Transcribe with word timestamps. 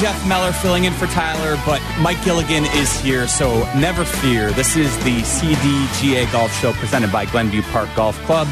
Jeff 0.00 0.26
Meller 0.26 0.50
filling 0.50 0.84
in 0.84 0.94
for 0.94 1.06
Tyler, 1.08 1.60
but 1.66 1.82
Mike 2.00 2.24
Gilligan 2.24 2.64
is 2.64 2.98
here, 3.00 3.28
so 3.28 3.64
never 3.74 4.02
fear. 4.02 4.50
This 4.52 4.74
is 4.74 4.96
the 5.04 5.20
CDGA 5.20 6.32
Golf 6.32 6.50
Show 6.58 6.72
presented 6.72 7.12
by 7.12 7.26
Glenview 7.26 7.60
Park 7.64 7.90
Golf 7.94 8.16
Club. 8.22 8.48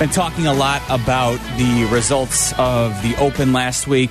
Been 0.00 0.08
talking 0.08 0.48
a 0.48 0.52
lot 0.52 0.82
about 0.90 1.38
the 1.56 1.88
results 1.92 2.52
of 2.58 3.00
the 3.02 3.14
Open 3.18 3.52
last 3.52 3.86
week, 3.86 4.10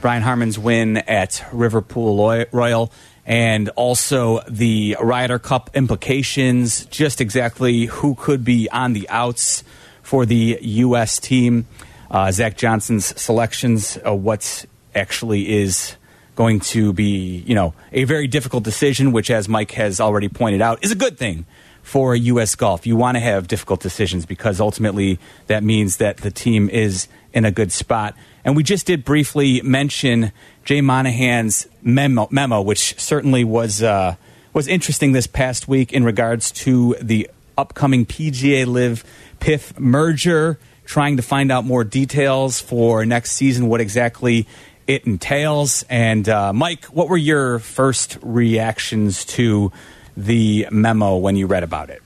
Brian 0.00 0.22
Harman's 0.22 0.56
win 0.56 0.98
at 0.98 1.44
Liverpool 1.52 2.46
Royal, 2.52 2.92
and 3.26 3.70
also 3.70 4.40
the 4.48 4.96
Ryder 5.00 5.40
Cup 5.40 5.70
implications, 5.74 6.86
just 6.86 7.20
exactly 7.20 7.86
who 7.86 8.14
could 8.14 8.44
be 8.44 8.70
on 8.70 8.92
the 8.92 9.08
outs 9.08 9.64
for 10.02 10.24
the 10.26 10.58
U.S. 10.60 11.18
team 11.18 11.66
uh, 12.08 12.30
Zach 12.30 12.56
Johnson's 12.56 13.20
selections, 13.20 13.98
uh, 14.06 14.14
what 14.14 14.64
actually 14.94 15.52
is 15.52 15.96
going 16.34 16.60
to 16.60 16.92
be, 16.92 17.42
you 17.46 17.54
know, 17.54 17.74
a 17.92 18.04
very 18.04 18.26
difficult 18.26 18.64
decision, 18.64 19.12
which, 19.12 19.30
as 19.30 19.48
Mike 19.48 19.72
has 19.72 20.00
already 20.00 20.28
pointed 20.28 20.60
out, 20.60 20.82
is 20.84 20.90
a 20.90 20.96
good 20.96 21.18
thing 21.18 21.46
for 21.82 22.16
U.S. 22.16 22.54
golf. 22.54 22.86
You 22.86 22.96
want 22.96 23.16
to 23.16 23.20
have 23.20 23.46
difficult 23.46 23.80
decisions 23.80 24.26
because 24.26 24.60
ultimately 24.60 25.18
that 25.46 25.62
means 25.62 25.98
that 25.98 26.18
the 26.18 26.30
team 26.30 26.68
is 26.70 27.08
in 27.32 27.44
a 27.44 27.50
good 27.50 27.70
spot. 27.72 28.16
And 28.44 28.56
we 28.56 28.62
just 28.62 28.86
did 28.86 29.04
briefly 29.04 29.60
mention 29.62 30.32
Jay 30.64 30.80
Monahan's 30.80 31.68
memo, 31.82 32.28
memo 32.30 32.62
which 32.62 32.98
certainly 32.98 33.44
was 33.44 33.82
uh, 33.82 34.16
was 34.52 34.68
interesting 34.68 35.12
this 35.12 35.26
past 35.26 35.68
week 35.68 35.92
in 35.92 36.04
regards 36.04 36.50
to 36.52 36.96
the 37.00 37.28
upcoming 37.58 38.06
PGA 38.06 38.66
LIV 38.66 39.04
PIF 39.40 39.78
merger 39.78 40.58
trying 40.84 41.16
to 41.16 41.22
find 41.22 41.50
out 41.50 41.64
more 41.64 41.84
details 41.84 42.60
for 42.60 43.04
next 43.06 43.32
season, 43.32 43.68
what 43.68 43.80
exactly 43.80 44.46
it 44.86 45.06
entails. 45.06 45.84
And 45.88 46.28
uh, 46.28 46.52
Mike, 46.52 46.84
what 46.86 47.08
were 47.08 47.16
your 47.16 47.58
first 47.58 48.18
reactions 48.22 49.24
to 49.26 49.72
the 50.16 50.68
memo 50.70 51.16
when 51.16 51.36
you 51.36 51.46
read 51.46 51.62
about 51.62 51.90
it? 51.90 52.02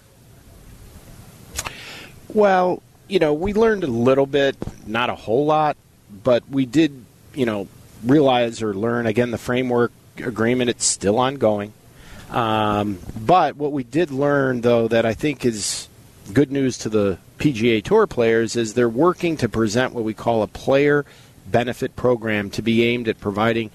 Well, 2.29 2.83
you 3.09 3.19
know, 3.19 3.33
we 3.33 3.55
learned 3.55 3.85
a 3.85 3.89
little 3.89 4.27
bit, 4.27 4.57
not 4.87 5.11
a 5.11 5.15
whole 5.15 5.47
lot, 5.47 5.77
but 6.23 6.49
we 6.49 6.67
did, 6.67 7.05
you 7.35 7.47
know, 7.47 7.69
realize 8.05 8.63
or 8.63 8.75
learn 8.75 9.07
again 9.07 9.31
the 9.31 9.39
framework 9.39 9.93
agreement. 10.19 10.71
It's 10.71 10.85
still 10.85 11.19
ongoing. 11.19 11.73
Um, 12.31 12.99
but 13.19 13.57
what 13.57 13.73
we 13.73 13.85
did 13.85 14.11
learn, 14.11 14.61
though, 14.61 14.89
that 14.89 15.07
I 15.07 15.15
think 15.15 15.45
is 15.47 15.89
good 16.33 16.53
news 16.53 16.77
to 16.79 16.91
the 16.91 17.19
PGA 17.39 17.83
Tour 17.83 18.07
players 18.07 18.57
is 18.57 18.75
they're 18.75 18.89
working 18.89 19.37
to 19.39 19.49
present 19.49 19.95
what 19.95 20.05
we 20.05 20.13
call 20.13 20.43
a 20.43 20.47
player 20.47 21.07
benefit 21.51 21.97
program 21.97 22.51
to 22.51 22.63
be 22.63 22.85
aimed 22.85 23.09
at 23.09 23.21
providing 23.21 23.71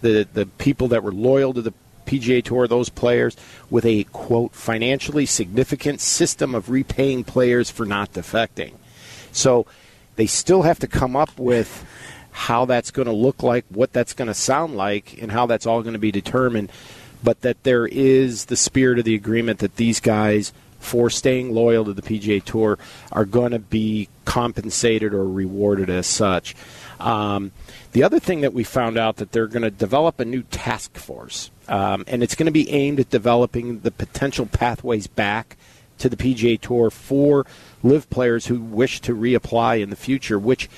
the 0.00 0.26
the 0.32 0.46
people 0.46 0.88
that 0.88 1.02
were 1.02 1.12
loyal 1.12 1.52
to 1.54 1.62
the 1.62 1.72
PGA 2.06 2.42
Tour, 2.42 2.66
those 2.66 2.88
players, 2.88 3.36
with 3.68 3.84
a 3.84 4.04
quote 4.04 4.54
financially 4.54 5.26
significant 5.26 6.00
system 6.00 6.54
of 6.54 6.70
repaying 6.70 7.24
players 7.24 7.70
for 7.70 7.84
not 7.84 8.14
defecting. 8.14 8.72
So 9.30 9.66
they 10.16 10.26
still 10.26 10.62
have 10.62 10.78
to 10.80 10.88
come 10.88 11.14
up 11.14 11.38
with 11.38 11.84
how 12.32 12.64
that's 12.64 12.90
going 12.90 13.06
to 13.06 13.12
look 13.12 13.42
like, 13.42 13.66
what 13.68 13.92
that's 13.92 14.14
going 14.14 14.28
to 14.28 14.34
sound 14.34 14.76
like, 14.76 15.20
and 15.20 15.30
how 15.30 15.46
that's 15.46 15.66
all 15.66 15.82
going 15.82 15.92
to 15.92 15.98
be 15.98 16.12
determined. 16.12 16.72
But 17.22 17.42
that 17.42 17.62
there 17.64 17.86
is 17.86 18.46
the 18.46 18.56
spirit 18.56 18.98
of 18.98 19.04
the 19.04 19.14
agreement 19.14 19.58
that 19.58 19.76
these 19.76 20.00
guys 20.00 20.52
for 20.78 21.10
staying 21.10 21.52
loyal 21.52 21.84
to 21.84 21.92
the 21.92 22.02
PGA 22.02 22.42
Tour 22.42 22.78
are 23.10 23.24
going 23.24 23.50
to 23.50 23.58
be 23.58 24.08
compensated 24.24 25.12
or 25.12 25.28
rewarded 25.28 25.90
as 25.90 26.06
such. 26.06 26.54
Um, 27.00 27.52
the 27.92 28.02
other 28.02 28.18
thing 28.18 28.40
that 28.40 28.52
we 28.52 28.64
found 28.64 28.98
out 28.98 29.16
that 29.16 29.32
they're 29.32 29.46
going 29.46 29.62
to 29.62 29.70
develop 29.70 30.20
a 30.20 30.24
new 30.24 30.42
task 30.42 30.96
force, 30.96 31.50
um, 31.68 32.04
and 32.06 32.22
it's 32.22 32.34
going 32.34 32.46
to 32.46 32.52
be 32.52 32.70
aimed 32.70 33.00
at 33.00 33.10
developing 33.10 33.80
the 33.80 33.90
potential 33.90 34.46
pathways 34.46 35.06
back 35.06 35.56
to 35.98 36.08
the 36.08 36.16
PGA 36.16 36.60
Tour 36.60 36.90
for 36.90 37.46
LIV 37.82 38.08
players 38.10 38.46
who 38.46 38.60
wish 38.60 39.00
to 39.00 39.14
reapply 39.14 39.82
in 39.82 39.90
the 39.90 39.96
future. 39.96 40.38
Which 40.38 40.68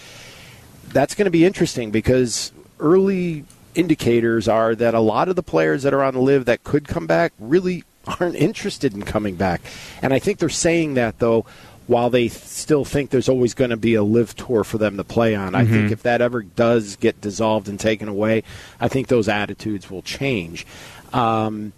that's 0.89 1.15
going 1.15 1.27
to 1.27 1.31
be 1.31 1.45
interesting 1.45 1.91
because 1.91 2.53
early 2.79 3.45
indicators 3.75 4.49
are 4.49 4.75
that 4.75 4.95
a 4.95 5.01
lot 5.01 5.29
of 5.29 5.37
the 5.37 5.43
players 5.43 5.83
that 5.83 5.95
are 5.95 6.03
on 6.03 6.15
the 6.15 6.21
LIV 6.21 6.45
that 6.47 6.65
could 6.65 6.89
come 6.89 7.07
back 7.07 7.33
really 7.39 7.85
aren't 8.07 8.37
interested 8.37 8.95
in 8.95 9.03
coming 9.03 9.37
back. 9.37 9.61
And 10.03 10.13
I 10.13 10.19
think 10.19 10.39
they're 10.39 10.49
saying 10.49 10.95
that, 10.95 11.19
though, 11.19 11.47
while 11.91 12.09
they 12.09 12.29
still 12.29 12.85
think 12.85 13.11
there's 13.11 13.29
always 13.29 13.53
going 13.53 13.71
to 13.71 13.77
be 13.77 13.97
a 13.97 14.03
LIV 14.05 14.37
tour 14.37 14.63
for 14.63 14.79
them 14.79 14.97
to 14.97 15.03
play 15.03 15.35
on. 15.35 15.57
I 15.57 15.65
think 15.65 15.91
if 15.91 16.05
that 16.05 16.21
ever 16.21 16.41
does 16.43 16.95
get 16.95 17.21
dissolved 17.21 17.69
and 17.69 17.81
taken 17.81 18.07
away, 18.07 18.45
I 18.79 18.87
think 18.87 19.09
those 19.09 19.29
attitudes 19.29 19.91
will 19.91 20.03
change. 20.03 20.65
Um, 21.13 21.73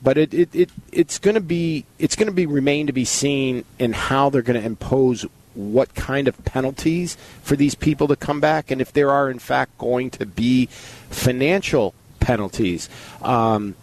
but 0.00 0.16
it, 0.16 0.32
it, 0.32 0.54
it 0.54 0.70
it's 0.92 1.18
going 1.18 1.34
to 1.34 1.40
be 1.40 1.84
it's 1.98 2.14
going 2.14 2.28
to 2.28 2.32
be 2.32 2.46
remain 2.46 2.86
to 2.86 2.92
be 2.92 3.04
seen 3.04 3.64
in 3.80 3.94
how 3.94 4.30
they're 4.30 4.42
going 4.42 4.60
to 4.60 4.64
impose 4.64 5.26
what 5.54 5.92
kind 5.96 6.28
of 6.28 6.44
penalties 6.44 7.16
for 7.42 7.56
these 7.56 7.74
people 7.74 8.06
to 8.06 8.14
come 8.14 8.38
back, 8.38 8.70
and 8.70 8.80
if 8.80 8.92
there 8.92 9.10
are 9.10 9.28
in 9.28 9.40
fact 9.40 9.76
going 9.76 10.08
to 10.10 10.24
be 10.24 10.66
financial 11.10 11.94
penalties. 12.20 12.88
Um, 13.22 13.74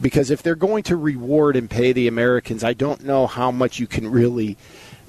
because 0.00 0.30
if 0.30 0.42
they're 0.42 0.54
going 0.54 0.82
to 0.84 0.96
reward 0.96 1.56
and 1.56 1.70
pay 1.70 1.92
the 1.92 2.06
Americans, 2.06 2.62
I 2.62 2.74
don't 2.74 3.04
know 3.04 3.26
how 3.26 3.50
much 3.50 3.78
you 3.78 3.86
can 3.86 4.10
really, 4.10 4.56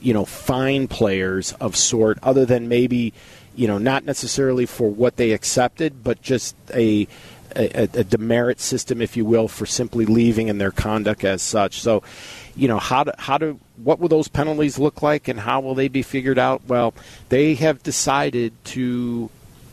you 0.01 0.13
know, 0.13 0.25
fine 0.25 0.87
players 0.87 1.53
of 1.53 1.75
sort, 1.75 2.19
other 2.23 2.45
than 2.45 2.67
maybe, 2.67 3.13
you 3.55 3.67
know, 3.67 3.77
not 3.77 4.05
necessarily 4.05 4.65
for 4.65 4.89
what 4.89 5.17
they 5.17 5.31
accepted, 5.31 6.03
but 6.03 6.21
just 6.21 6.55
a 6.73 7.07
a, 7.55 7.83
a 7.93 8.03
demerit 8.03 8.59
system, 8.59 9.01
if 9.01 9.17
you 9.17 9.25
will, 9.25 9.47
for 9.47 9.65
simply 9.65 10.05
leaving 10.05 10.49
and 10.49 10.59
their 10.61 10.71
conduct 10.71 11.23
as 11.23 11.41
such. 11.41 11.81
So, 11.81 12.03
you 12.55 12.67
know, 12.67 12.77
how 12.77 13.05
do, 13.05 13.11
how 13.17 13.37
do 13.37 13.59
what 13.77 13.99
will 13.99 14.09
those 14.09 14.27
penalties 14.27 14.77
look 14.77 15.01
like, 15.01 15.27
and 15.27 15.39
how 15.39 15.61
will 15.61 15.75
they 15.75 15.87
be 15.87 16.01
figured 16.01 16.39
out? 16.39 16.61
Well, 16.67 16.93
they 17.29 17.55
have 17.55 17.83
decided 17.83 18.53
to 18.65 19.29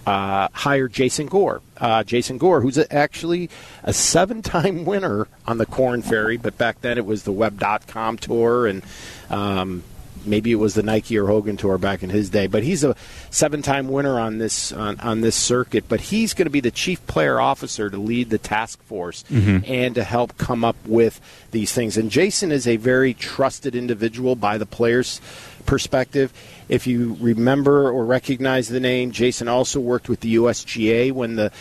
uh, 0.07 0.49
hire 0.53 0.89
Jason 0.89 1.27
Gore. 1.27 1.63
Uh, 1.77 2.05
Jason 2.05 2.39
Gore, 2.39 2.61
who's 2.61 2.79
actually 2.91 3.51
a 3.83 3.93
seven 3.93 4.43
time 4.43 4.85
winner 4.85 5.27
on 5.47 5.59
the 5.59 5.67
Korn 5.67 6.03
Ferry, 6.03 6.37
but 6.37 6.59
back 6.59 6.81
then 6.81 6.99
it 6.99 7.07
was 7.07 7.25
the 7.25 7.33
Web.com 7.33 8.19
tour 8.19 8.67
and 8.67 8.83
um, 9.31 9.83
maybe 10.27 10.53
it 10.53 10.57
was 10.57 10.75
the 10.75 10.83
Nike 10.83 11.19
or 11.19 11.27
Hogan 11.27 11.57
tour 11.57 11.79
back 11.79 12.03
in 12.03 12.11
his 12.11 12.31
day. 12.31 12.47
But 12.47 12.63
he's 12.63 12.85
a 12.85 12.97
seven 13.31 13.63
time 13.63 13.89
winner 13.89 14.19
on 14.19 14.39
this 14.39 14.73
on, 14.73 14.99
on 15.01 15.21
this 15.21 15.37
circuit. 15.37 15.85
But 15.89 16.01
he's 16.01 16.35
going 16.35 16.47
to 16.47 16.51
be 16.51 16.61
the 16.61 16.71
chief 16.71 17.05
player 17.07 17.41
officer 17.41 17.91
to 17.91 17.97
lead 17.97 18.31
the 18.31 18.39
task 18.39 18.83
force 18.85 19.25
mm-hmm. 19.31 19.65
and 19.65 19.95
to 19.95 20.05
help 20.05 20.37
come 20.39 20.65
up 20.65 20.77
with 20.87 21.21
these 21.51 21.73
things. 21.73 21.97
And 21.97 22.11
Jason 22.11 22.53
is 22.53 22.67
a 22.67 22.77
very 22.77 23.15
trusted 23.15 23.75
individual 23.75 24.37
by 24.37 24.59
the 24.59 24.67
players' 24.67 25.21
perspective. 25.67 26.33
If 26.69 26.87
you 26.87 27.17
remember 27.21 27.91
or 27.91 28.05
recognize 28.05 28.69
the 28.69 28.81
name, 28.81 29.11
Jason 29.11 29.49
also 29.49 29.81
worked 29.81 30.09
with 30.09 30.21
the 30.21 30.37
USGA 30.37 31.13
when 31.13 31.37
the 31.37 31.53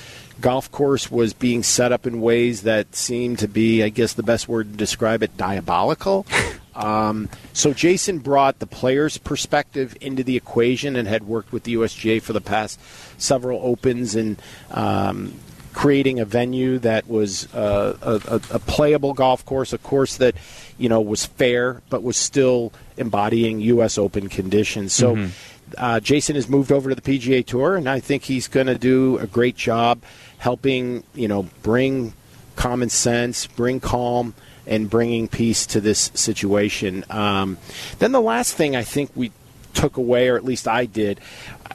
golf 0.42 0.72
course 0.72 1.12
was 1.12 1.34
being 1.34 1.64
set 1.64 1.92
up 1.92 2.08
in 2.08 2.22
ways 2.22 2.64
that 2.64 2.96
seemed 2.96 3.40
to 3.40 3.48
be, 3.48 3.84
I 3.84 3.90
guess 3.90 4.14
the 4.14 4.24
best 4.24 4.48
word 4.48 4.72
to 4.72 4.78
describe 4.78 5.24
it, 5.24 5.38
diabolical. 5.38 6.26
Um, 6.76 7.30
so 7.54 7.74
Jason 7.74 8.20
brought 8.20 8.60
the 8.60 8.68
player's 8.68 9.18
perspective 9.18 9.96
into 10.02 10.24
the 10.24 10.36
equation 10.36 10.96
and 10.96 11.08
had 11.08 11.24
worked 11.28 11.52
with 11.52 11.64
the 11.64 11.76
USGA 11.76 12.22
for 12.22 12.34
the 12.34 12.42
past 12.42 12.80
several 13.18 13.60
opens 13.64 14.16
and 14.16 14.42
um, 14.72 15.34
creating 15.74 16.20
a 16.20 16.26
venue 16.26 16.80
that 16.80 17.08
was 17.08 17.54
uh, 17.54 17.98
a, 18.02 18.36
a, 18.36 18.56
a 18.56 18.60
playable 18.60 19.14
golf 19.14 19.46
course, 19.46 19.74
a 19.74 19.78
course 19.78 20.18
that 20.18 20.36
you 20.78 20.90
know 20.90 21.02
was 21.02 21.26
fair 21.26 21.82
but 21.90 22.04
was 22.04 22.18
still 22.18 22.72
embodying 22.98 23.60
U.S. 23.62 23.98
Open 23.98 24.30
conditions. 24.30 24.94
So. 24.94 25.30
Uh, 25.76 26.00
Jason 26.00 26.36
has 26.36 26.48
moved 26.48 26.72
over 26.72 26.90
to 26.90 26.96
the 26.96 27.02
PGA 27.02 27.44
Tour, 27.44 27.78
and 27.78 27.90
I 27.90 28.00
think 28.00 28.24
he's 28.24 28.48
going 28.48 28.68
to 28.68 28.78
do 28.78 29.18
a 29.18 29.26
great 29.26 29.56
job 29.56 30.04
helping, 30.38 31.04
you 31.16 31.28
know, 31.28 31.48
bring 31.64 32.14
common 32.56 32.90
sense, 32.90 33.48
bring 33.48 33.80
calm, 33.80 34.36
and 34.66 34.90
bringing 34.90 35.28
peace 35.28 35.66
to 35.68 35.82
this 35.82 36.12
situation. 36.14 37.04
Um, 37.10 37.58
then 38.00 38.12
the 38.12 38.22
last 38.22 38.56
thing 38.56 38.76
I 38.76 38.84
think 38.84 39.12
we 39.16 39.32
took 39.74 39.98
away, 39.98 40.30
or 40.30 40.38
at 40.38 40.46
least 40.46 40.68
I 40.68 40.86
did, 40.86 41.20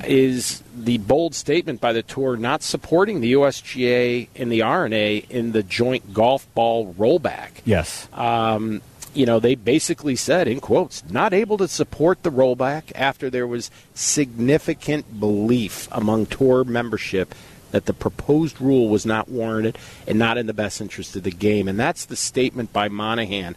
is 0.05 0.63
the 0.77 0.99
bold 0.99 1.35
statement 1.35 1.81
by 1.81 1.93
the 1.93 2.03
tour 2.03 2.37
not 2.37 2.63
supporting 2.63 3.21
the 3.21 3.33
USGA 3.33 4.29
and 4.37 4.51
the 4.51 4.63
R&A 4.63 5.19
in 5.29 5.53
the 5.53 5.63
joint 5.63 6.15
golf 6.15 6.53
ball 6.55 6.95
rollback. 6.95 7.51
Yes. 7.65 8.09
Um, 8.13 8.81
you 9.15 9.27
know, 9.27 9.41
they 9.41 9.55
basically 9.55 10.17
said, 10.17 10.47
in 10.47 10.61
quotes, 10.61 11.03
not 11.11 11.33
able 11.33 11.57
to 11.59 11.67
support 11.67 12.23
the 12.23 12.31
rollback 12.31 12.93
after 12.95 13.31
there 13.31 13.47
was 13.47 13.71
significant 13.95 15.19
belief 15.19 15.89
among 15.91 16.27
tour 16.27 16.63
membership 16.63 17.35
that 17.71 17.87
the 17.87 17.93
proposed 17.93 18.61
rule 18.61 18.89
was 18.89 19.05
not 19.05 19.29
warranted 19.29 19.77
and 20.07 20.19
not 20.19 20.39
in 20.39 20.47
the 20.47 20.55
best 20.55 20.81
interest 20.81 21.15
of 21.17 21.23
the 21.23 21.31
game. 21.31 21.69
And 21.69 21.79
that's 21.79 22.05
the 22.07 22.17
statement 22.17 22.73
by 22.73 22.89
Monahan. 22.89 23.55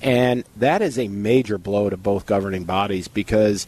And 0.00 0.44
that 0.56 0.80
is 0.82 0.98
a 0.98 1.08
major 1.08 1.58
blow 1.58 1.90
to 1.90 1.96
both 1.96 2.24
governing 2.26 2.64
bodies 2.64 3.08
because, 3.08 3.66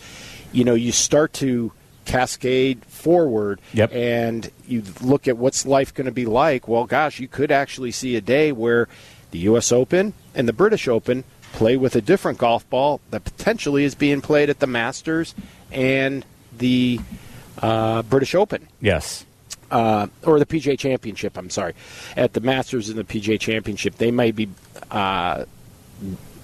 you 0.52 0.62
know, 0.64 0.74
you 0.74 0.92
start 0.92 1.32
to 1.34 1.72
cascade 2.04 2.84
forward 2.86 3.60
Yep. 3.74 3.92
and 3.92 4.50
you 4.66 4.82
look 5.00 5.28
at 5.28 5.36
what's 5.36 5.66
life 5.66 5.92
going 5.94 6.06
to 6.06 6.12
be 6.12 6.26
like. 6.26 6.66
Well, 6.68 6.84
gosh, 6.86 7.20
you 7.20 7.28
could 7.28 7.50
actually 7.50 7.90
see 7.92 8.16
a 8.16 8.20
day 8.20 8.52
where 8.52 8.88
the 9.32 9.38
U.S. 9.40 9.70
Open 9.72 10.12
and 10.34 10.48
the 10.48 10.52
British 10.52 10.88
Open 10.88 11.24
play 11.52 11.76
with 11.76 11.96
a 11.96 12.00
different 12.00 12.38
golf 12.38 12.68
ball 12.70 13.00
that 13.10 13.24
potentially 13.24 13.84
is 13.84 13.94
being 13.96 14.20
played 14.20 14.50
at 14.50 14.60
the 14.60 14.66
Masters 14.68 15.34
and 15.72 16.24
the 16.56 17.00
uh, 17.58 18.02
British 18.02 18.34
Open 18.34 18.68
Yes. 18.80 19.24
Uh, 19.70 20.06
or 20.24 20.38
the 20.38 20.46
PGA 20.46 20.78
Championship. 20.78 21.36
I'm 21.36 21.50
sorry, 21.50 21.74
at 22.16 22.32
the 22.32 22.40
Masters 22.40 22.88
and 22.88 22.98
the 22.98 23.04
PGA 23.04 23.38
Championship, 23.38 23.96
they 23.96 24.10
may 24.10 24.30
be 24.30 24.48
uh, 24.90 25.44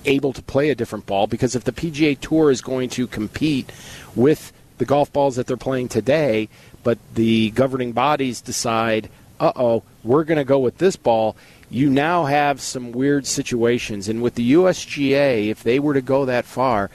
able 0.05 0.33
to 0.33 0.43
play 0.43 0.71
a 0.71 0.75
different 0.75 1.07
ball 1.07 1.27
because 1.27 1.55
if 1.55 1.65
the 1.65 1.73
PGA 1.73 2.19
Tour 2.19 2.51
is 2.51 2.61
going 2.61 2.89
to 2.91 3.07
compete 3.07 3.71
with 4.15 4.53
the 4.79 4.85
golf 4.85 5.13
balls 5.13 5.37
that 5.37 5.47
they're 5.47 5.57
playing 5.57 5.89
today, 5.89 6.49
but 6.83 6.99
the 7.15 7.51
governing 7.51 7.93
bodies 7.93 8.41
decide, 8.41 9.09
uh 9.41 9.53
oh, 9.57 9.83
we're 10.05 10.25
going 10.25 10.39
to 10.39 10.45
go 10.45 10.59
with 10.59 10.79
this 10.79 10.97
ball. 10.97 11.37
You 11.69 11.91
now 11.91 12.27
have 12.27 12.61
some 12.61 12.93
weird 12.93 13.27
situations, 13.27 14.09
and 14.09 14.23
with 14.23 14.37
the 14.37 14.53
USGA, 14.53 15.49
if 15.49 15.63
they 15.63 15.81
were 15.81 15.95
to 15.95 16.03
go 16.03 16.25
that 16.27 16.45
far, 16.45 16.91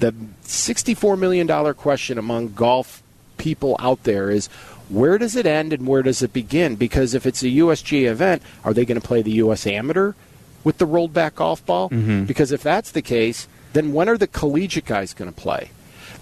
the 0.00 0.12
$64 0.44 1.18
million 1.18 1.74
question 1.74 2.18
among 2.18 2.54
golf 2.54 3.02
people 3.36 3.76
out 3.78 4.04
there 4.04 4.30
is 4.30 4.48
where 4.88 5.18
does 5.18 5.36
it 5.36 5.46
end 5.46 5.72
and 5.72 5.86
where 5.86 6.02
does 6.02 6.22
it 6.22 6.32
begin? 6.32 6.76
Because 6.76 7.14
if 7.14 7.26
it's 7.26 7.42
a 7.42 7.46
USGA 7.46 8.10
event, 8.10 8.42
are 8.64 8.74
they 8.74 8.84
going 8.84 9.00
to 9.00 9.06
play 9.06 9.22
the 9.22 9.32
US 9.32 9.66
Amateur 9.66 10.12
with 10.62 10.78
the 10.78 10.86
rolled 10.86 11.12
back 11.12 11.36
golf 11.36 11.64
ball? 11.64 11.90
Mm-hmm. 11.90 12.24
Because 12.24 12.52
if 12.52 12.62
that's 12.62 12.90
the 12.90 13.02
case, 13.02 13.48
then 13.72 13.92
when 13.92 14.08
are 14.08 14.18
the 14.18 14.26
collegiate 14.26 14.86
guys 14.86 15.14
going 15.14 15.32
to 15.32 15.40
play? 15.40 15.70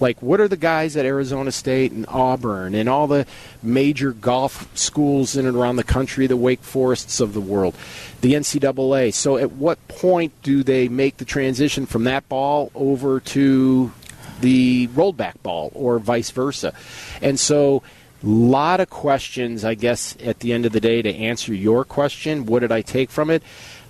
Like, 0.01 0.21
what 0.21 0.41
are 0.41 0.49
the 0.49 0.57
guys 0.57 0.97
at 0.97 1.07
Arizona 1.07 1.53
State 1.53 1.93
and 1.93 2.05
Auburn 2.09 2.75
and 2.75 2.89
all 2.89 3.07
the 3.07 3.25
major 3.63 4.13
golf 4.13 4.77
schools 4.77 5.37
in 5.37 5.47
and 5.47 5.57
around 5.57 5.77
the 5.77 5.85
country, 5.85 6.27
the 6.27 6.37
Wake 6.37 6.63
Forests 6.63 7.21
of 7.21 7.35
the 7.35 7.41
world, 7.41 7.77
the 8.21 8.33
NCAA? 8.33 9.15
So, 9.15 9.37
at 9.37 9.53
what 9.53 9.87
point 9.87 10.33
do 10.43 10.65
they 10.65 10.89
make 10.89 11.19
the 11.19 11.25
transition 11.25 11.87
from 11.87 12.03
that 12.05 12.29
ball 12.29 12.73
over 12.75 13.21
to 13.21 13.93
the 14.41 14.89
rolled 14.89 15.17
back 15.17 15.41
ball 15.43 15.71
or 15.73 16.01
vice 16.01 16.31
versa? 16.31 16.75
And 17.21 17.39
so, 17.39 17.85
lot 18.27 18.81
of 18.81 18.91
questions, 18.91 19.65
I 19.65 19.75
guess, 19.75 20.17
at 20.23 20.41
the 20.41 20.53
end 20.53 20.67
of 20.67 20.73
the 20.73 20.81
day 20.81 21.03
to 21.03 21.15
answer 21.15 21.55
your 21.55 21.85
question. 21.85 22.47
What 22.47 22.61
did 22.61 22.73
I 22.73 22.83
take 22.83 23.11
from 23.11 23.31
it? 23.31 23.43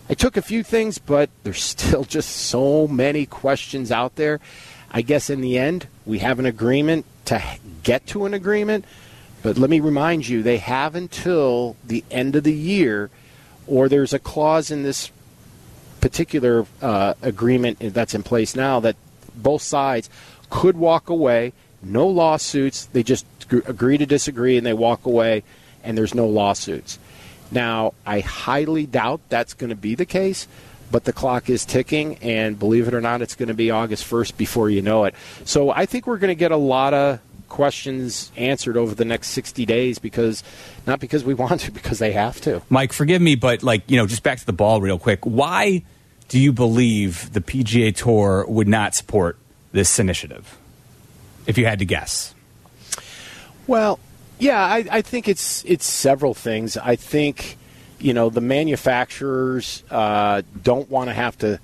I 0.08 0.14
took 0.14 0.37
a 0.37 0.43
few 0.43 0.62
things, 0.62 0.99
but 0.99 1.31
there's 1.43 1.62
still 1.62 2.05
just 2.05 2.31
so 2.31 2.87
many 2.87 3.26
questions 3.26 3.90
out 3.90 4.17
there. 4.17 4.40
I 4.90 5.02
guess 5.02 5.31
in 5.31 5.40
the 5.40 5.58
end, 5.58 5.87
we 6.05 6.19
have 6.19 6.38
an 6.38 6.46
agreement 6.46 7.06
to 7.26 7.43
get 7.82 8.06
to 8.08 8.26
an 8.26 8.34
agreement. 8.34 8.84
But 9.43 9.58
let 9.58 9.70
me 9.70 9.81
remind 9.81 10.29
you, 10.29 10.43
they 10.43 10.58
have 10.58 10.94
until 10.94 11.76
the 11.85 12.05
end 12.11 12.37
of 12.37 12.44
the 12.44 12.52
year, 12.52 13.11
or 13.67 13.88
there's 13.88 14.12
a 14.12 14.19
clause 14.19 14.70
in 14.70 14.82
this 14.82 15.11
particular 16.00 16.67
uh, 16.81 17.14
agreement 17.23 17.78
that's 17.81 18.14
in 18.14 18.23
place 18.23 18.55
now 18.55 18.81
that 18.81 18.96
both 19.35 19.62
sides 19.62 20.11
could 20.50 20.76
walk 20.76 21.08
away, 21.08 21.52
no 21.82 22.06
lawsuits. 22.06 22.87
They 22.87 23.02
just 23.02 23.26
agree 23.50 23.99
to 23.99 24.06
disagree 24.06 24.56
and 24.56 24.67
they 24.67 24.73
walk 24.73 25.06
away, 25.06 25.43
and 25.82 25.96
there's 25.96 26.14
no 26.14 26.26
lawsuits. 26.26 26.99
Now, 27.50 27.93
I 28.06 28.20
highly 28.20 28.87
doubt 28.87 29.20
that's 29.29 29.52
going 29.55 29.70
to 29.70 29.76
be 29.76 29.94
the 29.94 30.06
case, 30.06 30.49
but 30.90 31.05
the 31.05 31.12
clock 31.12 31.50
is 31.50 31.64
ticking, 31.67 32.17
and 32.17 32.58
believe 32.58 32.88
it 32.88 32.94
or 32.94 33.00
not, 33.00 33.20
it's 33.20 33.34
going 33.34 33.49
to 33.49 33.55
be 33.55 33.70
August 33.70 34.08
1st 34.08 34.37
before 34.37 34.70
you 34.70 34.81
know 34.81 35.05
it. 35.05 35.14
So 35.44 35.70
I 35.70 35.84
think 35.87 36.06
we're 36.06 36.19
going 36.19 36.29
to 36.29 36.34
get 36.34 36.50
a 36.50 36.56
lot 36.56 36.94
of 36.94 37.20
questions 37.52 38.32
answered 38.35 38.78
over 38.78 38.94
the 38.94 39.05
next 39.05 39.28
60 39.28 39.67
days 39.67 39.99
because 39.99 40.43
not 40.87 40.99
because 40.99 41.23
we 41.23 41.35
want 41.43 41.61
to 41.61 41.70
because 41.70 41.99
they 41.99 42.12
have 42.12 42.40
to 42.40 42.62
Mike, 42.70 42.94
forgive 42.94 43.20
me, 43.20 43.35
but 43.35 43.62
like 43.62 43.82
you 43.90 43.99
know, 43.99 44.06
just 44.06 44.23
back 44.23 44.38
to 44.38 44.46
the 44.46 44.55
ball 44.55 44.81
real 44.81 44.99
quick. 44.99 45.25
Why 45.25 45.85
do 46.28 46.40
you 46.40 46.52
believe 46.52 47.31
the 47.35 47.43
PGA 47.43 47.94
Tour 47.94 48.46
would 48.49 48.69
not 48.69 48.94
support 48.94 49.38
this 49.73 49.99
initiative? 49.99 50.58
If 51.47 51.59
you 51.59 51.67
had 51.67 51.81
to 51.81 51.85
guess, 51.85 52.35
Well, 53.67 53.99
yeah, 54.39 54.62
I, 54.62 54.85
I 54.91 55.03
think 55.03 55.29
it's 55.29 55.65
it's 55.65 55.87
several 55.87 56.35
things. 56.35 56.77
I 56.77 56.97
think 56.97 57.56
you 57.99 58.15
know 58.15 58.31
the 58.31 58.41
manufacturers 58.41 59.83
uh, 59.91 60.43
don't 60.62 60.91
want 60.91 61.09
to 61.11 61.15
have 61.15 61.39
to 61.39 61.61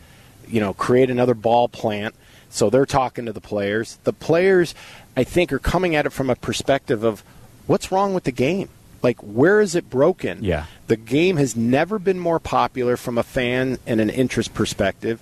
you 0.47 0.61
know 0.61 0.75
create 0.75 1.11
another 1.11 1.35
ball 1.35 1.69
plant, 1.69 2.15
so 2.51 2.71
they're 2.71 2.87
talking 2.87 3.27
to 3.27 3.33
the 3.33 3.41
players. 3.41 3.99
The 4.05 4.13
players, 4.13 4.75
I 5.17 5.25
think, 5.25 5.53
are 5.53 5.59
coming 5.59 5.95
at 5.97 6.07
it 6.07 6.11
from 6.11 6.31
a 6.31 6.37
perspective 6.37 7.05
of 7.05 7.23
what's 7.67 7.91
wrong 7.93 8.15
with 8.15 8.25
the 8.25 8.33
game. 8.33 8.69
Like, 9.03 9.21
where 9.21 9.61
is 9.61 9.75
it 9.75 9.89
broken? 9.89 10.43
Yeah. 10.43 10.67
The 10.89 10.97
game 10.97 11.37
has 11.37 11.55
never 11.55 11.99
been 11.99 12.19
more 12.19 12.41
popular 12.41 12.97
from 12.97 13.17
a 13.17 13.23
fan 13.23 13.79
and 13.87 14.01
an 14.01 14.11
interest 14.11 14.55
perspective. 14.55 15.21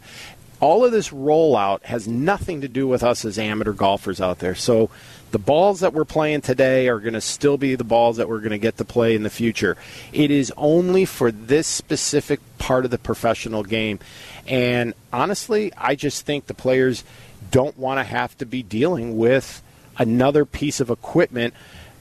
All 0.58 0.84
of 0.84 0.92
this 0.92 1.10
rollout 1.10 1.82
has 1.84 2.08
nothing 2.08 2.62
to 2.62 2.68
do 2.68 2.88
with 2.88 3.02
us 3.02 3.24
as 3.24 3.38
amateur 3.38 3.72
golfers 3.72 4.20
out 4.20 4.38
there. 4.38 4.54
So 4.54 4.90
the 5.30 5.38
balls 5.38 5.80
that 5.80 5.92
we're 5.92 6.04
playing 6.04 6.40
today 6.40 6.88
are 6.88 6.98
going 6.98 7.14
to 7.14 7.20
still 7.20 7.58
be 7.58 7.74
the 7.74 7.84
balls 7.84 8.16
that 8.16 8.28
we're 8.28 8.38
going 8.38 8.50
to 8.50 8.58
get 8.58 8.78
to 8.78 8.84
play 8.84 9.14
in 9.14 9.22
the 9.22 9.30
future. 9.30 9.76
It 10.12 10.30
is 10.30 10.52
only 10.56 11.04
for 11.04 11.30
this 11.30 11.66
specific 11.66 12.40
part 12.58 12.84
of 12.84 12.90
the 12.90 12.98
professional 12.98 13.62
game. 13.62 13.98
And 14.46 14.94
honestly, 15.12 15.72
I 15.76 15.94
just 15.94 16.24
think 16.24 16.46
the 16.46 16.54
players 16.54 17.04
don't 17.50 17.76
want 17.78 17.98
to 17.98 18.04
have 18.04 18.36
to 18.38 18.46
be 18.46 18.62
dealing 18.62 19.18
with 19.18 19.62
another 19.98 20.44
piece 20.44 20.80
of 20.80 20.90
equipment 20.90 21.54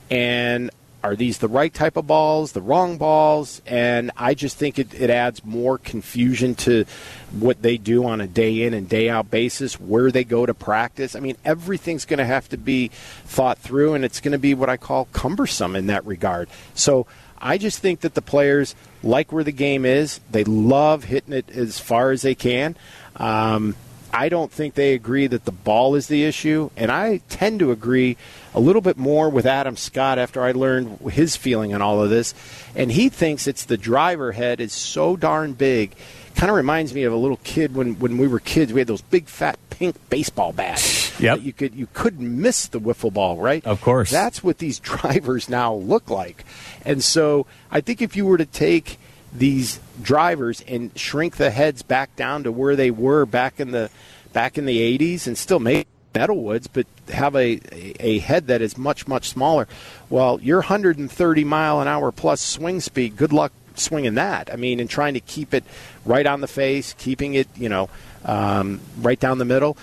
and 0.10 0.69
are 1.06 1.16
these 1.16 1.38
the 1.38 1.48
right 1.48 1.74
type 1.74 1.98
of 1.98 2.07
balls, 2.07 2.54
the 2.54 2.62
wrong 2.62 2.98
balls? 2.98 3.62
And 3.68 4.10
I 4.18 4.34
just 4.34 4.57
think 4.57 4.80
it, 4.80 4.94
it 4.94 5.12
adds 5.12 5.46
more 5.46 5.78
confusion 5.78 6.56
to 6.56 6.86
what 7.31 7.62
they 7.62 7.78
do 7.78 8.06
on 8.06 8.22
a 8.22 8.28
day 8.28 8.63
in 8.63 8.74
and 8.74 8.90
day 8.90 9.07
out 9.07 9.29
basis, 9.29 9.79
where 9.79 10.10
they 10.10 10.24
go 10.24 10.48
to 10.48 10.53
practice. 10.53 11.15
I 11.15 11.20
mean, 11.20 11.38
everything's 11.46 12.06
going 12.06 12.18
to 12.18 12.25
have 12.25 12.50
to 12.50 12.58
be 12.58 12.88
thought 13.25 13.60
through, 13.60 13.94
and 13.94 14.03
it's 14.03 14.20
going 14.20 14.32
to 14.32 14.39
be 14.39 14.56
what 14.56 14.68
I 14.68 14.77
call 14.77 15.06
cumbersome 15.12 15.75
in 15.75 15.88
that 15.88 16.03
regard. 16.06 16.50
So 16.74 17.06
I 17.38 17.60
just 17.60 17.79
think 17.79 18.00
that 18.00 18.15
the 18.15 18.22
players 18.24 18.74
like 19.03 19.32
where 19.32 19.44
the 19.44 19.51
game 19.51 19.86
is. 19.86 20.20
They 20.32 20.44
love 20.44 21.03
hitting 21.03 21.34
it 21.34 21.50
as 21.51 21.79
far 21.79 22.10
as 22.10 22.24
they 22.24 22.34
can. 22.34 22.75
Um, 23.15 23.75
I 24.15 24.29
don't 24.29 24.50
think 24.50 24.75
they 24.75 24.93
agree 24.93 25.27
that 25.27 25.43
the 25.43 25.51
ball 25.51 25.93
is 25.95 26.07
the 26.07 26.24
issue, 26.24 26.69
and 26.77 26.89
I 26.89 27.17
tend 27.27 27.60
to 27.60 27.72
agree 27.72 28.15
a 28.53 28.62
little 28.62 28.81
bit 28.81 28.95
more 28.95 29.29
with 29.29 29.45
Adam 29.45 29.75
Scott 29.75 30.17
after 30.17 30.41
I 30.41 30.53
learned 30.53 31.00
his 31.12 31.36
feeling 31.36 31.74
on 31.74 31.81
all 31.81 32.01
of 32.01 32.10
this. 32.10 32.34
And 32.75 32.93
he 32.93 33.10
thinks 33.10 33.45
it's 33.45 33.65
the 33.65 33.75
driver 33.75 34.31
head 34.31 34.62
is 34.62 34.72
so 34.72 35.17
darn 35.17 35.51
big. 35.51 35.95
Kind 36.36 36.50
of 36.50 36.55
reminds 36.55 36.93
me 36.93 37.03
of 37.03 37.12
a 37.12 37.17
little 37.17 37.39
kid 37.43 37.75
when, 37.75 38.00
when 38.00 38.17
we 38.17 38.27
were 38.27 38.39
kids. 38.39 38.72
We 38.72 38.79
had 38.79 38.88
those 38.88 39.01
big 39.01 39.27
fat 39.27 39.60
pink 39.69 39.98
baseball 40.10 40.53
bats. 40.53 41.19
Yep. 41.19 41.38
that 41.38 41.43
You 41.43 41.53
could 41.53 41.75
you 41.75 41.88
couldn't 41.91 42.41
miss 42.41 42.67
the 42.67 42.79
wiffle 42.79 43.12
ball, 43.12 43.38
right? 43.38 43.65
Of 43.65 43.81
course. 43.81 44.12
That's 44.12 44.41
what 44.41 44.60
these 44.60 44.79
drivers 44.91 45.50
now 45.50 45.74
look 45.74 46.10
like. 46.10 46.45
And 46.86 47.03
so 47.03 47.48
I 47.69 47.81
think 47.81 48.01
if 48.01 48.15
you 48.15 48.25
were 48.25 48.38
to 48.38 48.45
take 48.45 48.98
these 49.38 49.80
drivers 50.01 50.62
and 50.68 50.98
shrink 50.98 51.38
the 51.38 51.51
heads 51.51 51.82
back 51.82 52.15
down 52.15 52.44
to 52.44 52.51
where 52.51 52.75
they 52.75 52.92
were 52.92 53.25
back 53.25 53.60
in 53.60 53.72
the 53.72 53.89
back 54.34 54.58
in 54.58 54.65
the 54.65 54.98
80s 54.98 55.27
and 55.27 55.38
still 55.38 55.60
make 55.60 55.88
metalwoods 56.13 56.68
but 56.72 56.88
have 57.10 57.36
a, 57.36 57.60
a 58.00 58.20
head 58.20 58.48
that 58.48 58.62
is 58.62 58.77
much 58.77 59.08
much 59.08 59.30
smaller. 59.30 59.68
Well 60.10 60.39
your 60.42 60.60
130 60.60 61.44
mile 61.44 61.82
an 61.82 61.88
hour 61.88 62.12
plus 62.12 62.42
swing 62.42 62.80
speed 62.80 63.18
good 63.18 63.34
luck 63.34 63.51
swinging 63.75 64.15
that. 64.15 64.51
I 64.51 64.56
mean 64.56 64.80
and 64.80 64.89
trying 64.89 65.13
to 65.15 65.20
keep 65.20 65.54
it 65.54 65.63
right 66.06 66.25
on 66.25 66.42
the 66.42 66.48
face 66.48 66.94
keeping 66.98 67.34
it 67.34 67.48
you 67.56 67.70
know 67.70 67.89
um, 68.24 68.82
right 69.00 69.20
down 69.20 69.38
the 69.38 69.46
middle. 69.46 69.77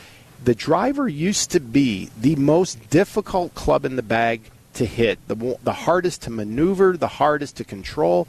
The 0.45 0.55
driver 0.55 1.09
used 1.09 1.53
to 1.53 1.61
be 1.61 2.11
the 2.19 2.35
most 2.35 2.91
difficult 2.91 3.55
club 3.55 3.85
in 3.85 3.95
the 3.95 4.03
bag 4.03 4.52
to 4.75 4.87
hit, 4.87 5.19
the 5.29 5.59
the 5.63 5.73
hardest 5.73 6.23
to 6.23 6.31
maneuver, 6.31 6.97
the 6.97 7.09
hardest 7.09 7.57
to 7.57 7.65
control. 7.65 8.27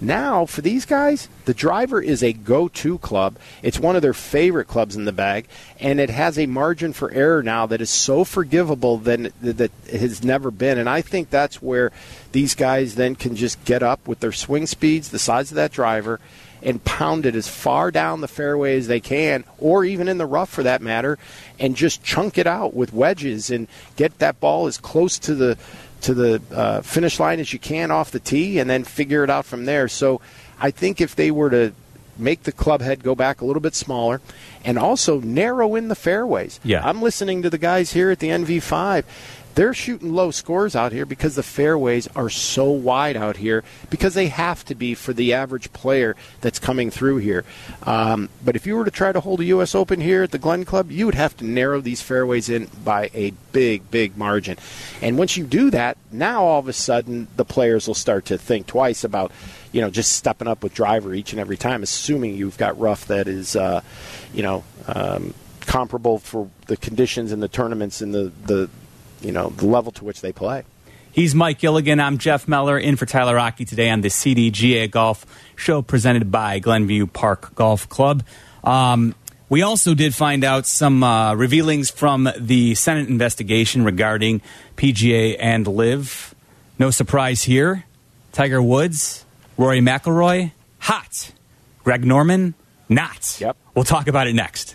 Now, 0.00 0.46
for 0.46 0.60
these 0.60 0.84
guys, 0.84 1.28
the 1.44 1.54
driver 1.54 2.00
is 2.00 2.22
a 2.22 2.32
go-to 2.32 2.98
club. 2.98 3.36
It's 3.62 3.78
one 3.78 3.96
of 3.96 4.02
their 4.02 4.14
favorite 4.14 4.66
clubs 4.66 4.96
in 4.96 5.04
the 5.04 5.12
bag, 5.12 5.46
and 5.78 6.00
it 6.00 6.10
has 6.10 6.38
a 6.38 6.46
margin 6.46 6.92
for 6.92 7.10
error 7.12 7.42
now 7.42 7.66
that 7.66 7.80
is 7.80 7.90
so 7.90 8.24
forgivable 8.24 8.98
than 8.98 9.32
that 9.40 9.70
it 9.86 10.00
has 10.00 10.24
never 10.24 10.50
been. 10.50 10.78
And 10.78 10.88
I 10.88 11.00
think 11.00 11.30
that's 11.30 11.62
where 11.62 11.92
these 12.32 12.54
guys 12.54 12.96
then 12.96 13.14
can 13.14 13.36
just 13.36 13.64
get 13.64 13.82
up 13.82 14.06
with 14.08 14.20
their 14.20 14.32
swing 14.32 14.66
speeds, 14.66 15.10
the 15.10 15.18
size 15.18 15.50
of 15.50 15.56
that 15.56 15.72
driver, 15.72 16.20
and 16.62 16.82
pound 16.82 17.26
it 17.26 17.36
as 17.36 17.46
far 17.46 17.90
down 17.90 18.22
the 18.22 18.28
fairway 18.28 18.76
as 18.76 18.86
they 18.86 19.00
can, 19.00 19.44
or 19.58 19.84
even 19.84 20.08
in 20.08 20.16
the 20.16 20.26
rough 20.26 20.48
for 20.48 20.62
that 20.62 20.80
matter, 20.80 21.18
and 21.58 21.76
just 21.76 22.02
chunk 22.02 22.38
it 22.38 22.46
out 22.46 22.74
with 22.74 22.92
wedges 22.92 23.50
and 23.50 23.68
get 23.96 24.18
that 24.18 24.40
ball 24.40 24.66
as 24.66 24.78
close 24.78 25.18
to 25.18 25.34
the 25.34 25.58
to 26.04 26.14
the 26.14 26.42
uh, 26.52 26.80
finish 26.82 27.18
line 27.20 27.40
as 27.40 27.52
you 27.52 27.58
can 27.58 27.90
off 27.90 28.10
the 28.10 28.20
tee, 28.20 28.58
and 28.58 28.68
then 28.68 28.84
figure 28.84 29.24
it 29.24 29.30
out 29.30 29.44
from 29.44 29.64
there. 29.64 29.88
So, 29.88 30.20
I 30.60 30.70
think 30.70 31.00
if 31.00 31.16
they 31.16 31.30
were 31.30 31.50
to 31.50 31.72
make 32.16 32.44
the 32.44 32.52
club 32.52 32.80
head 32.80 33.02
go 33.02 33.14
back 33.14 33.40
a 33.40 33.44
little 33.44 33.60
bit 33.60 33.74
smaller 33.74 34.20
and 34.64 34.78
also 34.78 35.20
narrow 35.20 35.74
in 35.74 35.88
the 35.88 35.94
fairways. 35.94 36.60
Yeah. 36.62 36.86
I'm 36.86 37.02
listening 37.02 37.42
to 37.42 37.50
the 37.50 37.58
guys 37.58 37.92
here 37.92 38.10
at 38.10 38.20
the 38.20 38.28
NV5 38.28 39.04
they're 39.54 39.74
shooting 39.74 40.12
low 40.12 40.30
scores 40.30 40.74
out 40.74 40.92
here 40.92 41.06
because 41.06 41.36
the 41.36 41.42
fairways 41.42 42.08
are 42.08 42.28
so 42.28 42.70
wide 42.70 43.16
out 43.16 43.36
here 43.36 43.62
because 43.90 44.14
they 44.14 44.28
have 44.28 44.64
to 44.64 44.74
be 44.74 44.94
for 44.94 45.12
the 45.12 45.32
average 45.32 45.72
player 45.72 46.16
that's 46.40 46.58
coming 46.58 46.90
through 46.90 47.18
here. 47.18 47.44
Um, 47.84 48.28
but 48.44 48.56
if 48.56 48.66
you 48.66 48.76
were 48.76 48.84
to 48.84 48.90
try 48.90 49.12
to 49.12 49.20
hold 49.20 49.40
a 49.40 49.44
U.S. 49.46 49.74
Open 49.74 50.00
here 50.00 50.24
at 50.24 50.32
the 50.32 50.38
Glen 50.38 50.64
Club, 50.64 50.90
you 50.90 51.06
would 51.06 51.14
have 51.14 51.36
to 51.38 51.44
narrow 51.44 51.80
these 51.80 52.02
fairways 52.02 52.48
in 52.48 52.68
by 52.84 53.10
a 53.14 53.30
big, 53.52 53.90
big 53.90 54.16
margin. 54.16 54.58
And 55.00 55.16
once 55.18 55.36
you 55.36 55.44
do 55.44 55.70
that, 55.70 55.96
now 56.10 56.44
all 56.44 56.58
of 56.58 56.68
a 56.68 56.72
sudden 56.72 57.28
the 57.36 57.44
players 57.44 57.86
will 57.86 57.94
start 57.94 58.26
to 58.26 58.38
think 58.38 58.66
twice 58.66 59.04
about, 59.04 59.30
you 59.72 59.80
know, 59.80 59.90
just 59.90 60.12
stepping 60.12 60.48
up 60.48 60.62
with 60.62 60.74
driver 60.74 61.14
each 61.14 61.32
and 61.32 61.40
every 61.40 61.56
time, 61.56 61.82
assuming 61.82 62.34
you've 62.34 62.58
got 62.58 62.78
rough 62.78 63.06
that 63.06 63.28
is, 63.28 63.54
uh, 63.54 63.80
you 64.32 64.42
know, 64.42 64.64
um, 64.88 65.32
comparable 65.60 66.18
for 66.18 66.50
the 66.66 66.76
conditions 66.76 67.32
in 67.32 67.40
the 67.40 67.48
tournaments 67.48 68.00
and 68.00 68.14
the, 68.14 68.30
the 68.44 68.68
you 69.24 69.32
know 69.32 69.48
the 69.50 69.66
level 69.66 69.92
to 69.92 70.04
which 70.04 70.20
they 70.20 70.32
play. 70.32 70.64
He's 71.12 71.34
Mike 71.34 71.60
Gilligan. 71.60 72.00
I'm 72.00 72.18
Jeff 72.18 72.48
Meller 72.48 72.76
in 72.76 72.96
for 72.96 73.06
Tyler 73.06 73.38
Aki 73.38 73.66
today 73.66 73.88
on 73.88 74.00
the 74.00 74.08
CDGA 74.08 74.90
Golf 74.90 75.24
Show 75.54 75.80
presented 75.80 76.30
by 76.30 76.58
Glenview 76.58 77.06
Park 77.06 77.54
Golf 77.54 77.88
Club. 77.88 78.24
Um, 78.64 79.14
we 79.48 79.62
also 79.62 79.94
did 79.94 80.14
find 80.14 80.42
out 80.42 80.66
some 80.66 81.04
uh, 81.04 81.34
revealings 81.34 81.90
from 81.90 82.28
the 82.36 82.74
Senate 82.74 83.08
investigation 83.08 83.84
regarding 83.84 84.40
PGA 84.76 85.36
and 85.38 85.66
LIV. 85.66 86.34
No 86.78 86.90
surprise 86.90 87.44
here. 87.44 87.84
Tiger 88.32 88.60
Woods, 88.60 89.24
Rory 89.56 89.80
McIlroy, 89.80 90.50
hot. 90.80 91.30
Greg 91.84 92.04
Norman, 92.04 92.54
not. 92.88 93.38
Yep. 93.40 93.56
We'll 93.74 93.84
talk 93.84 94.08
about 94.08 94.26
it 94.26 94.34
next. 94.34 94.74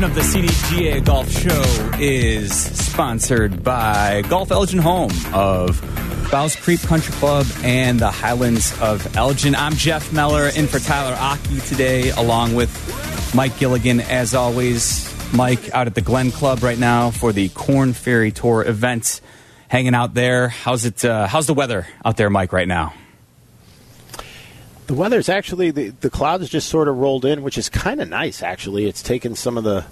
Portion 0.00 0.18
of 0.18 0.32
the 0.32 0.38
CDGA 0.38 1.04
Golf 1.04 1.30
Show 1.30 1.90
is 1.98 2.54
sponsored 2.54 3.62
by 3.62 4.22
Golf 4.30 4.50
Elgin 4.50 4.78
Home 4.78 5.10
of 5.34 5.78
Bowes 6.30 6.56
Creek 6.56 6.80
Country 6.80 7.12
Club 7.16 7.46
and 7.62 8.00
the 8.00 8.10
Highlands 8.10 8.72
of 8.80 9.14
Elgin. 9.14 9.54
I'm 9.54 9.74
Jeff 9.74 10.10
Meller 10.10 10.48
in 10.56 10.68
for 10.68 10.78
Tyler 10.78 11.14
Aki 11.18 11.60
today, 11.60 12.10
along 12.10 12.54
with 12.54 12.70
Mike 13.34 13.58
Gilligan, 13.58 14.00
as 14.00 14.34
always. 14.34 15.06
Mike 15.34 15.70
out 15.74 15.86
at 15.86 15.94
the 15.94 16.00
Glen 16.00 16.30
Club 16.30 16.62
right 16.62 16.78
now 16.78 17.10
for 17.10 17.34
the 17.34 17.50
Korn 17.50 17.92
Ferry 17.92 18.32
Tour 18.32 18.64
event, 18.66 19.20
hanging 19.68 19.94
out 19.94 20.14
there. 20.14 20.48
How's 20.48 20.86
it? 20.86 21.04
Uh, 21.04 21.26
how's 21.26 21.46
the 21.46 21.54
weather 21.54 21.86
out 22.02 22.16
there, 22.16 22.30
Mike, 22.30 22.54
right 22.54 22.68
now? 22.68 22.94
The 24.90 24.96
weather's 24.96 25.28
actually 25.28 25.70
the, 25.70 25.90
the 25.90 26.10
clouds 26.10 26.48
just 26.48 26.68
sort 26.68 26.88
of 26.88 26.98
rolled 26.98 27.24
in, 27.24 27.44
which 27.44 27.56
is 27.56 27.68
kind 27.68 28.00
of 28.00 28.08
nice. 28.08 28.42
Actually, 28.42 28.86
it's 28.86 29.04
taken 29.04 29.36
some 29.36 29.56
of 29.56 29.62
the 29.62 29.84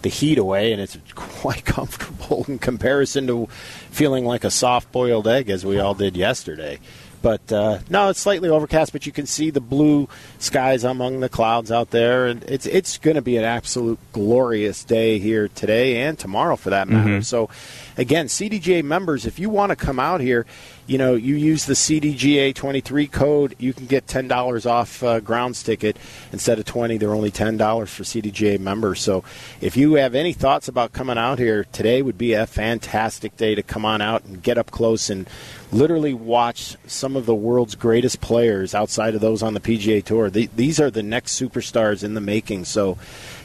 the 0.00 0.08
heat 0.08 0.38
away, 0.38 0.72
and 0.72 0.80
it's 0.80 0.96
quite 1.14 1.66
comfortable 1.66 2.46
in 2.48 2.58
comparison 2.58 3.26
to 3.26 3.48
feeling 3.90 4.24
like 4.24 4.44
a 4.44 4.50
soft 4.50 4.90
boiled 4.92 5.28
egg 5.28 5.50
as 5.50 5.66
we 5.66 5.78
all 5.78 5.92
did 5.92 6.16
yesterday. 6.16 6.78
But 7.20 7.52
uh, 7.52 7.80
no, 7.90 8.08
it's 8.08 8.20
slightly 8.20 8.48
overcast, 8.48 8.92
but 8.92 9.04
you 9.04 9.12
can 9.12 9.26
see 9.26 9.50
the 9.50 9.60
blue 9.60 10.08
skies 10.38 10.84
among 10.84 11.20
the 11.20 11.28
clouds 11.28 11.70
out 11.70 11.90
there, 11.90 12.26
and 12.26 12.42
it's 12.44 12.64
it's 12.64 12.96
going 12.96 13.16
to 13.16 13.22
be 13.22 13.36
an 13.36 13.44
absolute 13.44 13.98
glorious 14.12 14.84
day 14.84 15.18
here 15.18 15.48
today 15.48 16.02
and 16.04 16.18
tomorrow, 16.18 16.56
for 16.56 16.70
that 16.70 16.88
matter. 16.88 17.10
Mm-hmm. 17.10 17.20
So, 17.20 17.50
again, 17.96 18.26
CDGA 18.26 18.82
members, 18.82 19.26
if 19.26 19.38
you 19.38 19.50
want 19.50 19.70
to 19.70 19.76
come 19.76 19.98
out 19.98 20.20
here, 20.20 20.46
you 20.86 20.98
know, 20.98 21.14
you 21.14 21.34
use 21.34 21.66
the 21.66 21.74
CDGA 21.74 22.54
23 22.54 23.06
code, 23.08 23.56
you 23.58 23.72
can 23.72 23.86
get 23.86 24.06
$10 24.06 24.70
off 24.70 25.02
uh, 25.02 25.20
grounds 25.20 25.62
ticket 25.62 25.96
instead 26.32 26.58
of 26.58 26.64
20. 26.64 26.96
They're 26.96 27.14
only 27.14 27.30
$10 27.30 27.88
for 27.88 28.02
CDGA 28.04 28.60
members. 28.60 29.00
So 29.00 29.24
if 29.60 29.76
you 29.76 29.94
have 29.94 30.14
any 30.14 30.32
thoughts 30.32 30.68
about 30.68 30.92
coming 30.92 31.18
out 31.18 31.38
here, 31.38 31.64
today 31.72 32.02
would 32.02 32.18
be 32.18 32.34
a 32.34 32.46
fantastic 32.46 33.36
day 33.36 33.54
to 33.54 33.62
come 33.62 33.84
on 33.84 34.00
out 34.00 34.24
and 34.24 34.42
get 34.42 34.58
up 34.58 34.70
close 34.70 35.10
and 35.10 35.28
literally 35.72 36.14
watch 36.14 36.76
some 36.86 37.16
of 37.16 37.26
the 37.26 37.34
world's 37.34 37.74
greatest 37.74 38.20
players 38.20 38.74
outside 38.74 39.14
of 39.14 39.20
those 39.20 39.42
on 39.42 39.54
the 39.54 39.60
PGA 39.60 40.04
Tour. 40.04 40.30
The, 40.30 40.48
these 40.54 40.78
are 40.80 40.90
the 40.90 41.02
next 41.02 41.40
superstars 41.40 42.04
in 42.04 42.14
the 42.14 42.20
making. 42.20 42.64
So, 42.64 42.98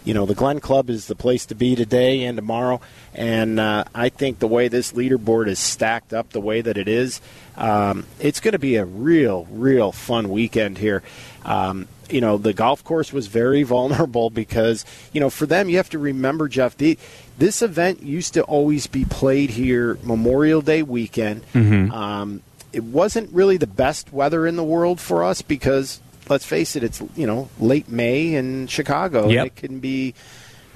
you 0.04 0.14
know, 0.14 0.26
the 0.26 0.36
Glen 0.36 0.60
Club 0.60 0.90
is 0.90 1.08
the 1.08 1.16
place 1.16 1.46
to 1.48 1.56
be 1.56 1.76
today 1.76 2.24
and 2.24 2.36
tomorrow. 2.36 2.82
And 3.14 3.60
uh, 3.60 3.84
I 3.94 4.10
think 4.10 4.40
the 4.40 4.48
way 4.48 4.68
this 4.68 4.94
leaderboard 4.94 5.48
is 5.48 5.60
stacked 5.60 6.14
up, 6.14 6.30
the 6.30 6.42
way 6.42 6.62
that 6.62 6.78
it 6.78 6.88
is, 6.88 7.22
um, 7.56 8.06
it's 8.20 8.40
going 8.40 8.54
to 8.54 8.60
be 8.60 8.78
a 8.78 8.86
real, 8.86 9.48
real 9.52 9.92
fun 9.92 10.30
weekend 10.30 10.78
here. 10.78 11.04
Um, 11.46 11.88
you 12.10 12.22
know, 12.22 12.38
the 12.38 12.54
golf 12.54 12.84
course 12.84 13.14
was 13.14 13.28
very 13.28 13.64
vulnerable 13.78 14.30
because, 14.30 14.86
you 15.14 15.20
know, 15.20 15.30
for 15.30 15.46
them, 15.46 15.70
you 15.70 15.78
have 15.78 15.90
to 15.90 16.00
remember, 16.00 16.48
Jeff, 16.48 16.76
the, 16.78 16.98
this 17.38 17.62
event 17.62 18.02
used 18.04 18.34
to 18.34 18.44
always 18.44 18.88
be 18.88 19.06
played 19.06 19.52
here 19.52 19.98
Memorial 20.04 20.62
Day 20.62 20.84
weekend. 20.84 21.44
Um, 21.92 22.42
it 22.74 22.84
wasn't 22.84 23.32
really 23.34 23.58
the 23.58 23.68
best 23.68 24.14
weather 24.14 24.48
in 24.48 24.56
the 24.56 24.64
world 24.64 25.00
for 25.00 25.24
us 25.24 25.42
because, 25.42 26.00
let's 26.30 26.46
face 26.46 26.76
it, 26.76 26.84
it's, 26.84 27.02
you 27.16 27.28
know, 27.28 27.50
late 27.60 27.90
May 27.90 28.36
in 28.36 28.68
Chicago. 28.68 29.30
Yep. 29.30 29.46
It 29.48 29.56
can 29.56 29.80
be 29.80 30.14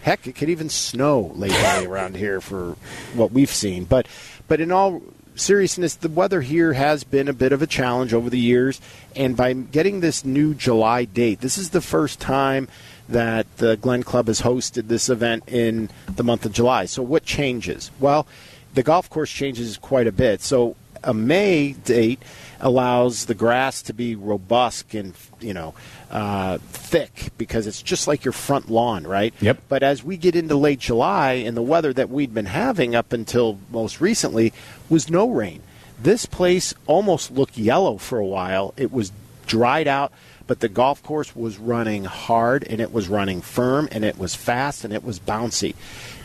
heck, 0.02 0.28
it 0.28 0.36
could 0.36 0.50
even 0.50 0.70
snow 0.70 1.32
late 1.36 1.52
May 1.52 1.86
around 1.88 2.16
here 2.16 2.40
for 2.40 2.76
what 3.16 3.32
we've 3.32 3.50
seen. 3.50 3.86
But 3.86 4.08
but 4.48 4.62
in 4.62 4.72
all 4.72 5.02
seriousness, 5.36 5.96
the 5.96 6.10
weather 6.10 6.42
here 6.42 6.74
has 6.74 7.04
been 7.04 7.28
a 7.28 7.34
bit 7.34 7.52
of 7.52 7.62
a 7.62 7.68
challenge 7.68 8.14
over 8.14 8.30
the 8.30 8.40
years, 8.40 8.80
and 9.16 9.36
by 9.36 9.54
getting 9.54 10.00
this 10.00 10.24
new 10.24 10.54
July 10.54 11.06
date, 11.06 11.42
this 11.42 11.58
is 11.58 11.72
the 11.72 11.82
first 11.82 12.20
time 12.20 12.68
that 13.10 13.58
the 13.58 13.78
Glen 13.78 14.04
Club 14.04 14.28
has 14.28 14.42
hosted 14.42 14.88
this 14.88 15.10
event 15.10 15.44
in 15.48 15.90
the 16.08 16.24
month 16.24 16.46
of 16.46 16.54
July. 16.54 16.86
So 16.86 17.04
what 17.04 17.24
changes? 17.24 17.92
Well, 18.00 18.28
the 18.74 18.84
golf 18.84 19.10
course 19.10 19.32
changes 19.32 19.78
quite 19.78 20.08
a 20.08 20.12
bit. 20.12 20.42
So 20.42 20.76
a 21.06 21.14
May 21.14 21.74
date 21.74 22.22
allows 22.60 23.26
the 23.26 23.36
grass 23.36 23.82
to 23.84 23.94
be 23.94 24.16
robust 24.16 24.94
and 24.94 25.14
you 25.40 25.54
know 25.54 25.74
uh, 26.10 26.58
thick 26.60 27.30
because 27.38 27.68
it's 27.68 27.82
just 27.82 28.08
like 28.08 28.24
your 28.24 28.32
front 28.32 28.70
lawn, 28.70 29.06
right? 29.06 29.34
Yep. 29.42 29.64
But 29.70 29.84
as 29.84 30.04
we 30.04 30.18
get 30.18 30.36
into 30.36 30.56
late 30.56 30.80
July 30.80 31.34
and 31.34 31.56
the 31.56 31.62
weather 31.62 31.94
that 31.94 32.10
we'd 32.10 32.34
been 32.34 32.46
having 32.46 32.96
up 32.96 33.14
until 33.14 33.60
most 33.72 34.02
recently 34.02 34.54
was 34.90 35.10
no 35.10 35.30
rain. 35.30 35.62
This 36.02 36.26
place 36.26 36.74
almost 36.88 37.32
looked 37.32 37.58
yellow 37.58 37.98
for 37.98 38.20
a 38.20 38.26
while. 38.26 38.74
It 38.76 38.92
was 38.92 39.12
dried 39.48 39.88
out, 39.88 40.12
but 40.48 40.60
the 40.60 40.70
golf 40.70 41.02
course 41.02 41.36
was 41.36 41.58
running 41.58 42.04
hard 42.06 42.64
and 42.64 42.82
it 42.82 42.92
was 42.92 43.08
running 43.08 43.42
firm 43.42 43.88
and 43.92 44.04
it 44.04 44.18
was 44.18 44.36
fast 44.36 44.84
and 44.84 44.94
it 44.94 45.04
was 45.04 45.20
bouncy. 45.20 45.76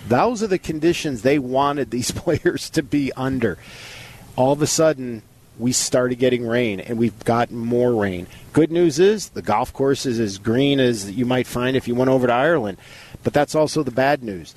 Those 0.09 0.43
are 0.43 0.49
the 0.49 0.59
conditions 0.59 1.23
they 1.23 1.39
wanted 1.39 1.91
these 1.91 2.11
players 2.11 2.71
to 2.71 2.83
be 2.83 3.13
under. 3.17 3.59
All 4.41 4.53
of 4.53 4.63
a 4.63 4.67
sudden, 4.67 5.21
we 5.59 5.71
started 5.71 6.19
getting 6.19 6.47
rain, 6.47 6.81
and 6.81 6.97
we've 6.97 7.27
gotten 7.27 7.59
more 7.59 7.93
rain. 7.93 8.27
Good 8.55 8.73
news 8.73 8.99
is 8.99 9.29
the 9.29 9.43
golf 9.43 9.71
course 9.71 10.07
is 10.07 10.19
as 10.19 10.39
green 10.39 10.81
as 10.81 11.11
you 11.11 11.27
might 11.27 11.47
find 11.47 11.77
if 11.77 11.87
you 11.87 11.95
went 11.95 12.09
over 12.09 12.27
to 12.27 12.33
Ireland, 12.33 12.79
but 13.23 13.35
that's 13.35 13.55
also 13.55 13.83
the 13.83 13.91
bad 13.91 14.23
news. 14.23 14.55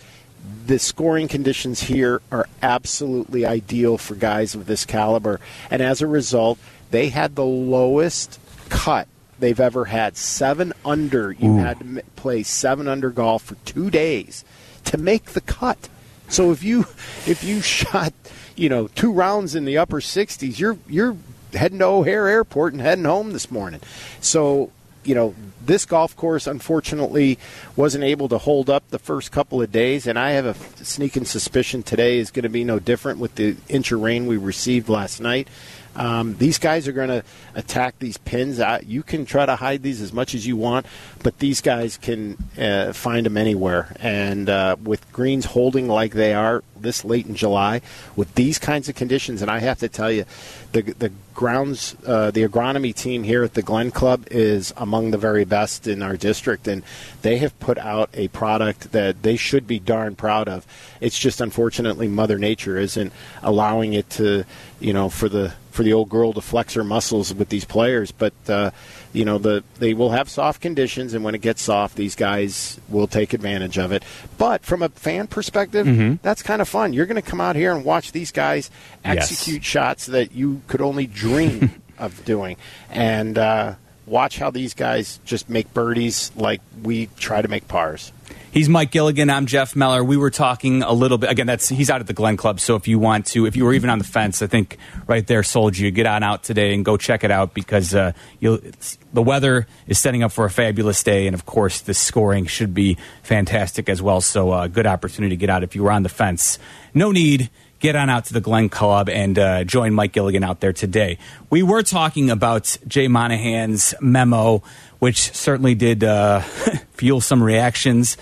The 0.68 0.80
scoring 0.80 1.28
conditions 1.28 1.82
here 1.82 2.22
are 2.32 2.48
absolutely 2.62 3.46
ideal 3.46 3.98
for 3.98 4.16
guys 4.16 4.56
of 4.56 4.68
this 4.68 4.86
caliber, 4.86 5.42
and 5.70 5.82
as 5.82 6.02
a 6.02 6.08
result, 6.08 6.60
they 6.92 7.10
had 7.10 7.36
the 7.36 7.44
lowest 7.44 8.40
cut 8.70 9.10
they've 9.38 9.60
ever 9.60 9.84
had. 9.84 10.16
Seven 10.16 10.72
under. 10.86 11.34
You 11.34 11.56
Ooh. 11.56 11.58
had 11.58 11.80
to 11.80 12.04
play 12.16 12.44
seven 12.44 12.88
under 12.88 13.10
golf 13.10 13.44
for 13.44 13.56
two 13.66 13.90
days 13.90 14.46
to 14.86 14.98
make 14.98 15.32
the 15.32 15.42
cut. 15.42 15.90
So 16.30 16.52
if 16.52 16.64
you 16.64 16.86
if 17.28 17.44
you 17.44 17.62
shot 17.62 18.14
you 18.56 18.70
know 18.70 18.88
two 18.88 19.12
rounds 19.12 19.56
in 19.56 19.66
the 19.66 19.78
upper 19.78 20.00
60s, 20.00 20.60
you're 20.60 20.78
you're 20.88 21.18
heading 21.54 21.80
to 21.80 21.86
O'Hare 21.86 22.28
Airport 22.28 22.74
and 22.74 22.82
heading 22.82 23.06
home 23.06 23.32
this 23.32 23.52
morning. 23.52 23.82
So 24.20 24.72
you 25.04 25.16
know 25.16 25.36
this 25.66 25.86
golf 25.86 26.16
course 26.16 26.48
unfortunately 26.48 27.40
wasn't 27.76 28.04
able 28.04 28.30
to 28.30 28.38
hold 28.38 28.70
up 28.70 28.84
the 28.90 29.00
first 29.00 29.32
couple 29.32 29.62
of 29.62 29.72
days, 29.72 30.08
and 30.08 30.18
I 30.18 30.32
have 30.32 30.46
a 30.46 30.84
sneaking 30.84 31.26
suspicion 31.26 31.84
today 31.84 32.18
is 32.18 32.32
going 32.32 32.44
to 32.44 32.50
be 32.50 32.64
no 32.64 32.80
different 32.80 33.20
with 33.20 33.36
the 33.36 33.56
inch 33.70 33.92
of 33.92 34.02
rain 34.02 34.28
we 34.28 34.38
received 34.38 34.90
last 34.90 35.20
night. 35.20 35.48
Um, 35.96 36.36
these 36.38 36.58
guys 36.58 36.88
are 36.88 36.92
going 36.92 37.10
to 37.10 37.24
attack 37.56 38.00
these 38.00 38.18
pins. 38.18 38.60
I, 38.60 38.80
you 38.80 39.04
can 39.04 39.26
try 39.26 39.46
to 39.46 39.56
hide 39.56 39.84
these 39.84 40.02
as 40.02 40.14
much 40.14 40.34
as 40.34 40.48
you 40.48 40.58
want, 40.58 40.86
but 41.22 41.40
these 41.40 41.62
guys 41.62 41.98
can 41.98 42.38
uh, 42.58 42.94
find 42.94 43.26
them 43.26 43.38
anywhere. 43.38 43.96
And 44.00 44.50
uh, 44.50 44.76
with 44.82 45.12
greens 45.14 45.46
holding 45.46 45.88
like 45.88 46.14
they 46.14 46.34
are 46.34 46.64
this 46.76 47.06
late 47.06 47.26
in 47.26 47.36
July, 47.36 47.82
with 48.16 48.34
these 48.36 48.60
kinds 48.60 48.90
of 48.90 48.96
conditions, 48.96 49.42
and 49.42 49.50
I 49.50 49.60
have 49.60 49.80
to 49.80 49.90
tell 49.90 50.12
you, 50.12 50.26
the 50.74 50.82
the 50.82 51.12
grounds, 51.34 51.96
uh, 52.06 52.30
the 52.32 52.48
agronomy 52.48 52.94
team 52.94 53.24
here 53.24 53.44
at 53.44 53.54
the 53.54 53.62
Glen 53.62 53.90
Club 53.92 54.28
is 54.30 54.74
among 54.78 55.12
the 55.12 55.18
very 55.18 55.46
best 55.46 55.88
in 55.88 56.04
our 56.04 56.18
district, 56.18 56.68
and 56.68 56.84
they 57.22 57.38
have 57.38 57.58
put 57.60 57.78
out 57.78 58.10
a 58.14 58.28
product 58.30 58.92
that 58.92 59.24
they 59.24 59.36
should 59.36 59.66
be 59.66 59.80
darn 59.80 60.16
proud 60.16 60.48
of. 60.48 60.66
It's 61.02 61.18
just 61.18 61.42
unfortunately 61.42 62.08
Mother 62.08 62.38
Nature 62.38 62.78
isn't 62.78 63.14
allowing 63.42 63.94
it 63.94 64.10
to, 64.12 64.44
you 64.80 64.94
know, 64.94 65.10
for 65.10 65.30
the 65.30 65.54
for 65.74 65.84
the 65.84 65.92
old 65.92 66.08
girl 66.08 66.32
to 66.34 66.40
flex 66.42 66.76
her 66.76 66.84
muscles 66.84 67.34
with 67.34 67.50
these 67.50 67.66
players. 67.66 68.12
But 68.12 68.34
uh, 68.48 68.72
you 69.12 69.26
know, 69.26 69.38
the 69.40 69.64
they 69.80 69.94
will 69.94 70.12
have 70.12 70.30
soft 70.30 70.62
conditions, 70.62 71.14
and 71.14 71.24
when 71.26 71.36
it 71.36 71.42
gets 71.42 71.62
soft, 71.62 71.96
these 71.98 72.16
guys 72.16 72.80
will 72.88 73.08
take 73.08 73.34
advantage 73.34 73.78
of 73.78 73.92
it. 73.92 74.04
But 74.38 74.64
from 74.64 74.82
a 74.84 74.90
fan 74.90 75.28
perspective, 75.28 76.20
that's 76.22 76.42
kind 76.44 76.62
of 76.62 76.70
fun. 76.70 76.94
You're 76.94 77.08
going 77.08 77.22
to 77.22 77.30
come 77.30 77.42
out 77.42 77.56
here 77.56 77.74
and 77.76 77.84
watch 77.84 78.12
these 78.14 78.32
guys 78.32 78.70
Yes. 79.04 79.32
execute 79.32 79.64
shots 79.66 80.06
that 80.06 80.32
you 80.32 80.62
could 80.68 80.80
only 80.82 81.08
dream 81.08 81.82
of 81.98 82.24
doing, 82.24 82.56
and. 82.90 83.38
Uh, 83.38 83.76
Watch 84.06 84.38
how 84.38 84.52
these 84.52 84.74
guys 84.74 85.22
just 85.24 85.50
make 85.50 85.74
birdies 85.74 86.30
like 86.36 86.60
we 86.84 87.06
try 87.18 87.42
to 87.42 87.48
make 87.48 87.70
pars. 87.70 88.12
He's 88.52 88.70
Mike 88.70 88.92
Gilligan. 88.92 89.32
I'm 89.32 89.48
Jeff 89.48 89.76
Meller. 89.76 90.04
We 90.04 90.16
were 90.16 90.30
talking 90.30 90.84
a 90.84 90.94
little 90.94 91.18
bit. 91.18 91.32
Again, 91.32 91.48
that's 91.48 91.70
he's 91.70 91.90
out 91.90 92.02
at 92.02 92.08
the 92.08 92.14
Glen 92.14 92.38
Club. 92.38 92.60
So 92.60 92.76
if 92.76 92.88
you 92.88 93.00
want 93.00 93.26
to, 93.28 93.48
if 93.48 93.56
you 93.56 93.66
were 93.66 93.74
even 93.74 93.90
on 93.90 93.98
the 93.98 94.06
fence, 94.06 94.44
I 94.44 94.48
think 94.48 94.78
right 95.08 95.26
there 95.26 95.42
sold 95.42 95.76
you. 95.76 95.90
Get 95.90 96.06
on 96.06 96.22
out 96.22 96.44
today 96.44 96.76
and 96.76 96.86
go 96.86 96.96
check 96.96 97.24
it 97.24 97.32
out 97.32 97.56
because 97.56 97.96
uh, 97.96 98.12
the 98.42 99.22
weather 99.22 99.66
is 99.88 99.98
setting 99.98 100.22
up 100.22 100.32
for 100.32 100.46
a 100.46 100.52
fabulous 100.52 101.02
day, 101.02 101.26
and 101.26 101.34
of 101.34 101.48
course 101.48 101.82
the 101.82 101.96
scoring 101.96 102.46
should 102.46 102.76
be 102.76 102.98
fantastic 103.24 103.90
as 103.90 104.02
well. 104.04 104.22
So 104.22 104.52
uh, 104.52 104.68
good 104.68 104.86
opportunity 104.86 105.36
to 105.36 105.40
get 105.40 105.50
out 105.50 105.64
if 105.64 105.76
you 105.76 105.84
were 105.84 105.92
on 105.92 106.04
the 106.04 106.10
fence. 106.10 106.60
No 106.94 107.12
need. 107.12 107.50
Get 107.80 107.98
on 107.98 108.10
out 108.10 108.26
to 108.26 108.34
the 108.34 108.40
Glen 108.40 108.70
Club 108.70 109.10
and 109.10 109.38
uh, 109.38 109.64
join 109.66 109.94
Mike 109.94 110.14
Gilligan 110.14 110.42
out 110.42 110.62
there 110.62 110.72
today. 110.72 111.18
We 111.50 111.64
were 111.64 111.84
talking 111.84 112.30
about 112.30 112.78
Jay 112.88 113.10
Monahan's 113.10 113.94
memo, 114.00 114.64
which 115.00 115.34
certainly 115.34 115.76
did 115.76 116.02
uh, 116.02 116.44
fuel 117.04 117.20
some 117.20 117.44
reactions 117.44 118.18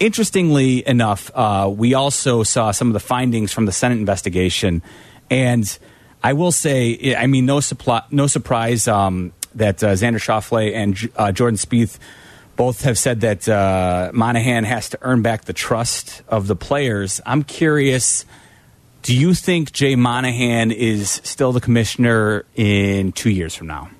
interestingly 0.00 0.86
enough, 0.88 1.30
uh, 1.34 1.70
we 1.72 1.94
also 1.94 2.42
saw 2.42 2.70
some 2.72 2.88
of 2.88 2.94
the 2.94 3.00
findings 3.00 3.52
from 3.52 3.66
the 3.66 3.72
Senate 3.72 3.98
investigation, 3.98 4.82
and 5.28 5.78
I 6.24 6.32
will 6.32 6.52
say, 6.52 7.14
I 7.14 7.26
mean, 7.26 7.46
no 7.46 7.60
supply, 7.60 8.02
no 8.10 8.26
surprise 8.26 8.88
um, 8.88 9.32
that 9.54 9.84
uh, 9.84 9.92
Xander 9.92 10.16
Schauffele 10.16 10.74
and 10.74 10.96
uh, 11.16 11.32
Jordan 11.32 11.58
Spieth 11.58 11.98
both 12.56 12.82
have 12.82 12.98
said 12.98 13.20
that 13.20 13.48
uh, 13.48 14.10
Monahan 14.12 14.64
has 14.64 14.88
to 14.90 14.98
earn 15.02 15.22
back 15.22 15.44
the 15.44 15.52
trust 15.52 16.22
of 16.28 16.46
the 16.46 16.56
players. 16.56 17.20
I'm 17.24 17.42
curious. 17.42 18.24
Do 19.02 19.16
you 19.16 19.32
think 19.34 19.72
Jay 19.72 19.96
Monahan 19.96 20.70
is 20.72 21.20
still 21.24 21.52
the 21.52 21.60
commissioner 21.60 22.44
in 22.54 23.12
two 23.12 23.30
years 23.30 23.54
from 23.54 23.66
now? 23.66 23.90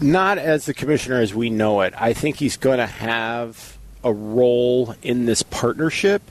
Not 0.00 0.38
as 0.38 0.66
the 0.66 0.74
commissioner 0.74 1.20
as 1.20 1.34
we 1.34 1.50
know 1.50 1.82
it. 1.82 1.94
I 1.96 2.12
think 2.12 2.36
he's 2.36 2.56
going 2.56 2.78
to 2.78 2.86
have 2.86 3.78
a 4.02 4.12
role 4.12 4.94
in 5.02 5.26
this 5.26 5.42
partnership, 5.42 6.22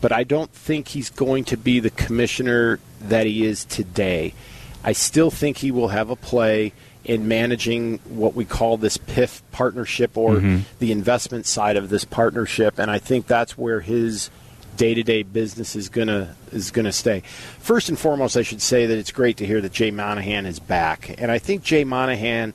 but 0.00 0.12
I 0.12 0.24
don't 0.24 0.50
think 0.50 0.88
he's 0.88 1.10
going 1.10 1.44
to 1.44 1.56
be 1.56 1.80
the 1.80 1.90
commissioner 1.90 2.80
that 3.00 3.26
he 3.26 3.44
is 3.44 3.64
today. 3.64 4.34
I 4.82 4.92
still 4.92 5.30
think 5.30 5.58
he 5.58 5.70
will 5.70 5.88
have 5.88 6.10
a 6.10 6.16
play 6.16 6.72
in 7.04 7.26
managing 7.26 7.98
what 8.08 8.34
we 8.34 8.44
call 8.44 8.76
this 8.76 8.98
PIF 8.98 9.40
partnership 9.50 10.16
or 10.16 10.36
mm-hmm. 10.36 10.58
the 10.78 10.92
investment 10.92 11.46
side 11.46 11.76
of 11.76 11.88
this 11.88 12.04
partnership, 12.04 12.78
and 12.78 12.90
I 12.90 12.98
think 12.98 13.26
that's 13.26 13.56
where 13.56 13.80
his 13.80 14.30
day-to-day 14.76 15.24
business 15.24 15.74
is 15.74 15.88
gonna 15.88 16.36
is 16.52 16.70
gonna 16.70 16.92
stay. 16.92 17.20
First 17.58 17.88
and 17.88 17.98
foremost, 17.98 18.36
I 18.36 18.42
should 18.42 18.62
say 18.62 18.86
that 18.86 18.96
it's 18.96 19.10
great 19.10 19.38
to 19.38 19.46
hear 19.46 19.60
that 19.60 19.72
Jay 19.72 19.90
Monahan 19.90 20.46
is 20.46 20.58
back, 20.58 21.14
and 21.18 21.30
I 21.30 21.38
think 21.38 21.62
Jay 21.62 21.82
Monahan 21.84 22.52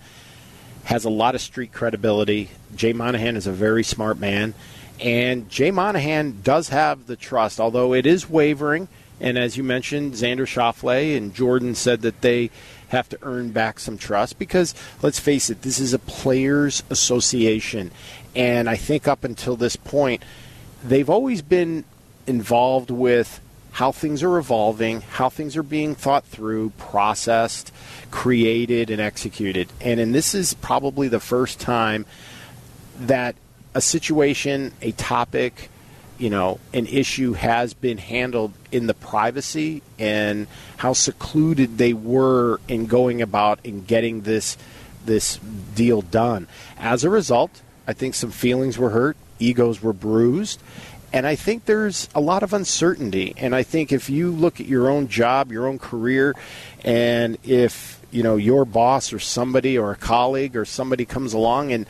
has 0.84 1.06
a 1.06 1.10
lot 1.10 1.36
of 1.36 1.42
street 1.42 1.72
credibility. 1.72 2.50
Jay 2.76 2.94
Monahan 2.94 3.38
is 3.38 3.48
a 3.48 3.52
very 3.52 3.84
smart 3.84 4.20
man, 4.20 4.54
and 5.00 5.50
Jay 5.50 5.72
Monahan 5.72 6.42
does 6.44 6.70
have 6.70 7.08
the 7.08 7.16
trust, 7.16 7.60
although 7.60 7.94
it 7.94 8.06
is 8.06 8.30
wavering. 8.30 8.88
And 9.20 9.38
as 9.38 9.56
you 9.56 9.64
mentioned, 9.64 10.14
Xander 10.14 10.46
Schauffele 10.46 11.16
and 11.16 11.34
Jordan 11.34 11.76
said 11.76 12.02
that 12.02 12.22
they 12.22 12.50
have 12.90 13.08
to 13.10 13.18
earn 13.22 13.52
back 13.52 13.80
some 13.80 13.98
trust 13.98 14.38
because, 14.38 14.76
let's 15.02 15.20
face 15.20 15.50
it, 15.50 15.62
this 15.62 15.80
is 15.80 15.94
a 15.94 16.00
players' 16.00 16.84
association, 16.90 17.92
and 18.36 18.70
I 18.70 18.76
think 18.76 19.08
up 19.08 19.24
until 19.24 19.56
this 19.56 19.76
point, 19.76 20.24
they've 20.84 21.10
always 21.10 21.42
been 21.42 21.86
involved 22.28 22.92
with 22.92 23.40
how 23.74 23.92
things 23.92 24.22
are 24.22 24.38
evolving, 24.38 25.02
how 25.02 25.30
things 25.30 25.58
are 25.58 25.64
being 25.64 25.96
thought 25.96 26.24
through, 26.26 26.70
processed, 26.78 27.74
created, 28.12 28.92
and 28.92 29.02
executed. 29.02 29.68
And, 29.82 30.00
and 30.00 30.14
this 30.14 30.36
is 30.36 30.54
probably 30.54 31.08
the 31.08 31.20
first 31.20 31.60
time 31.60 32.06
that 33.00 33.36
a 33.74 33.82
situation, 33.82 34.74
a 34.84 34.92
topic, 34.92 35.72
you 36.20 36.30
know, 36.30 36.60
an 36.72 36.86
issue 36.86 37.34
has 37.34 37.74
been 37.74 37.98
handled 37.98 38.54
in 38.72 38.86
the 38.86 38.94
privacy 38.94 39.82
and 39.98 40.46
how 40.78 40.94
secluded 40.94 41.80
they 41.80 41.94
were 41.94 42.60
in 42.68 42.86
going 42.86 43.24
about 43.24 43.60
and 43.66 43.88
getting 43.88 44.22
this 44.22 44.56
this 45.04 45.38
deal 45.76 46.02
done. 46.02 46.48
As 46.78 47.04
a 47.04 47.10
result, 47.10 47.62
I 47.88 47.94
think 47.94 48.14
some 48.14 48.32
feelings 48.32 48.78
were 48.78 48.92
hurt, 48.92 49.18
egos 49.40 49.82
were 49.82 49.92
bruised, 49.92 50.62
and 51.14 51.28
I 51.28 51.36
think 51.36 51.66
there's 51.66 52.10
a 52.16 52.20
lot 52.20 52.42
of 52.42 52.54
uncertainty. 52.54 53.36
And 53.38 53.54
I 53.56 53.62
think 53.62 53.92
if 53.92 54.10
you 54.10 54.32
look 54.32 54.60
at 54.60 54.66
your 54.66 54.90
own 54.90 55.08
job, 55.08 55.52
your 55.52 55.68
own 55.68 55.78
career, 55.78 56.36
and 56.84 57.38
if 57.44 58.02
you 58.12 58.24
know 58.24 58.36
your 58.36 58.66
boss 58.66 59.14
or 59.14 59.20
somebody 59.20 59.78
or 59.78 59.92
a 59.92 59.96
colleague 59.96 60.56
or 60.56 60.66
somebody 60.66 61.06
comes 61.06 61.34
along 61.34 61.72
and 61.72 61.86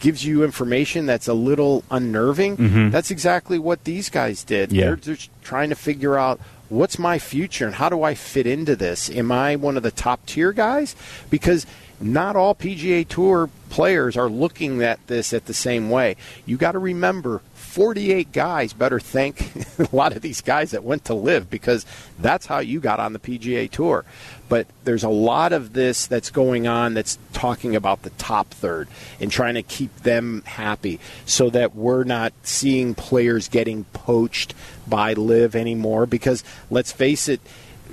gives 0.00 0.24
you 0.24 0.44
information 0.44 1.06
that's 1.06 1.28
a 1.28 1.34
little 1.34 1.84
unnerving, 1.90 2.56
mm-hmm. 2.56 2.90
that's 2.90 3.10
exactly 3.10 3.58
what 3.58 3.84
these 3.84 4.10
guys 4.10 4.42
did. 4.42 4.72
Yeah. 4.72 4.86
They're 4.86 4.96
just 4.96 5.30
trying 5.42 5.70
to 5.70 5.76
figure 5.76 6.18
out 6.18 6.40
what's 6.68 6.98
my 6.98 7.18
future 7.18 7.66
and 7.66 7.76
how 7.76 7.88
do 7.88 8.02
I 8.02 8.14
fit 8.14 8.46
into 8.46 8.74
this? 8.74 9.08
Am 9.08 9.30
I 9.30 9.56
one 9.56 9.76
of 9.76 9.82
the 9.82 9.90
top 9.92 10.26
tier 10.26 10.52
guys? 10.52 10.96
Because 11.30 11.64
not 12.00 12.36
all 12.36 12.54
PGA 12.54 13.06
Tour 13.06 13.48
players 13.70 14.16
are 14.16 14.28
looking 14.28 14.82
at 14.82 15.04
this 15.06 15.32
at 15.32 15.46
the 15.46 15.54
same 15.54 15.90
way. 15.90 16.16
You 16.44 16.56
got 16.56 16.72
to 16.72 16.78
remember 16.78 17.40
48 17.74 18.30
guys 18.30 18.72
better 18.72 19.00
thank 19.00 19.52
a 19.80 19.88
lot 19.90 20.14
of 20.14 20.22
these 20.22 20.40
guys 20.40 20.70
that 20.70 20.84
went 20.84 21.06
to 21.06 21.14
LIV 21.14 21.50
because 21.50 21.84
that's 22.20 22.46
how 22.46 22.60
you 22.60 22.78
got 22.78 23.00
on 23.00 23.12
the 23.12 23.18
PGA 23.18 23.68
Tour. 23.68 24.04
But 24.48 24.68
there's 24.84 25.02
a 25.02 25.08
lot 25.08 25.52
of 25.52 25.72
this 25.72 26.06
that's 26.06 26.30
going 26.30 26.68
on 26.68 26.94
that's 26.94 27.18
talking 27.32 27.74
about 27.74 28.02
the 28.02 28.10
top 28.10 28.50
third 28.50 28.86
and 29.18 29.28
trying 29.28 29.54
to 29.54 29.62
keep 29.64 29.92
them 29.96 30.44
happy 30.46 31.00
so 31.26 31.50
that 31.50 31.74
we're 31.74 32.04
not 32.04 32.32
seeing 32.44 32.94
players 32.94 33.48
getting 33.48 33.82
poached 33.92 34.54
by 34.86 35.14
LIV 35.14 35.56
anymore 35.56 36.06
because 36.06 36.44
let's 36.70 36.92
face 36.92 37.28
it 37.28 37.40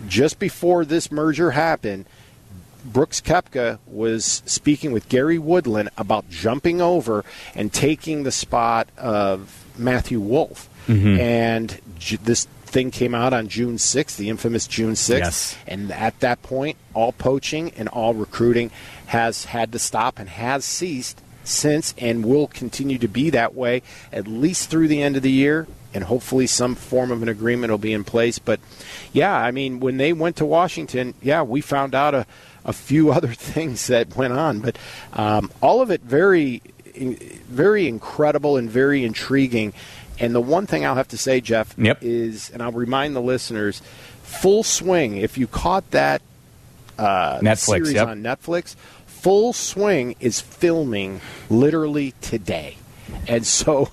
just 0.08 0.38
before 0.38 0.86
this 0.86 1.12
merger 1.12 1.52
happened 1.52 2.06
Brooks 2.84 3.22
Koepka 3.22 3.80
was 3.88 4.42
speaking 4.46 4.92
with 4.92 5.10
Gary 5.10 5.38
Woodland 5.38 5.90
about 5.98 6.30
jumping 6.30 6.82
over 6.82 7.24
and 7.56 7.72
taking 7.72 8.24
the 8.24 8.32
spot 8.32 8.90
of 8.98 9.66
Matthew 9.78 10.20
Wolff. 10.20 10.70
Mm-hmm. 10.88 11.20
And 11.20 11.82
j- 11.98 12.18
this 12.18 12.46
thing 12.72 12.90
came 12.90 13.14
out 13.14 13.34
on 13.34 13.48
June 13.50 13.76
6th, 13.76 14.16
the 14.16 14.30
infamous 14.30 14.68
June 14.68 14.94
6th. 14.94 15.20
Yes. 15.20 15.58
And 15.68 15.92
at 15.92 16.20
that 16.22 16.42
point, 16.42 16.78
all 16.94 17.12
poaching 17.12 17.72
and 17.78 17.88
all 17.90 18.14
recruiting 18.14 18.72
has 19.08 19.46
had 19.46 19.72
to 19.74 19.80
stop 19.80 20.18
and 20.18 20.30
has 20.30 20.66
ceased 20.66 21.22
since 21.44 21.94
and 21.98 22.24
will 22.24 22.48
continue 22.48 22.98
to 22.98 23.08
be 23.08 23.30
that 23.32 23.54
way 23.54 23.82
at 24.12 24.28
least 24.28 24.70
through 24.70 24.88
the 24.88 25.02
end 25.02 25.18
of 25.18 25.24
the 25.24 25.32
year. 25.32 25.68
And 25.94 26.06
hopefully, 26.06 26.48
some 26.48 26.76
form 26.76 27.12
of 27.12 27.22
an 27.22 27.28
agreement 27.28 27.70
will 27.70 27.78
be 27.78 27.92
in 27.92 28.06
place. 28.06 28.40
But 28.40 28.62
yeah, 29.12 29.36
I 29.36 29.52
mean, 29.52 29.82
when 29.82 29.98
they 29.98 30.14
went 30.14 30.38
to 30.38 30.46
Washington, 30.46 31.14
yeah, 31.22 31.42
we 31.42 31.60
found 31.60 31.94
out 31.94 32.16
a, 32.16 32.26
a 32.66 32.74
few 32.74 33.12
other 33.18 33.34
things 33.34 33.88
that 33.88 34.16
went 34.16 34.34
on. 34.34 34.60
But 34.60 34.78
um, 35.14 35.52
all 35.62 35.82
of 35.82 35.92
it 35.92 36.02
very, 36.02 36.62
very 36.96 37.88
incredible 37.88 38.58
and 38.58 38.70
very 38.70 39.04
intriguing. 39.04 39.74
And 40.20 40.36
the 40.36 40.42
one 40.42 40.68
thing 40.68 40.86
I'll 40.86 40.96
have 40.96 41.08
to 41.10 41.18
say, 41.18 41.42
Jeff, 41.42 41.74
Yep. 41.78 42.00
is, 42.02 42.52
and 42.52 42.62
I'll 42.62 42.72
remind 42.72 43.16
the 43.16 43.22
listeners, 43.22 43.82
Full 44.24 44.64
Swing. 44.64 45.18
If 45.18 45.38
you 45.38 45.48
caught 45.48 45.90
that 45.92 46.22
uh, 46.98 47.40
Netflix, 47.40 47.58
series 47.58 47.94
yep. 47.94 48.08
on 48.08 48.22
Netflix, 48.22 48.76
Full 49.08 49.54
Swing 49.54 50.16
is 50.20 50.40
filming 50.40 51.22
literally 51.50 52.14
today. 52.22 52.78
And 53.28 53.46
so 53.46 53.90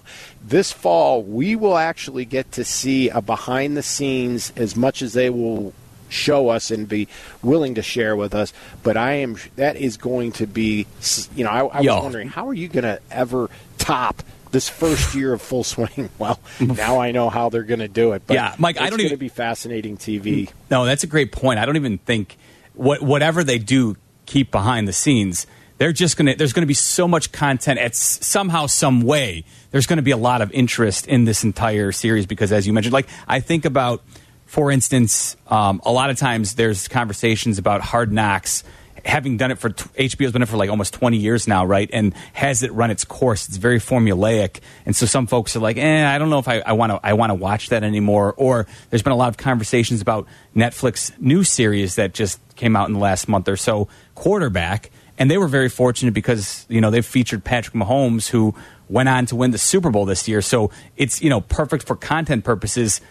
this 0.46 0.72
fall, 0.72 1.22
we 1.22 1.56
will 1.56 1.76
actually 1.76 2.24
get 2.24 2.52
to 2.52 2.64
see 2.64 3.08
a 3.08 3.20
behind 3.20 3.76
the 3.76 3.82
scenes 3.82 4.52
as 4.56 4.76
much 4.76 5.02
as 5.02 5.12
they 5.12 5.30
will 5.30 5.72
show 6.08 6.48
us 6.48 6.70
and 6.70 6.88
be 6.88 7.08
willing 7.42 7.74
to 7.76 7.82
share 7.82 8.16
with 8.16 8.34
us. 8.34 8.52
But 8.82 8.96
I 8.96 9.14
am 9.14 9.36
that 9.56 9.76
is 9.76 9.96
going 9.96 10.32
to 10.32 10.46
be, 10.46 10.86
you 11.34 11.44
know, 11.44 11.50
I, 11.50 11.60
I 11.60 11.76
was 11.78 11.84
Yo. 11.84 12.00
wondering 12.02 12.28
how 12.28 12.48
are 12.48 12.54
you 12.54 12.68
going 12.68 12.84
to 12.84 13.00
ever 13.10 13.50
top 13.78 14.22
this 14.50 14.68
first 14.68 15.14
year 15.14 15.32
of 15.34 15.42
full 15.42 15.64
swing? 15.64 16.08
Well, 16.18 16.40
now 16.60 17.00
I 17.00 17.12
know 17.12 17.28
how 17.30 17.48
they're 17.48 17.62
going 17.62 17.80
to 17.80 17.88
do 17.88 18.12
it. 18.12 18.22
But 18.26 18.34
Yeah, 18.34 18.54
Mike, 18.58 18.76
I 18.78 18.88
don't 18.88 18.98
going 18.98 19.00
even- 19.06 19.10
to 19.12 19.16
be 19.18 19.28
fascinating 19.28 19.96
TV. 19.96 20.50
No, 20.70 20.84
that's 20.84 21.04
a 21.04 21.06
great 21.06 21.32
point. 21.32 21.58
I 21.58 21.66
don't 21.66 21.76
even 21.76 21.98
think 21.98 22.36
what 22.74 23.02
whatever 23.02 23.44
they 23.44 23.58
do 23.58 23.96
keep 24.26 24.50
behind 24.50 24.86
the 24.88 24.92
scenes. 24.92 25.46
They're 25.78 25.92
just 25.92 26.16
gonna. 26.16 26.34
There's 26.34 26.52
gonna 26.52 26.66
be 26.66 26.74
so 26.74 27.06
much 27.06 27.30
content. 27.30 27.78
It's 27.78 28.26
somehow, 28.26 28.66
some 28.66 29.02
way. 29.02 29.44
There's 29.70 29.86
gonna 29.86 30.02
be 30.02 30.10
a 30.10 30.16
lot 30.16 30.42
of 30.42 30.50
interest 30.50 31.06
in 31.06 31.24
this 31.24 31.44
entire 31.44 31.92
series 31.92 32.26
because, 32.26 32.50
as 32.50 32.66
you 32.66 32.72
mentioned, 32.72 32.92
like 32.92 33.06
I 33.28 33.38
think 33.38 33.64
about, 33.64 34.02
for 34.48 34.70
instance, 34.70 35.36
um, 35.48 35.82
a 35.84 35.92
lot 35.92 36.08
of 36.08 36.16
times 36.16 36.54
there's 36.54 36.88
conversations 36.88 37.58
about 37.58 37.82
Hard 37.82 38.10
Knocks 38.10 38.64
having 39.04 39.36
done 39.36 39.50
it 39.50 39.58
for 39.58 39.70
HBO's 39.70 40.32
been 40.32 40.42
it 40.42 40.48
for 40.48 40.56
like 40.56 40.70
almost 40.70 40.94
20 40.94 41.18
years 41.18 41.46
now, 41.46 41.66
right? 41.66 41.88
And 41.92 42.14
has 42.32 42.62
it 42.62 42.72
run 42.72 42.90
its 42.90 43.04
course? 43.04 43.46
It's 43.46 43.58
very 43.58 43.78
formulaic, 43.78 44.60
and 44.86 44.96
so 44.96 45.04
some 45.04 45.26
folks 45.26 45.54
are 45.54 45.60
like, 45.60 45.76
"Eh, 45.76 46.06
I 46.06 46.16
don't 46.18 46.30
know 46.30 46.38
if 46.38 46.48
I 46.48 46.72
want 46.72 46.92
to 46.92 47.00
I 47.02 47.12
want 47.12 47.30
to 47.30 47.34
watch 47.34 47.68
that 47.68 47.84
anymore." 47.84 48.34
Or 48.38 48.66
there's 48.88 49.02
been 49.02 49.12
a 49.12 49.16
lot 49.16 49.28
of 49.28 49.36
conversations 49.36 50.00
about 50.00 50.26
Netflix 50.56 51.12
new 51.20 51.44
series 51.44 51.96
that 51.96 52.14
just 52.14 52.40
came 52.56 52.74
out 52.74 52.88
in 52.88 52.94
the 52.94 53.00
last 53.00 53.28
month 53.28 53.48
or 53.48 53.56
so, 53.56 53.88
Quarterback, 54.14 54.90
and 55.18 55.30
they 55.30 55.36
were 55.36 55.48
very 55.48 55.68
fortunate 55.68 56.14
because 56.14 56.64
you 56.70 56.80
know 56.80 56.90
they've 56.90 57.04
featured 57.04 57.44
Patrick 57.44 57.74
Mahomes, 57.74 58.28
who 58.28 58.54
went 58.88 59.10
on 59.10 59.26
to 59.26 59.36
win 59.36 59.50
the 59.50 59.58
Super 59.58 59.90
Bowl 59.90 60.06
this 60.06 60.26
year. 60.26 60.40
So 60.40 60.70
it's 60.96 61.20
you 61.20 61.28
know 61.28 61.42
perfect 61.42 61.86
for 61.86 61.96
content 61.96 62.44
purposes 62.44 63.02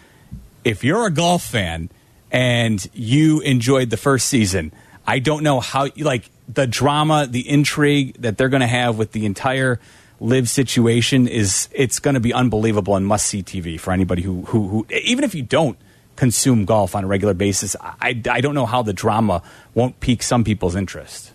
if 0.64 0.84
you're 0.84 1.06
a 1.06 1.10
golf 1.10 1.42
fan 1.42 1.90
and 2.30 2.86
you 2.92 3.40
enjoyed 3.40 3.90
the 3.90 3.96
first 3.96 4.28
season, 4.28 4.72
I 5.06 5.18
don't 5.18 5.42
know 5.42 5.60
how 5.60 5.88
like 5.96 6.30
the 6.48 6.66
drama, 6.66 7.26
the 7.28 7.48
intrigue 7.48 8.20
that 8.20 8.36
they're 8.36 8.48
going 8.48 8.60
to 8.60 8.66
have 8.66 8.98
with 8.98 9.12
the 9.12 9.26
entire 9.26 9.80
LIV 10.20 10.48
situation 10.48 11.28
is 11.28 11.68
it's 11.72 11.98
going 11.98 12.14
to 12.14 12.20
be 12.20 12.32
unbelievable 12.32 12.96
and 12.96 13.06
must 13.06 13.26
see 13.26 13.42
TV 13.42 13.78
for 13.78 13.92
anybody 13.92 14.22
who, 14.22 14.42
who 14.46 14.68
who 14.68 14.86
even 14.90 15.24
if 15.24 15.34
you 15.34 15.42
don't 15.42 15.78
consume 16.16 16.64
golf 16.64 16.96
on 16.96 17.04
a 17.04 17.06
regular 17.06 17.34
basis. 17.34 17.76
I 17.80 18.20
I 18.28 18.40
don't 18.40 18.54
know 18.54 18.66
how 18.66 18.82
the 18.82 18.92
drama 18.92 19.42
won't 19.74 20.00
pique 20.00 20.22
some 20.22 20.44
people's 20.44 20.74
interest. 20.74 21.32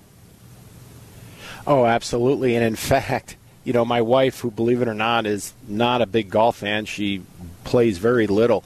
Oh, 1.65 1.85
absolutely. 1.85 2.55
And 2.55 2.65
in 2.65 2.75
fact, 2.91 3.37
you 3.63 3.73
know, 3.73 3.85
my 3.85 4.01
wife, 4.01 4.41
who, 4.41 4.51
believe 4.51 4.81
it 4.81 4.87
or 4.87 4.93
not, 4.93 5.25
is 5.25 5.53
not 5.67 6.01
a 6.01 6.05
big 6.05 6.29
golf 6.29 6.57
fan, 6.57 6.85
she 6.85 7.21
plays 7.63 7.97
very 7.97 8.27
little. 8.27 8.63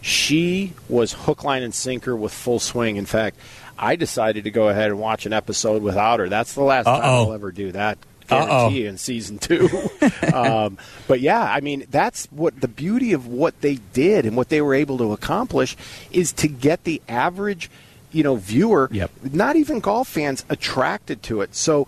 She 0.00 0.72
was 0.88 1.12
hook, 1.12 1.44
line, 1.44 1.62
and 1.62 1.74
sinker 1.74 2.14
with 2.16 2.32
full 2.32 2.60
swing. 2.60 2.96
In 2.96 3.06
fact, 3.06 3.36
I 3.78 3.96
decided 3.96 4.44
to 4.44 4.50
go 4.50 4.68
ahead 4.68 4.90
and 4.90 4.98
watch 5.00 5.26
an 5.26 5.32
episode 5.32 5.82
without 5.82 6.20
her. 6.20 6.28
That's 6.28 6.54
the 6.54 6.62
last 6.62 6.84
time 6.86 7.00
Uh-oh. 7.02 7.24
I'll 7.26 7.32
ever 7.32 7.52
do 7.52 7.72
that. 7.72 7.98
Uh-oh. 8.30 8.70
In 8.70 8.98
season 8.98 9.38
two. 9.38 9.68
um, 10.34 10.78
but 11.06 11.20
yeah, 11.20 11.42
I 11.42 11.60
mean, 11.60 11.86
that's 11.90 12.26
what 12.26 12.60
the 12.60 12.66
beauty 12.68 13.12
of 13.12 13.26
what 13.28 13.60
they 13.60 13.76
did 13.92 14.26
and 14.26 14.36
what 14.36 14.48
they 14.48 14.60
were 14.60 14.74
able 14.74 14.98
to 14.98 15.12
accomplish 15.12 15.76
is 16.10 16.32
to 16.34 16.48
get 16.48 16.82
the 16.82 17.00
average, 17.08 17.70
you 18.10 18.24
know, 18.24 18.34
viewer, 18.34 18.88
Yep. 18.90 19.10
not 19.32 19.54
even 19.54 19.78
golf 19.78 20.08
fans, 20.08 20.44
attracted 20.48 21.22
to 21.24 21.40
it. 21.42 21.54
So 21.54 21.86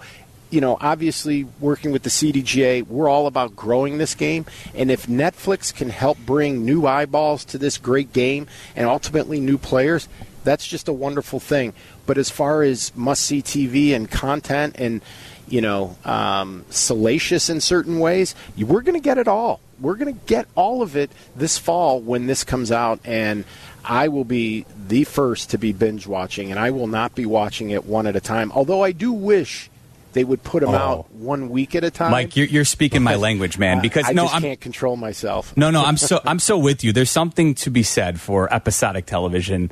you 0.51 0.61
know, 0.61 0.79
obviously 0.81 1.45
working 1.61 1.93
with 1.93 2.03
the 2.03 2.11
CDGA, 2.11 2.87
we're 2.87 3.09
all 3.09 3.27
about 3.27 3.55
growing 3.55 3.99
this 3.99 4.15
game. 4.15 4.47
And 4.75 4.91
if 4.91 5.07
Netflix 5.07 5.75
can 5.75 5.91
help 5.91 6.19
bring 6.19 6.65
new 6.65 6.87
eyeballs 6.87 7.45
to 7.47 7.59
this 7.59 7.79
great 7.79 8.13
game 8.13 8.47
and 8.75 8.87
ultimately 8.87 9.41
new 9.41 9.59
players, 9.59 10.09
that's 10.45 10.67
just 10.67 10.89
a 10.89 10.93
wonderful 10.93 11.41
thing. 11.41 11.75
But 12.07 12.19
as 12.19 12.31
far 12.31 12.63
as 12.63 12.97
must 12.97 13.23
see 13.25 13.43
TV 13.43 13.95
and 13.95 14.11
content 14.11 14.77
and, 14.79 15.03
you 15.49 15.61
know, 15.61 15.97
um, 16.05 16.65
salacious 16.71 17.51
in 17.51 17.61
certain 17.61 17.99
ways, 17.99 18.35
we're 18.57 18.83
going 18.83 18.95
to 18.95 19.05
get 19.05 19.19
it 19.19 19.29
all. 19.29 19.61
We're 19.81 19.97
going 19.97 20.15
to 20.15 20.21
get 20.27 20.47
all 20.55 20.83
of 20.83 20.97
it 20.97 21.11
this 21.37 21.59
fall 21.59 22.01
when 22.01 22.27
this 22.27 22.45
comes 22.45 22.73
out. 22.73 23.01
And 23.05 23.45
I 23.85 24.09
will 24.09 24.25
be 24.25 24.65
the 24.87 25.05
first 25.05 25.51
to 25.51 25.59
be 25.59 25.73
binge 25.73 26.07
watching, 26.07 26.51
and 26.51 26.59
I 26.59 26.71
will 26.71 26.87
not 26.87 27.15
be 27.15 27.27
watching 27.27 27.71
it 27.71 27.85
one 27.85 28.07
at 28.07 28.17
a 28.17 28.21
time. 28.21 28.51
Although 28.53 28.83
I 28.83 28.93
do 28.93 29.13
wish 29.13 29.71
they 30.13 30.25
would 30.25 30.43
put 30.43 30.61
them 30.61 30.71
Oh. 30.71 30.77
out 30.77 31.13
one 31.13 31.49
week 31.51 31.75
at 31.75 31.85
a 31.85 31.91
time. 31.91 32.11
Mike, 32.11 32.37
you're, 32.37 32.47
you're 32.47 32.65
speaking 32.65 33.03
my 33.03 33.17
language, 33.17 33.59
man. 33.59 33.81
Because 33.81 34.07
I 34.09 34.13
no, 34.13 34.25
just 34.25 34.35
I'm 34.35 34.43
can't 34.43 34.61
control 34.61 34.97
myself. 34.97 35.57
No, 35.57 35.71
no, 35.71 35.83
I'm 35.85 35.97
so 35.97 36.21
I'm 36.25 36.39
so 36.39 36.59
with 36.59 36.85
you. 36.85 36.93
There's 36.93 37.11
something 37.11 37.55
to 37.57 37.71
be 37.71 37.83
said 37.83 38.21
for 38.21 38.53
episodic 38.53 39.07
television 39.07 39.71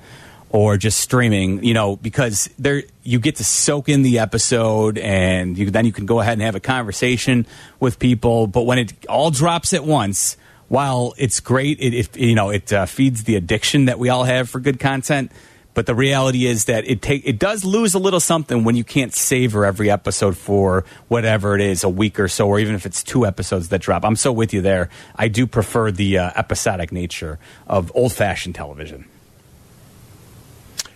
or 0.50 0.76
just 0.76 1.00
streaming, 1.00 1.64
you 1.64 1.74
know, 1.74 1.96
because 1.96 2.48
there 2.58 2.82
you 3.02 3.18
get 3.18 3.36
to 3.36 3.44
soak 3.44 3.88
in 3.88 4.02
the 4.02 4.20
episode 4.20 4.96
and 4.98 5.58
you, 5.58 5.70
then 5.70 5.84
you 5.84 5.92
can 5.92 6.06
go 6.06 6.20
ahead 6.20 6.34
and 6.34 6.42
have 6.42 6.54
a 6.54 6.60
conversation 6.60 7.46
with 7.80 7.98
people. 7.98 8.46
But 8.46 8.62
when 8.62 8.78
it 8.78 8.92
all 9.08 9.30
drops 9.32 9.74
at 9.74 9.84
once, 9.84 10.36
while 10.68 11.14
it's 11.18 11.40
great, 11.40 11.80
it, 11.80 11.94
it 11.94 12.16
you 12.16 12.34
know 12.34 12.50
it 12.50 12.72
uh, 12.72 12.86
feeds 12.86 13.24
the 13.24 13.36
addiction 13.36 13.86
that 13.86 13.98
we 13.98 14.08
all 14.08 14.24
have 14.24 14.48
for 14.48 14.60
good 14.60 14.78
content. 14.80 15.32
But 15.76 15.84
the 15.84 15.94
reality 15.94 16.46
is 16.46 16.64
that 16.64 16.86
it 16.86 17.02
take 17.02 17.26
it 17.26 17.38
does 17.38 17.62
lose 17.62 17.92
a 17.92 17.98
little 17.98 18.18
something 18.18 18.64
when 18.64 18.76
you 18.76 18.82
can't 18.82 19.12
savor 19.12 19.66
every 19.66 19.90
episode 19.90 20.34
for 20.34 20.86
whatever 21.08 21.54
it 21.54 21.60
is, 21.60 21.84
a 21.84 21.88
week 21.90 22.18
or 22.18 22.28
so, 22.28 22.48
or 22.48 22.58
even 22.58 22.74
if 22.74 22.86
it's 22.86 23.02
two 23.02 23.26
episodes 23.26 23.68
that 23.68 23.82
drop. 23.82 24.02
I'm 24.02 24.16
so 24.16 24.32
with 24.32 24.54
you 24.54 24.62
there. 24.62 24.88
I 25.16 25.28
do 25.28 25.46
prefer 25.46 25.90
the 25.90 26.16
uh, 26.16 26.30
episodic 26.34 26.92
nature 26.92 27.38
of 27.66 27.92
old 27.94 28.14
fashioned 28.14 28.54
television. 28.54 29.04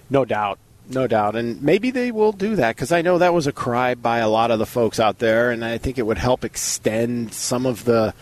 No 0.08 0.24
doubt. 0.24 0.58
No 0.88 1.06
doubt. 1.06 1.36
And 1.36 1.62
maybe 1.62 1.90
they 1.90 2.10
will 2.10 2.32
do 2.32 2.56
that 2.56 2.74
because 2.74 2.90
I 2.90 3.02
know 3.02 3.18
that 3.18 3.34
was 3.34 3.46
a 3.46 3.52
cry 3.52 3.94
by 3.94 4.20
a 4.20 4.30
lot 4.30 4.50
of 4.50 4.58
the 4.58 4.64
folks 4.64 4.98
out 4.98 5.18
there, 5.18 5.50
and 5.50 5.62
I 5.62 5.76
think 5.76 5.98
it 5.98 6.06
would 6.06 6.16
help 6.16 6.42
extend 6.42 7.34
some 7.34 7.66
of 7.66 7.84
the, 7.84 8.14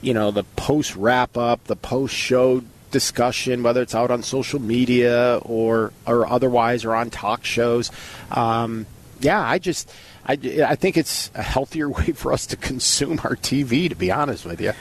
you 0.00 0.14
know, 0.14 0.30
the 0.30 0.44
post 0.54 0.94
wrap 0.94 1.36
up, 1.36 1.64
the 1.64 1.74
post 1.74 2.14
show 2.14 2.62
discussion, 2.94 3.64
whether 3.64 3.82
it's 3.82 3.94
out 3.94 4.12
on 4.12 4.22
social 4.22 4.60
media 4.60 5.40
or 5.42 5.92
or 6.06 6.26
otherwise 6.26 6.84
or 6.84 6.94
on 6.94 7.10
talk 7.10 7.44
shows. 7.44 7.90
Um, 8.30 8.86
yeah, 9.20 9.40
I 9.40 9.58
just. 9.58 9.92
I, 10.26 10.38
I 10.66 10.74
think 10.74 10.96
it's 10.96 11.30
a 11.34 11.42
healthier 11.42 11.86
way 11.98 12.12
for 12.12 12.32
us 12.32 12.46
to 12.46 12.56
consume 12.56 13.20
our 13.24 13.36
TV, 13.36 13.90
to 13.90 13.94
be 13.94 14.10
honest 14.10 14.46
with 14.46 14.58
you. 14.58 14.72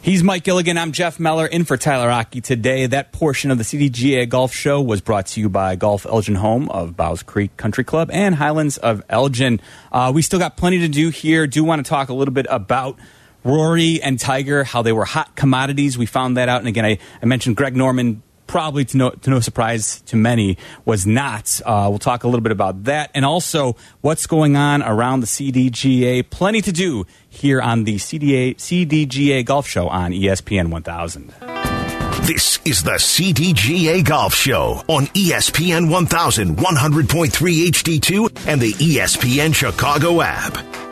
He's 0.00 0.22
Mike 0.22 0.44
Gilligan. 0.44 0.78
I'm 0.78 0.92
Jeff 0.92 1.20
Meller 1.20 1.46
in 1.46 1.64
for 1.64 1.76
Tyler 1.76 2.10
Aki 2.10 2.40
today. 2.40 2.86
That 2.86 3.12
portion 3.12 3.50
of 3.50 3.58
the 3.58 3.64
CDGA 3.64 4.28
Golf 4.28 4.54
Show 4.54 4.80
was 4.80 5.00
brought 5.00 5.26
to 5.26 5.40
you 5.40 5.48
by 5.50 5.76
Golf 5.76 6.06
Elgin 6.06 6.36
Home 6.36 6.70
of 6.70 6.96
Bowes 6.96 7.22
Creek 7.22 7.56
Country 7.58 7.84
Club 7.84 8.10
and 8.10 8.34
Highlands 8.34 8.78
of 8.78 9.02
Elgin. 9.10 9.60
Uh, 9.92 10.10
we 10.14 10.22
still 10.22 10.38
got 10.38 10.56
plenty 10.56 10.78
to 10.78 10.88
do 10.88 11.10
here. 11.10 11.46
Do 11.46 11.62
want 11.64 11.84
to 11.84 11.88
talk 11.88 12.08
a 12.08 12.14
little 12.14 12.34
bit 12.34 12.46
about 12.48 12.98
Rory 13.44 14.02
and 14.02 14.18
Tiger, 14.18 14.64
how 14.64 14.82
they 14.82 14.92
were 14.92 15.04
hot 15.04 15.34
commodities. 15.36 15.98
We 15.98 16.06
found 16.06 16.36
that 16.36 16.48
out. 16.48 16.60
And 16.60 16.68
again, 16.68 16.84
I, 16.84 16.98
I 17.20 17.26
mentioned 17.26 17.56
Greg 17.56 17.76
Norman. 17.76 18.22
Probably 18.48 18.84
to 18.84 18.96
no, 18.98 19.10
to 19.10 19.30
no 19.30 19.40
surprise 19.40 20.02
to 20.02 20.16
many, 20.16 20.58
was 20.84 21.06
not. 21.06 21.58
Uh, 21.64 21.86
we'll 21.88 21.98
talk 21.98 22.24
a 22.24 22.26
little 22.26 22.42
bit 22.42 22.52
about 22.52 22.84
that 22.84 23.10
and 23.14 23.24
also 23.24 23.76
what's 24.02 24.26
going 24.26 24.56
on 24.56 24.82
around 24.82 25.20
the 25.20 25.26
CDGA. 25.26 26.28
Plenty 26.28 26.60
to 26.60 26.72
do 26.72 27.06
here 27.30 27.62
on 27.62 27.84
the 27.84 27.96
CDA, 27.96 28.56
CDGA 28.56 29.42
Golf 29.42 29.66
Show 29.66 29.88
on 29.88 30.12
ESPN 30.12 30.68
1000. 30.68 31.32
This 32.26 32.60
is 32.66 32.82
the 32.82 32.92
CDGA 32.92 34.04
Golf 34.04 34.34
Show 34.34 34.82
on 34.86 35.06
ESPN 35.06 35.90
1000 35.90 36.56
100.3 36.56 37.30
HD2 37.30 38.46
and 38.46 38.60
the 38.60 38.72
ESPN 38.74 39.54
Chicago 39.54 40.20
app. 40.20 40.91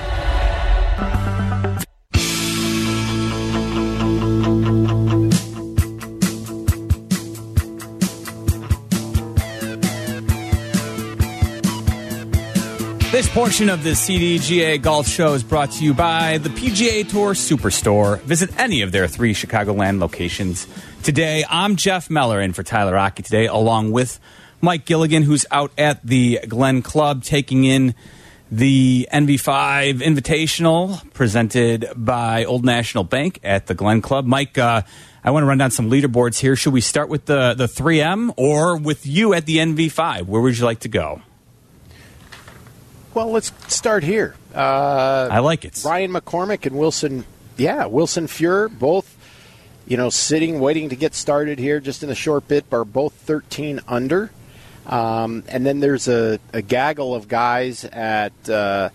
This 13.11 13.27
portion 13.27 13.67
of 13.67 13.83
the 13.83 13.89
CDGA 13.89 14.81
Golf 14.81 15.05
Show 15.05 15.33
is 15.33 15.43
brought 15.43 15.71
to 15.71 15.83
you 15.83 15.93
by 15.93 16.37
the 16.37 16.47
PGA 16.47 17.05
Tour 17.05 17.33
Superstore. 17.33 18.21
Visit 18.21 18.57
any 18.57 18.83
of 18.83 18.93
their 18.93 19.05
three 19.05 19.33
Chicagoland 19.33 19.99
locations 19.99 20.65
today. 21.03 21.43
I'm 21.49 21.75
Jeff 21.75 22.09
Meller 22.09 22.39
in 22.39 22.53
for 22.53 22.63
Tyler 22.63 22.97
Aki 22.97 23.23
today, 23.23 23.47
along 23.47 23.91
with 23.91 24.17
Mike 24.61 24.85
Gilligan, 24.85 25.23
who's 25.23 25.45
out 25.51 25.73
at 25.77 26.01
the 26.05 26.39
Glen 26.47 26.81
Club 26.81 27.21
taking 27.21 27.65
in 27.65 27.95
the 28.49 29.09
NV5 29.11 29.99
Invitational 29.99 31.11
presented 31.11 31.89
by 31.97 32.45
Old 32.45 32.63
National 32.63 33.03
Bank 33.03 33.41
at 33.43 33.67
the 33.67 33.73
Glen 33.73 34.01
Club. 34.01 34.25
Mike, 34.25 34.57
uh, 34.57 34.83
I 35.21 35.31
want 35.31 35.43
to 35.43 35.47
run 35.47 35.57
down 35.57 35.71
some 35.71 35.91
leaderboards 35.91 36.39
here. 36.39 36.55
Should 36.55 36.71
we 36.71 36.79
start 36.79 37.09
with 37.09 37.25
the, 37.25 37.55
the 37.55 37.67
3M 37.67 38.33
or 38.37 38.77
with 38.77 39.05
you 39.05 39.33
at 39.33 39.47
the 39.47 39.57
NV5? 39.57 40.27
Where 40.27 40.41
would 40.41 40.57
you 40.57 40.63
like 40.63 40.79
to 40.79 40.89
go? 40.89 41.21
Well, 43.13 43.29
let's 43.31 43.51
start 43.73 44.03
here. 44.03 44.35
Uh, 44.55 45.27
I 45.29 45.39
like 45.39 45.65
it. 45.65 45.81
Ryan 45.83 46.11
McCormick 46.13 46.65
and 46.65 46.77
Wilson, 46.77 47.25
yeah, 47.57 47.85
Wilson 47.85 48.27
Furr, 48.27 48.69
both, 48.69 49.17
you 49.85 49.97
know, 49.97 50.09
sitting, 50.09 50.61
waiting 50.61 50.89
to 50.89 50.95
get 50.95 51.13
started 51.13 51.59
here 51.59 51.81
just 51.81 52.03
in 52.03 52.09
a 52.09 52.15
short 52.15 52.47
bit, 52.47 52.65
are 52.71 52.85
both 52.85 53.13
13 53.13 53.81
under. 53.85 54.31
Um, 54.85 55.43
and 55.49 55.65
then 55.65 55.81
there's 55.81 56.07
a, 56.07 56.39
a, 56.53 56.61
gaggle 56.61 57.13
of 57.13 57.27
guys 57.27 57.83
at 57.85 58.33
uh, 58.49 58.89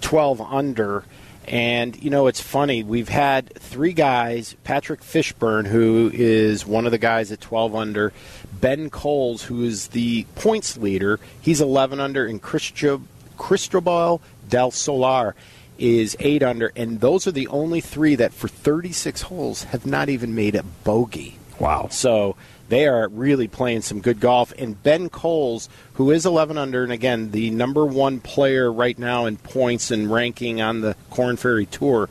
12 0.00 0.40
under. 0.40 1.04
And, 1.46 2.02
you 2.02 2.10
know, 2.10 2.26
it's 2.26 2.40
funny. 2.40 2.82
We've 2.82 3.08
had 3.08 3.54
three 3.54 3.92
guys 3.92 4.56
Patrick 4.64 5.00
Fishburn, 5.00 5.66
who 5.66 6.10
is 6.12 6.66
one 6.66 6.86
of 6.86 6.92
the 6.92 6.98
guys 6.98 7.30
at 7.32 7.40
12 7.40 7.74
under, 7.74 8.12
Ben 8.60 8.90
Kohles, 8.90 9.42
who 9.42 9.62
is 9.62 9.88
the 9.88 10.24
points 10.34 10.76
leader, 10.76 11.20
he's 11.40 11.60
11 11.60 12.00
under, 12.00 12.26
and 12.26 12.40
Christian. 12.42 13.06
Cristobal 13.38 14.20
del 14.48 14.70
Solar 14.70 15.34
is 15.78 16.16
eight 16.20 16.42
under, 16.42 16.72
and 16.76 17.00
those 17.00 17.26
are 17.26 17.32
the 17.32 17.48
only 17.48 17.80
three 17.80 18.16
that 18.16 18.32
for 18.32 18.48
36 18.48 19.22
holes 19.22 19.64
have 19.64 19.86
not 19.86 20.08
even 20.08 20.34
made 20.34 20.54
a 20.54 20.62
bogey. 20.62 21.38
Wow. 21.58 21.88
So 21.90 22.36
they 22.68 22.86
are 22.86 23.08
really 23.08 23.48
playing 23.48 23.82
some 23.82 24.00
good 24.00 24.20
golf. 24.20 24.52
And 24.58 24.80
Ben 24.82 25.08
Kohles, 25.08 25.68
who 25.94 26.10
is 26.10 26.26
11 26.26 26.58
under, 26.58 26.82
and 26.82 26.92
again, 26.92 27.30
the 27.30 27.50
number 27.50 27.86
one 27.86 28.20
player 28.20 28.72
right 28.72 28.98
now 28.98 29.26
in 29.26 29.36
points 29.38 29.90
and 29.90 30.10
ranking 30.10 30.60
on 30.60 30.80
the 30.80 30.96
Korn 31.10 31.36
Ferry 31.36 31.66
Tour 31.66 32.08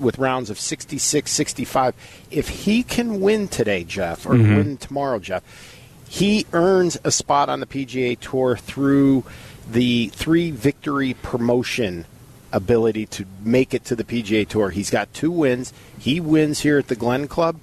with 0.00 0.18
rounds 0.18 0.50
of 0.50 0.58
66, 0.58 1.30
65. 1.30 1.94
If 2.30 2.48
he 2.48 2.82
can 2.82 3.20
win 3.20 3.48
today, 3.48 3.84
Jeff, 3.84 4.26
or 4.26 4.30
mm-hmm. 4.30 4.56
win 4.56 4.76
tomorrow, 4.76 5.20
Jeff, 5.20 5.44
he 6.08 6.44
earns 6.52 6.98
a 7.04 7.12
spot 7.12 7.48
on 7.48 7.60
the 7.60 7.66
PGA 7.66 8.18
Tour 8.18 8.56
through– 8.56 9.24
the 9.72 10.08
three 10.08 10.50
victory 10.50 11.14
promotion 11.14 12.06
ability 12.52 13.06
to 13.06 13.24
make 13.42 13.74
it 13.74 13.84
to 13.84 13.96
the 13.96 14.04
PGA 14.04 14.46
Tour. 14.46 14.70
He's 14.70 14.90
got 14.90 15.12
two 15.14 15.30
wins. 15.30 15.72
He 15.98 16.20
wins 16.20 16.60
here 16.60 16.78
at 16.78 16.88
the 16.88 16.96
Glen 16.96 17.28
Club, 17.28 17.56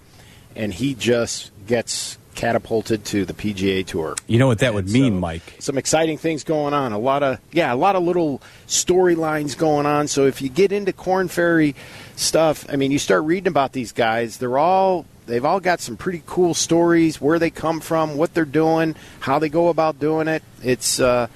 and 0.56 0.74
he 0.74 0.94
just 0.94 1.52
gets 1.66 2.18
catapulted 2.36 3.04
to 3.04 3.26
the 3.26 3.34
PGA 3.34 3.86
Tour. 3.86 4.16
You 4.28 4.40
know 4.40 4.48
what 4.48 4.60
that 4.60 4.68
and 4.68 4.76
would 4.76 4.90
mean, 4.90 5.16
so, 5.16 5.20
Mike? 5.20 5.56
Some 5.60 5.78
exciting 5.78 6.18
things 6.18 6.44
going 6.44 6.74
on. 6.74 6.94
A 6.94 7.00
lot 7.00 7.24
of 7.24 7.40
yeah, 7.52 7.74
a 7.74 7.76
lot 7.76 7.96
of 7.96 8.04
little 8.04 8.42
storylines 8.68 9.58
going 9.58 9.86
on. 9.86 10.08
So 10.08 10.26
if 10.26 10.42
you 10.42 10.50
get 10.50 10.72
into 10.72 10.94
Korn 10.94 11.28
Ferry 11.28 11.76
stuff, 12.16 12.66
I 12.70 12.76
mean, 12.76 12.92
you 12.92 13.00
start 13.00 13.24
reading 13.24 13.48
about 13.48 13.74
these 13.74 13.92
guys. 13.92 14.38
They're 14.38 14.58
all 14.58 15.06
they've 15.26 15.44
all 15.44 15.60
got 15.60 15.82
some 15.82 15.98
pretty 15.98 16.22
cool 16.26 16.54
stories. 16.54 17.20
Where 17.20 17.40
they 17.40 17.50
come 17.50 17.82
from, 17.82 18.16
what 18.16 18.34
they're 18.34 18.46
doing, 18.46 18.96
how 19.20 19.40
they 19.40 19.50
go 19.50 19.68
about 19.68 20.00
doing 20.00 20.28
it. 20.28 20.44
It's 20.64 21.00
uh, 21.00 21.28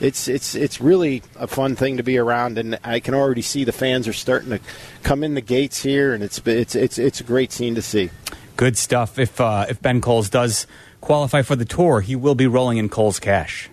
it's 0.00 0.28
it's 0.28 0.54
it's 0.54 0.80
really 0.80 1.22
a 1.36 1.46
fun 1.46 1.76
thing 1.76 1.98
to 1.98 2.02
be 2.02 2.18
around, 2.18 2.58
and 2.58 2.78
I 2.82 3.00
can 3.00 3.14
already 3.14 3.42
see 3.42 3.64
the 3.64 3.72
fans 3.72 4.08
are 4.08 4.12
starting 4.12 4.50
to 4.50 4.60
come 5.02 5.22
in 5.22 5.34
the 5.34 5.40
gates 5.40 5.82
here, 5.82 6.14
and 6.14 6.22
it's 6.24 6.40
it's 6.46 6.74
it's 6.74 6.98
it's 6.98 7.20
a 7.20 7.24
great 7.24 7.52
scene 7.52 7.74
to 7.74 7.82
see. 7.82 8.10
Good 8.56 8.76
stuff. 8.76 9.18
If 9.18 9.40
uh, 9.40 9.66
if 9.68 9.80
Ben 9.80 10.00
Kohles 10.00 10.30
does 10.30 10.66
qualify 11.00 11.42
for 11.42 11.56
the 11.56 11.64
tour, 11.64 12.00
he 12.00 12.16
will 12.16 12.34
be 12.34 12.46
rolling 12.46 12.78
in 12.78 12.88
Coles 12.88 13.20
cash. 13.20 13.70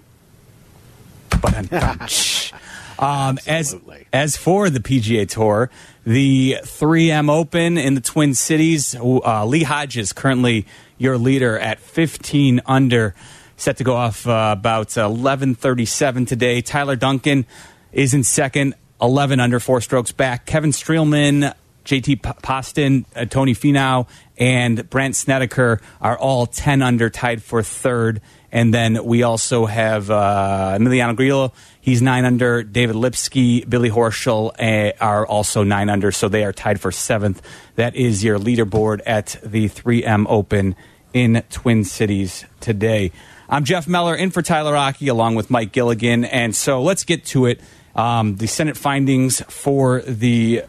But 1.41 1.71
um, 2.99 3.39
as 3.47 3.75
as 4.11 4.37
for 4.37 4.69
the 4.69 4.79
PGA 4.79 5.27
Tour, 5.29 5.69
the 6.05 6.57
3M 6.61 7.29
Open 7.29 7.77
in 7.77 7.95
the 7.95 8.01
Twin 8.01 8.33
Cities, 8.33 8.95
uh, 8.95 9.45
Lee 9.45 9.63
Hodges 9.63 10.13
currently 10.13 10.65
your 10.97 11.17
leader 11.17 11.59
at 11.59 11.79
15 11.79 12.61
under 12.65 13.13
set 13.57 13.77
to 13.77 13.83
go 13.83 13.95
off 13.95 14.25
uh, 14.25 14.55
about 14.57 14.87
11:37 14.87 16.27
today. 16.27 16.61
Tyler 16.61 16.95
Duncan 16.95 17.45
is 17.91 18.13
in 18.13 18.23
second, 18.23 18.75
11 19.01 19.39
under, 19.39 19.59
four 19.59 19.81
strokes 19.81 20.11
back. 20.11 20.45
Kevin 20.45 20.71
Streelman, 20.71 21.53
JT 21.83 22.21
Poston, 22.41 23.05
uh, 23.15 23.25
Tony 23.25 23.53
Finau, 23.53 24.07
and 24.37 24.89
Brandt 24.89 25.15
Snedeker 25.15 25.81
are 25.99 26.17
all 26.17 26.45
10 26.45 26.81
under, 26.81 27.09
tied 27.09 27.41
for 27.41 27.63
third. 27.63 28.21
And 28.51 28.73
then 28.73 29.03
we 29.03 29.23
also 29.23 29.65
have 29.65 30.09
uh, 30.09 30.77
Emiliano 30.79 31.15
Grillo. 31.15 31.53
He's 31.81 32.01
nine 32.01 32.23
under. 32.25 32.63
David 32.63 32.95
Lipsky, 32.95 33.67
Billy 33.67 33.89
Horschel 33.89 34.51
uh, 34.57 34.93
are 35.03 35.25
also 35.25 35.63
nine 35.63 35.89
under, 35.89 36.11
so 36.11 36.29
they 36.29 36.43
are 36.43 36.53
tied 36.53 36.79
for 36.79 36.91
seventh. 36.91 37.41
That 37.75 37.95
is 37.95 38.23
your 38.23 38.39
leaderboard 38.39 39.01
at 39.05 39.37
the 39.43 39.67
3M 39.67 40.25
Open 40.29 40.75
in 41.13 41.43
Twin 41.49 41.83
Cities 41.83 42.45
today. 42.59 43.11
I'm 43.49 43.63
Jeff 43.63 43.87
Meller 43.87 44.13
in 44.13 44.31
for 44.31 44.41
Tyler 44.41 44.75
Aki 44.75 45.07
along 45.07 45.35
with 45.35 45.49
Mike 45.49 45.71
Gilligan. 45.71 46.25
And 46.25 46.53
so 46.53 46.81
let's 46.81 47.05
get 47.05 47.23
to 47.27 47.45
it. 47.45 47.61
Um, 47.95 48.35
the 48.35 48.47
Senate 48.47 48.75
findings 48.75 49.39
for 49.47 50.01
the 50.01 50.63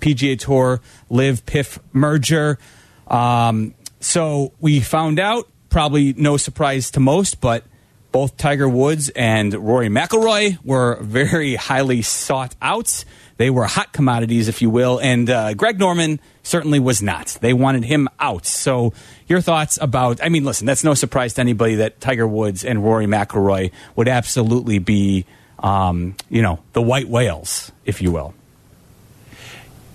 PGA 0.00 0.38
Tour 0.38 0.80
LIV 1.10 1.44
PIF 1.46 1.78
merger. 1.92 2.60
Um, 3.08 3.74
so 3.98 4.52
we 4.60 4.78
found 4.80 5.18
out, 5.18 5.48
probably 5.68 6.12
no 6.12 6.36
surprise 6.36 6.92
to 6.92 7.00
most, 7.00 7.40
but 7.40 7.64
both 8.12 8.36
Tiger 8.36 8.68
Woods 8.68 9.08
and 9.10 9.52
Rory 9.52 9.88
McIlroy 9.88 10.58
were 10.64 10.98
very 11.02 11.56
highly 11.56 12.02
sought 12.02 12.54
out. 12.62 13.04
They 13.42 13.50
were 13.50 13.64
hot 13.64 13.92
commodities, 13.92 14.46
if 14.46 14.62
you 14.62 14.70
will. 14.70 15.00
And 15.00 15.28
uh, 15.28 15.54
Greg 15.54 15.76
Norman 15.76 16.20
certainly 16.44 16.78
was 16.78 17.02
not. 17.02 17.38
They 17.40 17.52
wanted 17.52 17.82
him 17.82 18.08
out. 18.20 18.46
So, 18.46 18.92
your 19.26 19.40
thoughts 19.40 19.80
about? 19.82 20.22
I 20.22 20.28
mean, 20.28 20.44
listen, 20.44 20.64
that's 20.64 20.84
no 20.84 20.94
surprise 20.94 21.34
to 21.34 21.40
anybody 21.40 21.74
that 21.74 22.00
Tiger 22.00 22.24
Woods 22.24 22.64
and 22.64 22.84
Rory 22.84 23.06
McIlroy 23.06 23.72
would 23.96 24.06
absolutely 24.06 24.78
be, 24.78 25.26
um, 25.58 26.14
you 26.30 26.40
know, 26.40 26.60
the 26.72 26.80
white 26.80 27.08
whales, 27.08 27.72
if 27.84 28.00
you 28.00 28.12
will. 28.12 28.32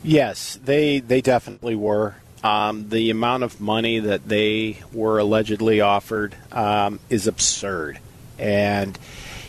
Yes, 0.04 0.60
they 0.66 1.00
they 1.00 1.22
definitely 1.22 1.76
were. 1.78 2.16
Um, 2.44 2.90
the 2.90 3.12
amount 3.12 3.44
of 3.44 3.62
money 3.62 4.00
that 4.00 4.28
they 4.28 4.80
were 4.92 5.20
allegedly 5.20 5.80
offered 5.80 6.36
um, 6.52 7.00
is 7.10 7.28
absurd, 7.28 8.00
and 8.38 9.00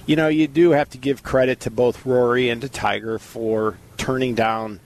you 0.06 0.14
know 0.14 0.28
you 0.28 0.46
do 0.46 0.70
have 0.70 0.88
to 0.90 0.98
give 0.98 1.24
credit 1.24 1.58
to 1.62 1.70
both 1.72 2.06
Rory 2.06 2.48
and 2.48 2.60
to 2.60 2.68
Tiger 2.68 3.18
for 3.18 3.76
turning 3.98 4.34
down 4.34 4.80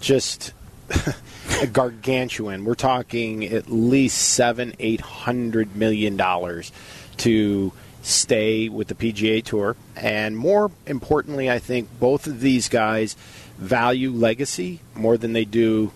just 0.00 0.52
a 1.60 1.66
gargantuan. 1.66 2.64
We're 2.64 2.74
talking 2.74 3.44
at 3.44 3.70
least 3.70 4.18
seven, 4.18 4.74
eight 4.80 5.00
hundred 5.00 5.76
million 5.76 6.16
dollars 6.16 6.72
to 7.18 7.72
stay 8.02 8.68
with 8.68 8.88
the 8.88 8.94
PGA 8.94 9.44
Tour, 9.44 9.76
and 9.96 10.36
more 10.36 10.70
importantly, 10.86 11.50
I 11.50 11.58
think 11.58 11.88
both 12.00 12.26
of 12.26 12.40
these 12.40 12.68
guys 12.68 13.14
value 13.58 14.10
legacy 14.10 14.80
more 14.94 15.16
than 15.16 15.32
they 15.32 15.44
do 15.44 15.92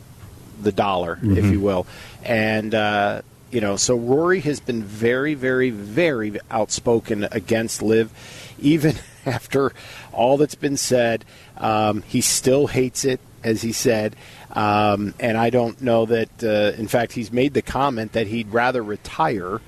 the 0.60 0.72
dollar, 0.72 1.16
mm-hmm. 1.16 1.36
if 1.38 1.44
you 1.46 1.60
will, 1.60 1.86
and. 2.22 2.74
Uh, 2.74 3.22
you 3.52 3.60
know, 3.60 3.76
so 3.76 3.94
Rory 3.94 4.40
has 4.40 4.60
been 4.60 4.82
very, 4.82 5.34
very, 5.34 5.68
very 5.68 6.38
outspoken 6.50 7.28
against 7.30 7.82
LIV, 7.82 8.10
even 8.58 8.96
after 9.26 9.72
all 10.10 10.38
that's 10.38 10.54
been 10.54 10.78
said. 10.78 11.24
Um, 11.58 12.02
he 12.02 12.22
still 12.22 12.66
hates 12.66 13.04
it, 13.04 13.20
as 13.44 13.60
he 13.60 13.72
said. 13.72 14.16
Um, 14.52 15.14
and 15.20 15.36
I 15.36 15.50
don't 15.50 15.80
know 15.82 16.06
that, 16.06 16.42
uh, 16.42 16.78
in 16.80 16.88
fact, 16.88 17.12
he's 17.12 17.30
made 17.30 17.52
the 17.52 17.62
comment 17.62 18.12
that 18.12 18.26
he'd 18.26 18.48
rather 18.48 18.82
retire 18.82 19.60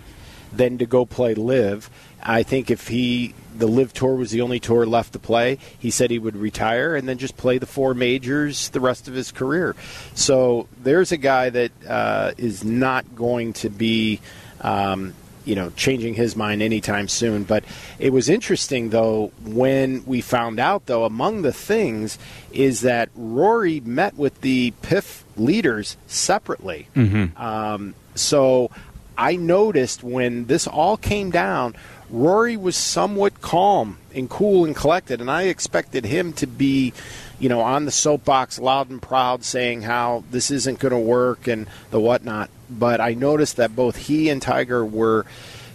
than 0.51 0.79
to 0.79 0.87
go 0.87 1.05
play 1.05 1.35
LIV. 1.35 1.91
I 2.23 2.43
think 2.43 2.71
if 2.71 2.89
he 2.89 3.35
the 3.55 3.67
LIV 3.67 3.93
tour 3.93 4.17
was 4.17 4.31
the 4.31 4.41
only 4.41 4.61
tour 4.61 4.87
left 4.87 5.13
to 5.13 5.19
play, 5.19 5.59
he 5.79 5.91
said 5.91 6.11
he 6.11 6.19
would 6.19 6.37
retire 6.37 6.97
and 6.97 7.09
then 7.09 7.19
just 7.19 7.37
play 7.37 7.59
the 7.59 7.67
four 7.67 7.95
majors 7.95 8.69
the 8.71 8.81
rest 8.81 9.09
of 9.09 9.15
his 9.15 9.31
career. 9.33 9.75
So 10.15 10.69
there's 10.83 11.13
a 11.13 11.17
guy 11.17 11.51
that 11.51 11.73
uh, 11.89 12.33
is 12.37 12.65
not 12.65 13.15
going 13.15 13.53
to 13.55 13.71
be. 13.71 14.21
Um, 14.61 15.15
you 15.45 15.55
know, 15.55 15.71
changing 15.77 16.15
his 16.15 16.37
mind 16.37 16.63
anytime 16.63 17.07
soon. 17.07 17.45
But 17.45 17.65
it 17.99 18.15
was 18.15 18.31
interesting, 18.31 18.91
though, 18.91 19.31
when 19.45 20.05
we 20.07 20.23
found 20.23 20.59
out, 20.59 20.87
though, 20.87 21.05
among 21.05 21.43
the 21.43 21.53
things 21.53 22.19
is 22.51 22.81
that 22.81 23.11
Rory 23.15 23.81
met 23.81 24.17
with 24.17 24.41
the 24.41 24.73
PIF 24.83 25.23
leaders 25.37 25.97
separately. 26.07 26.89
Mm-hmm. 26.97 27.37
Um, 27.37 27.95
so 28.15 28.71
I 29.17 29.37
noticed 29.37 30.03
when 30.03 30.47
this 30.47 30.67
all 30.67 30.97
came 30.97 31.31
down, 31.31 31.75
Rory 32.15 32.57
was 32.57 32.77
somewhat 32.77 33.41
calm 33.41 33.99
and 34.15 34.31
cool 34.31 34.65
and 34.65 34.75
collected, 34.77 35.21
and 35.21 35.29
I 35.29 35.45
expected 35.45 36.05
him 36.05 36.33
to 36.35 36.47
be, 36.47 36.93
you 37.41 37.49
know, 37.49 37.61
on 37.61 37.87
the 37.87 37.91
soapbox 37.91 38.61
loud 38.61 38.89
and 38.89 39.03
proud 39.03 39.43
saying 39.45 39.83
how 39.83 40.23
this 40.31 40.49
isn't 40.53 40.79
going 40.79 40.93
to 40.93 40.99
work 40.99 41.49
and 41.49 41.67
the 41.91 41.99
whatnot. 41.99 42.51
But 42.71 43.01
I 43.01 43.15
noticed 43.15 43.57
that 43.57 43.75
both 43.75 43.97
he 43.97 44.29
and 44.31 44.41
Tiger 44.41 44.87
were 44.87 45.27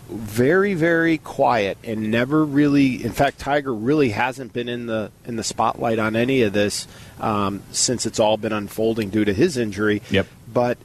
very 0.10 0.74
very 0.74 1.20
quiet 1.20 1.78
and 1.84 2.10
never 2.10 2.44
really 2.44 3.04
in 3.04 3.12
fact 3.12 3.38
tiger 3.38 3.72
really 3.72 4.10
hasn't 4.10 4.52
been 4.52 4.68
in 4.68 4.88
the 4.88 5.12
in 5.26 5.36
the 5.36 5.44
spotlight 5.44 6.00
on 6.00 6.16
any 6.16 6.42
of 6.42 6.52
this 6.52 6.88
um, 7.20 7.62
since 7.72 8.08
it's 8.08 8.20
all 8.20 8.36
been 8.36 8.52
unfolding 8.52 9.12
due 9.12 9.24
to 9.24 9.32
his 9.36 9.56
injury 9.56 10.02
Yep. 10.10 10.26
but 10.52 10.80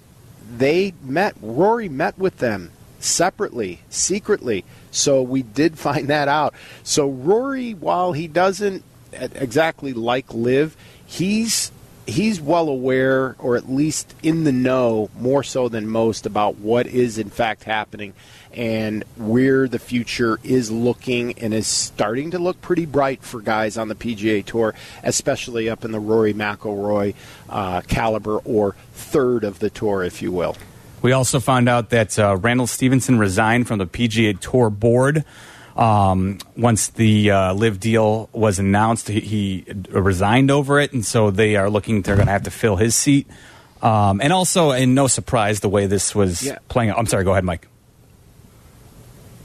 they 0.58 0.92
met 1.02 1.34
rory 1.40 1.88
met 1.88 2.18
with 2.18 2.36
them 2.36 2.70
separately 3.04 3.80
secretly 3.88 4.64
so 4.90 5.22
we 5.22 5.42
did 5.42 5.78
find 5.86 6.08
that 6.08 6.28
out 6.28 6.54
so 6.82 7.08
rory 7.08 7.72
while 7.72 8.12
he 8.12 8.26
doesn't 8.26 8.82
exactly 9.12 9.92
like 9.92 10.32
LIV 10.32 10.76
he's 11.06 11.70
he's 12.06 12.40
well 12.40 12.68
aware 12.68 13.34
or 13.38 13.56
at 13.56 13.70
least 13.70 14.14
in 14.22 14.44
the 14.44 14.52
know 14.52 15.08
more 15.18 15.42
so 15.42 15.68
than 15.68 15.88
most 15.88 16.26
about 16.26 16.56
what 16.56 16.86
is 16.86 17.16
in 17.16 17.30
fact 17.30 17.64
happening 17.64 18.12
and 18.52 19.04
where 19.16 19.66
the 19.66 19.78
future 19.78 20.38
is 20.42 20.70
looking 20.70 21.32
and 21.38 21.52
is 21.52 21.66
starting 21.66 22.30
to 22.30 22.38
look 22.38 22.60
pretty 22.60 22.86
bright 22.86 23.22
for 23.22 23.40
guys 23.40 23.76
on 23.76 23.88
the 23.88 23.94
PGA 23.94 24.44
Tour, 24.44 24.74
especially 25.02 25.68
up 25.68 25.84
in 25.84 25.90
the 25.90 25.98
Rory 25.98 26.32
McIlroy 26.32 27.14
uh, 27.48 27.80
caliber 27.82 28.38
or 28.38 28.76
third 28.92 29.42
of 29.42 29.58
the 29.58 29.70
tour, 29.70 30.04
if 30.04 30.22
you 30.22 30.30
will. 30.30 30.56
We 31.04 31.12
also 31.12 31.38
found 31.38 31.68
out 31.68 31.90
that 31.90 32.18
uh, 32.18 32.38
Randall 32.38 32.66
Stephenson 32.66 33.18
resigned 33.18 33.68
from 33.68 33.78
the 33.78 33.86
PGA 33.86 34.40
Tour 34.40 34.70
board. 34.70 35.26
Um, 35.76 36.38
once 36.56 36.88
the 36.88 37.30
uh, 37.30 37.52
LIV 37.52 37.78
deal 37.78 38.30
was 38.32 38.58
announced, 38.58 39.08
he, 39.08 39.20
he 39.20 39.64
resigned 39.90 40.50
over 40.50 40.80
it, 40.80 40.94
and 40.94 41.04
so 41.04 41.30
they 41.30 41.56
are 41.56 41.68
looking. 41.68 42.00
They're 42.00 42.16
going 42.16 42.28
to 42.28 42.32
have 42.32 42.44
to 42.44 42.50
fill 42.50 42.76
his 42.76 42.96
seat. 42.96 43.26
Um, 43.82 44.22
and 44.22 44.32
also, 44.32 44.70
and 44.70 44.94
no 44.94 45.06
surprise, 45.06 45.60
the 45.60 45.68
way 45.68 45.84
this 45.84 46.14
was 46.14 46.42
Yeah. 46.42 46.56
playing 46.70 46.88
out. 46.88 46.96
I'm 46.98 47.04
sorry. 47.04 47.24
Go 47.24 47.32
ahead, 47.32 47.44
Mike. 47.44 47.68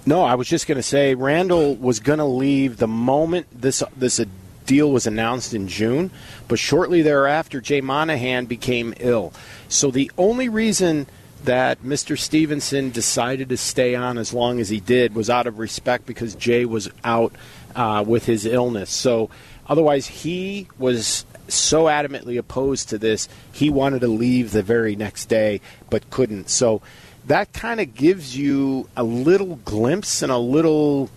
No, 0.06 0.22
I 0.24 0.36
was 0.36 0.48
just 0.48 0.66
going 0.66 0.78
to 0.78 0.82
say 0.84 1.14
Randall 1.14 1.76
was 1.76 2.00
going 2.00 2.20
to 2.20 2.26
leave 2.26 2.78
the 2.78 2.88
moment 2.88 3.48
this 3.52 3.84
this 3.98 4.22
deal 4.66 4.90
was 4.94 5.06
announced 5.06 5.54
in 5.54 5.68
June, 5.68 6.10
but 6.48 6.58
shortly 6.58 7.02
thereafter, 7.02 7.60
Jay 7.60 7.82
Monahan 7.82 8.46
became 8.46 8.94
ill. 9.02 9.34
So 9.68 9.92
the 9.92 10.10
only 10.18 10.48
reason 10.48 11.06
that 11.46 11.82
Mr. 11.84 12.18
Stephenson 12.18 12.92
decided 12.92 13.50
to 13.50 13.58
stay 13.58 13.96
on 13.96 14.18
as 14.18 14.34
long 14.34 14.60
as 14.60 14.70
he 14.70 14.80
did 14.80 15.16
was 15.16 15.30
out 15.30 15.48
of 15.48 15.60
respect 15.60 16.06
because 16.06 16.36
Jay 16.36 16.66
was 16.66 16.90
out 17.04 17.34
uh, 17.76 18.04
with 18.06 18.26
his 18.26 18.46
illness. 18.46 18.90
So 18.90 19.30
otherwise, 19.68 20.08
he 20.08 20.68
was 20.78 21.26
so 21.48 21.86
adamantly 21.86 22.38
opposed 22.38 22.90
to 22.90 22.98
this, 22.98 23.28
he 23.52 23.70
wanted 23.70 24.02
to 24.02 24.08
leave 24.08 24.52
the 24.52 24.64
very 24.64 24.96
next 24.96 25.26
day, 25.26 25.62
but 25.90 26.10
couldn't. 26.10 26.50
So 26.50 26.82
that 27.28 27.54
kind 27.54 27.80
of 27.80 27.96
gives 27.96 28.38
you 28.38 28.90
a 28.96 29.04
little 29.04 29.58
glimpse 29.58 30.22
and 30.22 30.32
a 30.32 30.38
little, 30.38 31.10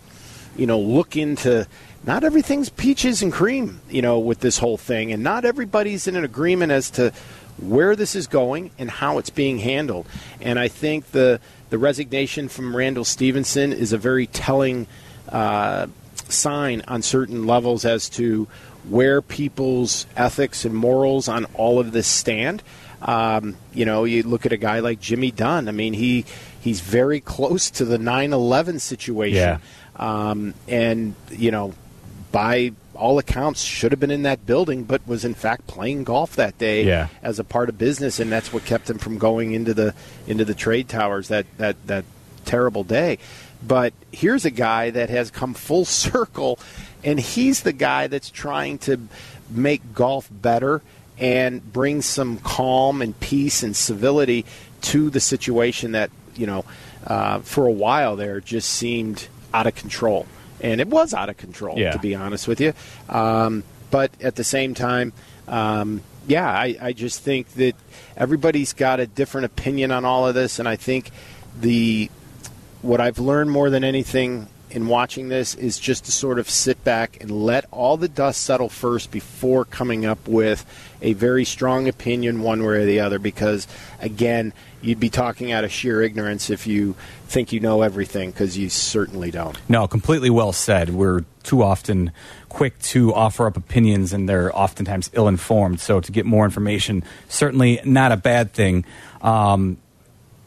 you 0.57 0.67
know, 0.67 0.81
look 0.81 1.17
into. 1.17 1.67
Not 2.05 2.25
everything's 2.25 2.69
peaches 2.69 3.23
and 3.23 3.33
cream, 3.33 3.81
you 3.89 4.03
know, 4.03 4.19
with 4.19 4.41
this 4.41 4.59
whole 4.59 4.77
thing, 4.77 5.13
and 5.13 5.23
not 5.23 5.45
everybody's 5.45 6.09
in 6.09 6.17
an 6.17 6.25
agreement 6.25 6.73
as 6.73 6.91
to 6.93 7.13
where 7.59 7.95
this 7.97 8.15
is 8.15 8.27
going 8.27 8.71
and 8.79 8.91
how 8.91 9.19
it's 9.19 9.31
being 9.31 9.59
handled. 9.59 10.07
And 10.41 10.59
I 10.59 10.69
think 10.69 11.13
the 11.13 11.41
the 11.71 11.79
resignation 11.79 12.49
from 12.49 12.77
Randall 12.77 13.05
Stephenson 13.05 13.73
is 13.73 13.93
a 13.93 13.99
very 13.99 14.27
telling 14.27 14.87
uh, 15.29 15.87
sign 16.29 16.83
on 16.89 17.01
certain 17.03 17.47
levels 17.47 17.85
as 17.85 18.09
to 18.11 18.47
where 18.89 19.23
people's 19.23 20.07
ethics 20.17 20.65
and 20.65 20.75
morals 20.75 21.29
on 21.29 21.45
all 21.55 21.79
of 21.79 21.93
this 21.93 22.07
stand. 22.07 22.63
Um, 23.01 23.57
you 23.73 23.85
know, 23.85 24.05
you 24.05 24.23
look 24.23 24.45
at 24.47 24.53
a 24.53 24.57
guy 24.57 24.81
like 24.81 25.01
Jimmy 25.01 25.31
Dunne. 25.31 25.69
I 25.69 25.73
mean, 25.73 25.93
he 25.95 26.25
he's 26.61 26.81
very 26.81 27.21
close 27.21 27.71
to 27.73 27.85
the 27.85 27.97
9/11 27.99 28.81
situation, 28.81 29.37
Yeah. 29.37 29.59
um, 29.97 30.55
and 30.69 31.15
you 31.31 31.51
know, 31.51 31.73
by 32.33 32.73
all 32.95 33.19
accounts, 33.19 33.63
should 33.63 33.93
have 33.93 34.01
been 34.01 34.11
in 34.11 34.23
that 34.23 34.47
building, 34.47 34.85
but 34.85 35.07
was 35.07 35.25
in 35.25 35.35
fact 35.35 35.67
playing 35.67 36.05
golf 36.05 36.37
that 36.37 36.59
day 36.59 36.85
Yeah. 36.85 37.09
as 37.23 37.39
a 37.39 37.45
part 37.45 37.69
of 37.69 37.79
business, 37.79 38.21
and 38.21 38.31
that's 38.31 38.53
what 38.53 38.65
kept 38.65 38.89
him 38.91 38.99
from 38.99 39.19
going 39.19 39.53
into 39.53 39.75
the 39.75 39.95
into 40.27 40.45
the 40.45 40.55
trade 40.55 40.89
towers 40.89 41.29
that 41.29 41.47
that 41.59 41.77
that 41.87 42.05
terrible 42.45 42.85
day. 42.85 43.19
But 43.67 43.93
here's 44.11 44.45
a 44.45 44.51
guy 44.51 44.91
that 44.91 45.09
has 45.11 45.31
come 45.31 45.55
full 45.55 45.85
circle, 46.07 46.59
and 47.05 47.19
he's 47.21 47.63
the 47.63 47.73
guy 47.73 48.07
that's 48.09 48.31
trying 48.31 48.79
to 48.79 49.01
make 49.51 49.95
golf 49.95 50.29
better 50.31 50.83
and 51.19 51.73
bring 51.73 52.03
some 52.03 52.39
calm 52.39 53.01
and 53.03 53.19
peace 53.21 53.63
and 53.63 53.77
civility 53.77 54.45
to 54.81 55.11
the 55.11 55.21
situation 55.21 55.93
that 55.93 56.11
you 56.35 56.47
know 56.47 56.65
uh, 57.07 57.39
for 57.41 57.67
a 57.67 57.71
while 57.73 58.17
there 58.17 58.41
just 58.41 58.69
seemed 58.71 59.29
out 59.55 59.67
of 59.67 59.75
control, 59.75 60.27
and 60.63 60.81
it 60.81 60.89
was 60.89 61.13
out 61.13 61.29
of 61.29 61.37
control 61.37 61.79
Yeah. 61.79 61.91
to 61.93 61.99
be 61.99 62.15
honest 62.15 62.47
with 62.49 62.61
you. 62.61 62.73
Um, 63.09 63.65
but 63.91 64.11
at 64.23 64.37
the 64.37 64.45
same 64.45 64.75
time, 64.75 65.13
um, 65.49 66.03
yeah, 66.27 66.49
I, 66.49 66.77
I 66.81 66.93
just 66.93 67.21
think 67.21 67.49
that 67.55 67.75
everybody's 68.17 68.73
got 68.73 69.01
a 69.01 69.07
different 69.07 69.45
opinion 69.47 69.91
on 69.91 70.05
all 70.05 70.27
of 70.27 70.35
this, 70.35 70.59
and 70.59 70.69
I 70.69 70.77
think 70.77 71.11
the 71.61 72.11
what 72.81 73.01
I've 73.01 73.19
learned 73.19 73.51
more 73.51 73.71
than 73.71 73.85
anything 73.85 74.49
in 74.73 74.89
watching 74.89 75.29
this 75.29 75.55
is 75.55 75.79
just 75.79 76.05
to 76.07 76.13
sort 76.13 76.39
of 76.39 76.49
sit 76.49 76.83
back 76.85 77.19
and 77.21 77.31
let 77.31 77.67
all 77.71 77.97
the 77.97 78.09
dust 78.09 78.43
settle 78.43 78.69
first 78.69 79.11
before 79.11 79.65
coming 79.65 80.05
up 80.05 80.27
with 80.27 80.65
a 81.01 81.13
very 81.15 81.45
strong 81.45 81.89
opinion 81.89 82.43
one 82.43 82.61
way 82.63 82.77
or 82.77 82.85
the 82.85 83.01
other 83.01 83.19
because 83.19 83.67
again 84.01 84.53
you'd 84.81 85.01
be 85.01 85.11
talking 85.11 85.53
out 85.53 85.65
of 85.65 85.71
sheer 85.73 86.03
ignorance 86.03 86.51
if 86.51 86.67
you 86.67 86.95
think 87.27 87.53
you 87.53 87.61
know 87.61 87.83
everything 87.83 88.31
because 88.31 88.57
you 88.59 88.69
certainly 88.69 89.31
don't 89.31 89.59
No, 89.69 89.87
completely 89.87 90.31
well 90.31 90.53
said. 90.53 90.91
We're 90.91 91.25
too 91.43 91.63
often 91.63 92.13
quick 92.49 92.79
to 92.79 93.13
offer 93.15 93.47
up 93.47 93.57
opinions, 93.57 94.13
and 94.13 94.29
they're 94.29 94.57
oftentimes 94.57 95.11
ill 95.13 95.27
informed. 95.29 95.81
So 95.81 96.01
to 96.01 96.13
get 96.13 96.27
more 96.27 96.45
information, 96.45 97.03
certainly 97.29 97.81
not 97.85 98.13
a 98.13 98.17
bad 98.17 98.53
thing. 98.53 98.85
Um, 99.23 99.79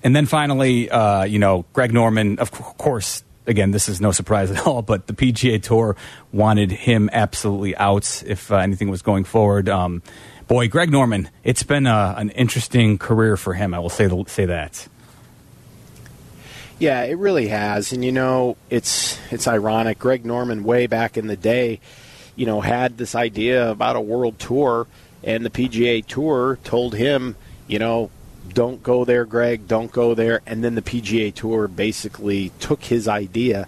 and 0.03 0.15
then 0.15 0.25
finally, 0.25 0.89
uh, 0.89 1.23
you 1.23 1.39
know, 1.39 1.65
Greg 1.73 1.93
Norman, 1.93 2.39
of 2.39 2.51
cou- 2.51 2.73
course. 2.77 3.23
Again, 3.47 3.71
this 3.71 3.87
is 3.87 4.01
no 4.01 4.11
surprise 4.11 4.51
at 4.51 4.65
all, 4.65 4.81
but 4.81 5.07
the 5.07 5.13
PGA 5.13 5.61
Tour 5.61 5.95
wanted 6.31 6.71
him 6.71 7.09
absolutely 7.13 7.75
out 7.75 8.23
if 8.25 8.51
uh, 8.51 8.57
anything 8.57 8.89
was 8.89 9.01
going 9.01 9.23
forward. 9.23 9.69
Um, 9.69 10.01
boy, 10.47 10.67
Greg 10.67 10.91
Norman, 10.91 11.29
it's 11.43 11.63
been 11.63 11.87
uh, 11.87 12.15
an 12.17 12.29
interesting 12.31 12.97
career 12.97 13.37
for 13.37 13.53
him. 13.53 13.73
I 13.73 13.79
will 13.79 13.89
say 13.89 14.09
say 14.27 14.45
that. 14.45 14.87
Yeah, 16.77 17.03
it 17.03 17.17
really 17.17 17.47
has, 17.47 17.93
and 17.93 18.03
you 18.03 18.11
know, 18.11 18.57
it's 18.69 19.17
it's 19.31 19.47
ironic. 19.47 19.97
Greg 19.97 20.25
Norman, 20.25 20.65
way 20.65 20.87
back 20.87 21.17
in 21.17 21.27
the 21.27 21.37
day, 21.37 21.79
you 22.35 22.45
know, 22.45 22.59
had 22.59 22.97
this 22.97 23.15
idea 23.15 23.71
about 23.71 23.95
a 23.95 24.01
world 24.01 24.37
tour, 24.39 24.85
and 25.23 25.45
the 25.45 25.49
PGA 25.49 26.05
Tour 26.05 26.59
told 26.65 26.93
him, 26.93 27.37
you 27.67 27.79
know, 27.79 28.11
don't 28.53 28.81
go 28.83 29.05
there, 29.05 29.25
Greg, 29.25 29.67
don't 29.67 29.91
go 29.91 30.13
there, 30.13 30.41
and 30.45 30.63
then 30.63 30.75
the 30.75 30.81
PGA 30.81 31.33
Tour 31.33 31.67
basically 31.67 32.51
took 32.59 32.83
his 32.83 33.07
idea 33.07 33.67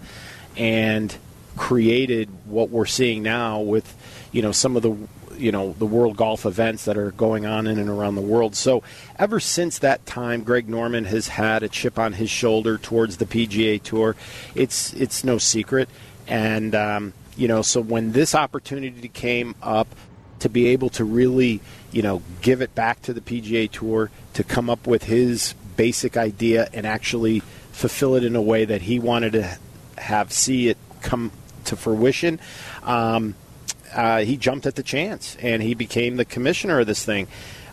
and 0.56 1.14
created 1.56 2.28
what 2.46 2.70
we're 2.70 2.86
seeing 2.86 3.22
now 3.22 3.60
with, 3.60 3.94
you 4.32 4.42
know, 4.42 4.52
some 4.52 4.76
of 4.76 4.82
the 4.82 4.96
you 5.38 5.52
know 5.52 5.72
the 5.78 5.86
world 5.86 6.16
golf 6.16 6.44
events 6.44 6.84
that 6.84 6.98
are 6.98 7.12
going 7.12 7.46
on 7.46 7.66
in 7.66 7.78
and 7.78 7.88
around 7.88 8.16
the 8.16 8.20
world. 8.20 8.56
So 8.56 8.82
ever 9.18 9.40
since 9.40 9.78
that 9.78 10.04
time, 10.04 10.42
Greg 10.42 10.68
Norman 10.68 11.04
has 11.04 11.28
had 11.28 11.62
a 11.62 11.68
chip 11.68 11.98
on 11.98 12.14
his 12.14 12.28
shoulder 12.28 12.76
towards 12.76 13.16
the 13.18 13.24
PGA 13.24 13.82
Tour. 13.82 14.16
It's 14.54 14.92
it's 14.94 15.24
no 15.24 15.38
secret, 15.38 15.88
and 16.26 16.74
um, 16.74 17.12
you 17.36 17.48
know 17.48 17.62
so 17.62 17.80
when 17.80 18.12
this 18.12 18.34
opportunity 18.34 19.08
came 19.08 19.54
up 19.62 19.88
to 20.40 20.48
be 20.48 20.68
able 20.68 20.90
to 20.90 21.04
really 21.04 21.60
you 21.92 22.02
know 22.02 22.22
give 22.42 22.60
it 22.60 22.74
back 22.74 23.02
to 23.02 23.12
the 23.12 23.20
PGA 23.20 23.70
Tour 23.70 24.10
to 24.34 24.44
come 24.44 24.68
up 24.70 24.86
with 24.86 25.04
his 25.04 25.54
basic 25.76 26.16
idea 26.16 26.68
and 26.72 26.86
actually 26.86 27.40
fulfill 27.72 28.14
it 28.16 28.24
in 28.24 28.34
a 28.36 28.42
way 28.42 28.64
that 28.64 28.82
he 28.82 28.98
wanted 28.98 29.32
to 29.32 29.58
have 29.96 30.32
see 30.32 30.68
it 30.68 30.78
come 31.00 31.30
to 31.64 31.76
fruition. 31.76 32.40
Um, 32.82 33.34
uh, 33.94 34.20
he 34.20 34.36
jumped 34.36 34.66
at 34.66 34.74
the 34.74 34.82
chance 34.82 35.36
and 35.40 35.62
he 35.62 35.74
became 35.74 36.16
the 36.16 36.24
commissioner 36.24 36.80
of 36.80 36.86
this 36.86 37.04
thing. 37.04 37.28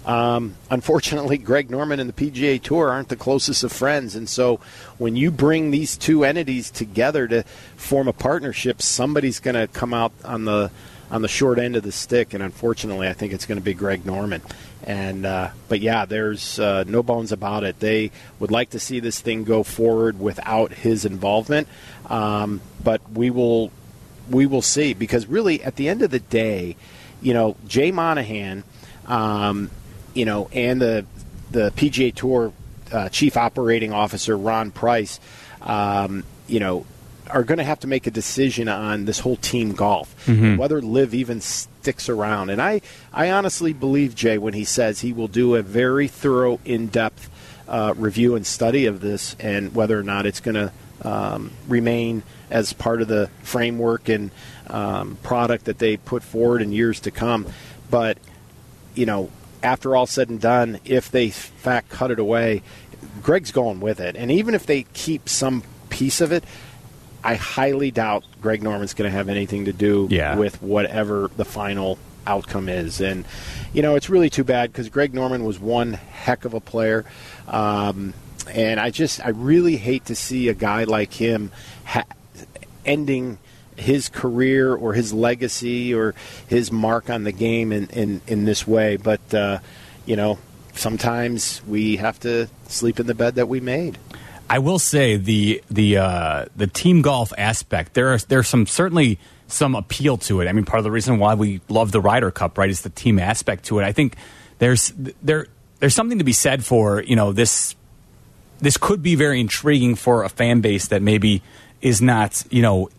Um, 0.05 0.55
unfortunately, 0.69 1.39
Greg 1.39 1.71
Norman 1.71 1.99
and 1.99 2.07
the 2.07 2.31
PGA 2.31 2.61
Tour 2.61 2.89
aren't 2.89 3.09
the 3.09 3.15
closest 3.15 3.63
of 3.63 3.71
friends, 3.71 4.15
and 4.15 4.29
so 4.29 4.59
when 4.99 5.15
you 5.15 5.31
bring 5.31 5.71
these 5.71 5.97
two 5.97 6.23
entities 6.23 6.69
together 6.69 7.27
to 7.27 7.43
form 7.75 8.07
a 8.07 8.13
partnership, 8.13 8.83
somebody's 8.83 9.39
going 9.39 9.55
to 9.55 9.67
come 9.67 9.95
out 9.95 10.11
on 10.23 10.45
the 10.45 10.69
on 11.11 11.21
the 11.21 11.27
short 11.27 11.59
end 11.59 11.75
of 11.75 11.83
the 11.83 11.91
stick, 11.91 12.33
and 12.33 12.41
unfortunately, 12.43 13.07
I 13.07 13.13
think 13.13 13.33
it's 13.33 13.45
going 13.45 13.59
to 13.59 13.63
be 13.63 13.73
Greg 13.73 14.05
Norman. 14.05 14.41
And 14.83 15.25
uh, 15.25 15.49
but 15.67 15.79
yeah, 15.79 16.05
there's 16.05 16.59
uh, 16.59 16.83
no 16.87 17.03
bones 17.03 17.31
about 17.31 17.63
it. 17.63 17.79
They 17.79 18.11
would 18.39 18.51
like 18.51 18.71
to 18.71 18.79
see 18.79 18.99
this 18.99 19.19
thing 19.19 19.43
go 19.43 19.63
forward 19.63 20.19
without 20.19 20.71
his 20.71 21.05
involvement, 21.05 21.67
um, 22.07 22.61
but 22.83 23.01
we 23.11 23.29
will 23.29 23.71
we 24.29 24.45
will 24.45 24.61
see 24.61 24.93
because 24.93 25.27
really, 25.27 25.63
at 25.63 25.75
the 25.75 25.89
end 25.89 26.01
of 26.01 26.11
the 26.11 26.19
day, 26.19 26.75
you 27.21 27.33
know, 27.33 27.55
Jay 27.67 27.91
Monahan. 27.91 28.63
Um, 29.07 29.69
you 30.15 30.25
know, 30.25 30.49
and 30.51 30.81
the 30.81 31.05
the 31.51 31.71
PGA 31.75 32.15
Tour 32.15 32.51
uh, 32.91 33.09
chief 33.09 33.37
operating 33.37 33.93
officer 33.93 34.35
Ron 34.35 34.71
Price, 34.71 35.19
um, 35.61 36.23
you 36.47 36.59
know, 36.59 36.85
are 37.29 37.43
going 37.43 37.57
to 37.57 37.63
have 37.63 37.79
to 37.81 37.87
make 37.87 38.07
a 38.07 38.11
decision 38.11 38.67
on 38.67 39.05
this 39.05 39.19
whole 39.19 39.35
team 39.37 39.73
golf, 39.73 40.25
mm-hmm. 40.25 40.57
whether 40.57 40.81
LIV 40.81 41.13
even 41.13 41.41
sticks 41.41 42.09
around. 42.09 42.49
And 42.49 42.61
I, 42.61 42.81
I 43.13 43.31
honestly 43.31 43.73
believe 43.73 44.15
Jay 44.15 44.37
when 44.37 44.53
he 44.53 44.63
says 44.63 45.01
he 45.01 45.13
will 45.13 45.27
do 45.27 45.55
a 45.55 45.61
very 45.61 46.07
thorough, 46.07 46.59
in-depth 46.65 47.29
uh, 47.67 47.93
review 47.97 48.35
and 48.35 48.45
study 48.45 48.85
of 48.85 49.01
this, 49.01 49.35
and 49.39 49.73
whether 49.73 49.99
or 49.99 50.03
not 50.03 50.25
it's 50.25 50.39
going 50.39 50.55
to 50.55 50.71
um, 51.01 51.51
remain 51.67 52.23
as 52.49 52.73
part 52.73 53.01
of 53.01 53.07
the 53.07 53.29
framework 53.43 54.07
and 54.07 54.31
um, 54.67 55.17
product 55.23 55.65
that 55.65 55.79
they 55.79 55.97
put 55.97 56.23
forward 56.23 56.61
in 56.61 56.71
years 56.71 56.99
to 57.01 57.11
come. 57.11 57.47
But 57.89 58.17
you 58.93 59.05
know, 59.05 59.29
after 59.61 59.95
all 59.95 60.05
said 60.05 60.29
and 60.29 60.39
done, 60.39 60.79
if 60.85 61.11
they 61.11 61.29
fact 61.29 61.89
cut 61.89 62.11
it 62.11 62.19
away, 62.19 62.61
Greg's 63.21 63.51
going 63.51 63.79
with 63.79 63.99
it. 63.99 64.15
And 64.15 64.31
even 64.31 64.53
if 64.53 64.65
they 64.65 64.83
keep 64.93 65.27
some 65.27 65.63
piece 65.89 66.21
of 66.21 66.31
it, 66.31 66.43
I 67.25 67.35
highly 67.35 67.89
doubt 67.89 68.23
Greg 68.39 68.61
Norman's 68.61 68.93
going 68.93 69.09
to 69.09 69.17
have 69.17 69.29
anything 69.29 69.65
to 69.65 69.73
do 69.73 70.07
yeah. 70.11 70.37
with 70.37 70.61
whatever 70.61 71.31
the 71.35 71.43
final 71.43 71.97
outcome 72.27 72.69
is. 72.69 73.01
And, 73.01 73.25
you 73.73 73.81
know, 73.81 73.95
it's 73.95 74.09
really 74.11 74.29
too 74.29 74.43
bad 74.43 74.71
because 74.71 74.89
Greg 74.89 75.13
Norman 75.15 75.43
was 75.43 75.59
one 75.59 75.93
heck 75.93 76.45
of 76.45 76.53
a 76.53 76.59
player. 76.59 77.03
Um, 77.47 78.13
and 78.47 78.79
I 78.79 78.91
just, 78.91 79.25
I 79.25 79.29
really 79.29 79.75
hate 79.75 80.05
to 80.05 80.15
see 80.15 80.49
a 80.49 80.53
guy 80.53 80.83
like 80.83 81.13
him 81.13 81.51
ha- 81.83 82.05
ending 82.85 83.39
his 83.75 84.07
career 84.07 84.75
or 84.75 84.93
his 84.93 85.11
legacy 85.11 85.95
or 85.95 86.13
his 86.47 86.71
mark 86.71 87.09
on 87.09 87.23
the 87.23 87.31
game 87.31 87.71
in, 87.71 87.87
in, 87.87 88.21
in 88.27 88.45
this 88.45 88.67
way. 88.67 88.97
But, 88.97 89.33
uh, 89.33 89.59
you 90.05 90.15
know, 90.15 90.37
sometimes 90.73 91.63
we 91.67 91.95
have 91.97 92.19
to 92.19 92.47
sleep 92.67 92.99
in 92.99 93.07
the 93.07 93.15
bed 93.15 93.35
that 93.35 93.47
we 93.47 93.59
made. 93.59 93.97
I 94.49 94.59
will 94.59 94.79
say 94.79 95.17
the 95.17 95.63
the 95.71 95.97
uh, 95.97 96.45
the 96.55 96.67
team 96.67 97.01
golf 97.01 97.33
aspect 97.37 97.93
there 97.93 98.13
are 98.13 98.17
there's 98.17 98.47
some 98.47 98.67
certainly 98.67 99.19
some 99.47 99.75
appeal 99.75 100.17
to 100.17 100.41
it. 100.41 100.47
I 100.47 100.53
mean, 100.53 100.65
part 100.65 100.79
of 100.79 100.83
the 100.83 100.91
reason 100.91 101.19
why 101.19 101.35
we 101.35 101.61
love 101.69 101.91
the 101.91 102.01
Ryder 102.01 102.31
Cup, 102.31 102.57
right, 102.57 102.69
is 102.69 102.81
the 102.81 102.89
team 102.89 103.19
aspect 103.19 103.65
to 103.65 103.79
it. 103.79 103.83
I 103.83 103.91
think 103.91 104.15
there's 104.59 104.93
there 105.21 105.47
there's 105.79 105.95
something 105.95 106.17
to 106.19 106.23
be 106.23 106.33
said 106.33 106.63
for 106.63 107.01
you 107.01 107.15
know 107.15 107.31
this 107.31 107.75
this 108.59 108.77
could 108.77 109.01
be 109.01 109.15
very 109.15 109.39
intriguing 109.39 109.95
for 109.95 110.23
a 110.23 110.29
fan 110.29 110.61
base 110.61 110.87
that 110.87 111.01
maybe 111.01 111.41
is 111.81 112.01
not 112.01 112.43
you 112.49 112.61
know 112.61 112.89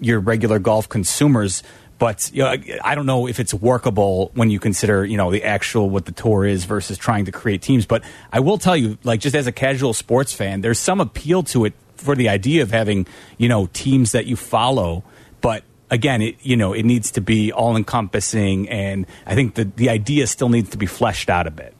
your 0.00 0.20
regular 0.20 0.58
golf 0.58 0.88
consumers. 0.88 1.62
But 1.98 2.30
you 2.32 2.44
know, 2.44 2.54
I 2.84 2.94
don't 2.94 3.06
know 3.06 3.26
if 3.26 3.40
it's 3.40 3.52
workable 3.52 4.30
when 4.34 4.50
you 4.50 4.60
consider, 4.60 5.04
you 5.04 5.16
know, 5.16 5.30
the 5.30 5.42
actual 5.44 5.90
what 5.90 6.04
the 6.04 6.12
tour 6.12 6.44
is 6.44 6.64
versus 6.64 6.96
trying 6.96 7.24
to 7.24 7.32
create 7.32 7.60
teams. 7.60 7.86
But 7.86 8.04
I 8.32 8.40
will 8.40 8.58
tell 8.58 8.76
you, 8.76 8.98
like, 9.02 9.20
just 9.20 9.34
as 9.34 9.46
a 9.46 9.52
casual 9.52 9.92
sports 9.92 10.32
fan, 10.32 10.60
there's 10.60 10.78
some 10.78 11.00
appeal 11.00 11.42
to 11.44 11.64
it 11.64 11.74
for 11.96 12.14
the 12.14 12.28
idea 12.28 12.62
of 12.62 12.70
having, 12.70 13.06
you 13.36 13.48
know, 13.48 13.68
teams 13.72 14.12
that 14.12 14.26
you 14.26 14.36
follow. 14.36 15.02
But 15.40 15.64
again, 15.90 16.22
it 16.22 16.36
you 16.42 16.56
know, 16.56 16.72
it 16.72 16.84
needs 16.84 17.10
to 17.12 17.20
be 17.20 17.52
all 17.52 17.76
encompassing, 17.76 18.68
and 18.68 19.06
I 19.26 19.34
think 19.34 19.54
the 19.54 19.64
the 19.64 19.90
idea 19.90 20.26
still 20.26 20.48
needs 20.48 20.70
to 20.70 20.78
be 20.78 20.86
fleshed 20.86 21.28
out 21.28 21.46
a 21.46 21.50
bit. 21.50 21.74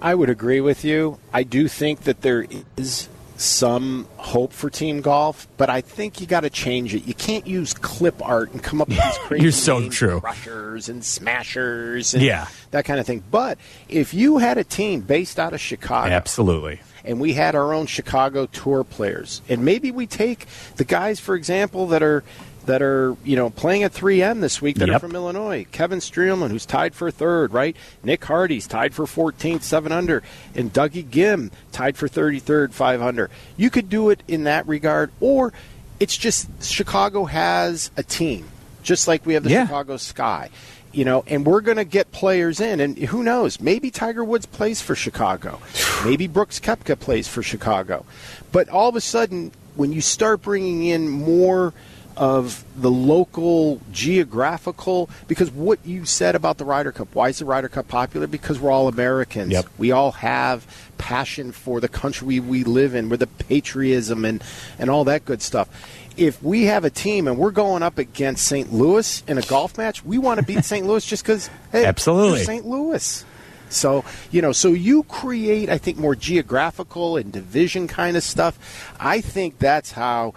I 0.00 0.14
would 0.14 0.30
agree 0.30 0.60
with 0.60 0.84
you. 0.84 1.18
I 1.32 1.42
do 1.42 1.66
think 1.66 2.02
that 2.02 2.20
there 2.20 2.46
is 2.76 3.08
some 3.38 4.08
hope 4.16 4.52
for 4.52 4.68
team 4.68 5.00
golf, 5.00 5.46
but 5.56 5.70
I 5.70 5.80
think 5.80 6.20
you 6.20 6.26
got 6.26 6.40
to 6.40 6.50
change 6.50 6.94
it. 6.94 7.06
You 7.06 7.14
can't 7.14 7.46
use 7.46 7.72
clip 7.72 8.20
art 8.26 8.52
and 8.52 8.62
come 8.62 8.82
up 8.82 8.88
with 8.88 8.98
these 8.98 9.18
crazy 9.26 9.42
You're 9.44 9.52
so 9.52 9.78
names, 9.78 9.94
true. 9.94 10.18
rushers 10.18 10.88
and 10.88 11.04
smashers 11.04 12.14
and 12.14 12.22
yeah. 12.22 12.48
that 12.72 12.84
kind 12.84 12.98
of 12.98 13.06
thing. 13.06 13.22
But 13.30 13.58
if 13.88 14.12
you 14.12 14.38
had 14.38 14.58
a 14.58 14.64
team 14.64 15.00
based 15.02 15.38
out 15.38 15.52
of 15.52 15.60
Chicago, 15.60 16.10
absolutely, 16.10 16.80
and 17.04 17.20
we 17.20 17.32
had 17.32 17.54
our 17.54 17.72
own 17.72 17.86
Chicago 17.86 18.46
tour 18.46 18.82
players, 18.82 19.40
and 19.48 19.64
maybe 19.64 19.92
we 19.92 20.06
take 20.06 20.46
the 20.76 20.84
guys, 20.84 21.20
for 21.20 21.36
example, 21.36 21.86
that 21.88 22.02
are 22.02 22.24
that 22.68 22.82
are 22.82 23.16
you 23.24 23.34
know 23.34 23.48
playing 23.50 23.82
at 23.82 23.92
3M 23.92 24.40
this 24.40 24.62
week 24.62 24.76
that 24.76 24.88
yep. 24.88 24.96
are 24.96 25.00
from 25.00 25.14
Illinois. 25.14 25.66
Kevin 25.72 25.98
Streelman, 25.98 26.50
who's 26.50 26.66
tied 26.66 26.94
for 26.94 27.10
third, 27.10 27.52
right? 27.52 27.74
Nick 28.04 28.24
Hardy's 28.24 28.66
tied 28.66 28.94
for 28.94 29.06
14th, 29.06 29.62
seven 29.62 29.90
under, 29.90 30.22
and 30.54 30.72
Dougie 30.72 31.04
Ghim 31.04 31.50
tied 31.72 31.96
for 31.96 32.08
33rd, 32.08 32.72
five 32.72 33.00
under. 33.02 33.30
You 33.56 33.70
could 33.70 33.88
do 33.88 34.10
it 34.10 34.22
in 34.28 34.44
that 34.44 34.68
regard, 34.68 35.10
or 35.18 35.52
it's 35.98 36.16
just 36.16 36.62
Chicago 36.62 37.24
has 37.24 37.90
a 37.96 38.02
team, 38.02 38.46
just 38.82 39.08
like 39.08 39.24
we 39.24 39.34
have 39.34 39.44
the 39.44 39.50
yeah. 39.50 39.64
Chicago 39.64 39.96
Sky. 39.96 40.50
You 40.92 41.04
know, 41.04 41.22
and 41.26 41.46
we're 41.46 41.60
going 41.60 41.76
to 41.76 41.84
get 41.84 42.12
players 42.12 42.60
in, 42.60 42.80
and 42.80 42.98
who 42.98 43.22
knows? 43.22 43.60
Maybe 43.60 43.90
Tiger 43.90 44.24
Woods 44.24 44.46
plays 44.46 44.80
for 44.80 44.94
Chicago. 44.94 45.60
Maybe 46.04 46.26
Brooks 46.26 46.60
Koepka 46.60 46.98
plays 46.98 47.28
for 47.28 47.42
Chicago. 47.42 48.04
But 48.52 48.68
all 48.68 48.88
of 48.88 48.96
a 48.96 49.00
sudden, 49.00 49.52
when 49.74 49.92
you 49.92 50.00
start 50.00 50.42
bringing 50.42 50.84
in 50.84 51.08
more 51.08 51.72
of 52.18 52.64
the 52.76 52.90
local 52.90 53.80
geographical 53.92 55.08
because 55.28 55.50
what 55.52 55.78
you 55.84 56.04
said 56.04 56.34
about 56.34 56.58
the 56.58 56.64
Ryder 56.64 56.90
Cup 56.90 57.14
why 57.14 57.28
is 57.28 57.38
the 57.38 57.44
Ryder 57.44 57.68
Cup 57.68 57.86
popular 57.86 58.26
because 58.26 58.58
we're 58.58 58.72
all 58.72 58.88
Americans 58.88 59.52
yep. 59.52 59.66
we 59.78 59.92
all 59.92 60.12
have 60.12 60.66
passion 60.98 61.52
for 61.52 61.80
the 61.80 61.88
country 61.88 62.26
we, 62.26 62.40
we 62.40 62.64
live 62.64 62.94
in 62.94 63.08
we're 63.08 63.16
the 63.16 63.26
patriotism 63.26 64.24
and 64.24 64.42
and 64.80 64.90
all 64.90 65.04
that 65.04 65.24
good 65.24 65.40
stuff 65.40 65.68
if 66.16 66.42
we 66.42 66.64
have 66.64 66.84
a 66.84 66.90
team 66.90 67.28
and 67.28 67.38
we're 67.38 67.52
going 67.52 67.84
up 67.84 67.98
against 67.98 68.44
St. 68.44 68.72
Louis 68.72 69.22
in 69.28 69.38
a 69.38 69.42
golf 69.42 69.78
match 69.78 70.04
we 70.04 70.18
want 70.18 70.40
to 70.40 70.44
beat 70.44 70.64
St. 70.64 70.84
Louis 70.84 71.06
just 71.06 71.22
because 71.22 71.48
hey, 71.72 71.84
absolutely 71.84 72.42
St. 72.42 72.66
Louis 72.66 73.24
so, 73.70 74.02
you 74.30 74.40
know, 74.40 74.52
so 74.52 74.72
you 74.72 75.02
create, 75.02 75.68
I 75.68 75.76
think, 75.76 75.98
more 75.98 76.14
geographical 76.14 77.16
and 77.16 77.30
division 77.30 77.86
kind 77.86 78.16
of 78.16 78.22
stuff. 78.22 78.94
I 78.98 79.20
think 79.20 79.58
that's 79.58 79.92
how 79.92 80.32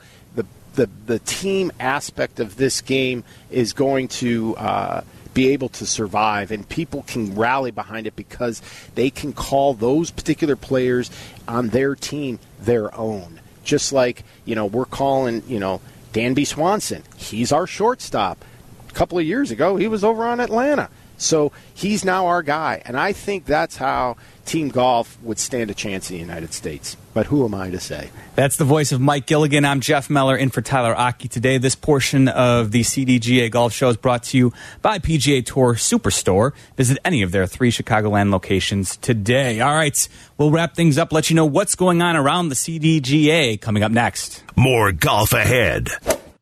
the 0.74 0.90
the 1.06 1.20
team 1.20 1.72
aspect 1.80 2.40
of 2.40 2.56
this 2.56 2.82
game 2.82 3.24
is 3.50 3.74
going 3.74 4.08
to 4.08 4.56
uh, 4.58 5.02
be 5.34 5.50
able 5.50 5.70
to 5.70 5.86
survive, 5.86 6.52
and 6.52 6.68
people 6.68 7.04
can 7.04 7.36
rally 7.36 7.72
behind 7.72 8.08
it 8.08 8.16
because 8.16 8.62
they 8.96 9.10
can 9.10 9.34
call 9.34 9.74
those 9.74 10.12
particular 10.12 10.56
players 10.56 11.10
on 11.48 11.70
their 11.70 11.96
team 11.96 12.40
their 12.60 12.94
own. 12.96 13.40
Just 13.64 13.94
like 13.94 14.24
you 14.46 14.56
know, 14.56 14.66
we're 14.66 14.86
calling 14.86 15.44
you 15.48 15.60
know 15.60 15.82
Dansby 16.14 16.48
Swanson. 16.48 17.04
He's 17.16 17.52
our 17.52 17.68
shortstop. 17.68 18.44
A 18.90 18.94
couple 18.94 19.18
of 19.18 19.26
years 19.26 19.52
ago, 19.52 19.78
he 19.78 19.88
was 19.88 20.04
over 20.04 20.26
on 20.26 20.42
Atlanta. 20.42 20.90
So 21.22 21.52
he's 21.74 22.04
now 22.04 22.28
our 22.28 22.42
guy. 22.42 22.82
And 22.86 23.00
I 23.00 23.14
think 23.14 23.46
that's 23.46 23.78
how 23.78 24.18
team 24.46 24.70
golf 24.70 25.18
would 25.22 25.38
stand 25.38 25.70
a 25.70 25.74
chance 25.74 26.10
in 26.10 26.18
the 26.18 26.20
United 26.20 26.54
States. 26.54 26.98
But 27.14 27.28
who 27.28 27.46
am 27.46 27.54
I 27.54 27.70
to 27.70 27.80
say? 27.80 28.10
That's 28.36 28.58
the 28.58 28.66
voice 28.66 28.92
of 28.92 29.00
Mike 29.00 29.28
Gilligan. 29.28 29.64
I'm 29.64 29.82
Jeff 29.82 30.10
Meller 30.10 30.36
in 30.36 30.50
for 30.50 30.62
Tyler 30.62 30.96
Aki 30.96 31.28
today. 31.28 31.58
This 31.58 31.76
portion 31.76 32.28
of 32.28 32.72
the 32.72 32.82
CDGA 32.82 33.52
Golf 33.52 33.72
Show 33.74 33.90
is 33.90 33.98
brought 33.98 34.24
to 34.24 34.38
you 34.38 34.54
by 34.82 34.98
PGA 34.98 35.46
Tour 35.46 35.76
Superstore. 35.76 36.54
Visit 36.76 36.98
any 37.06 37.22
of 37.22 37.32
their 37.32 37.46
three 37.46 37.72
Chicagoland 37.72 38.32
locations 38.32 38.98
today. 38.98 39.60
All 39.62 39.76
right, 39.76 40.08
we'll 40.38 40.52
wrap 40.52 40.74
things 40.76 40.98
up, 40.98 41.12
let 41.12 41.30
you 41.30 41.36
know 41.36 41.46
what's 41.46 41.76
going 41.76 42.02
on 42.02 42.16
around 42.16 42.50
the 42.50 42.56
CDGA 42.56 43.60
coming 43.60 43.84
up 43.84 43.92
next. 43.92 44.44
More 44.56 44.92
golf 44.92 45.34
ahead. 45.34 45.90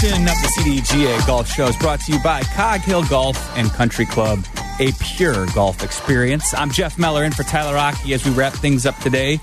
Portion 0.00 0.28
of 0.28 0.40
the 0.40 0.52
CDGA 0.56 1.26
Golf 1.26 1.50
Show 1.50 1.66
is 1.66 1.76
brought 1.78 1.98
to 2.02 2.12
you 2.12 2.22
by 2.22 2.42
Cog 2.54 2.82
Hill 2.82 3.02
Golf 3.06 3.56
and 3.56 3.68
Country 3.70 4.06
Club, 4.06 4.44
a 4.78 4.92
pure 5.00 5.46
golf 5.56 5.82
experience. 5.82 6.54
I'm 6.54 6.70
Jeff 6.70 7.00
Meller 7.00 7.24
in 7.24 7.32
for 7.32 7.42
Tyler 7.42 7.76
Aki 7.76 8.14
as 8.14 8.24
we 8.24 8.30
wrap 8.30 8.52
things 8.52 8.86
up 8.86 8.96
today. 8.98 9.40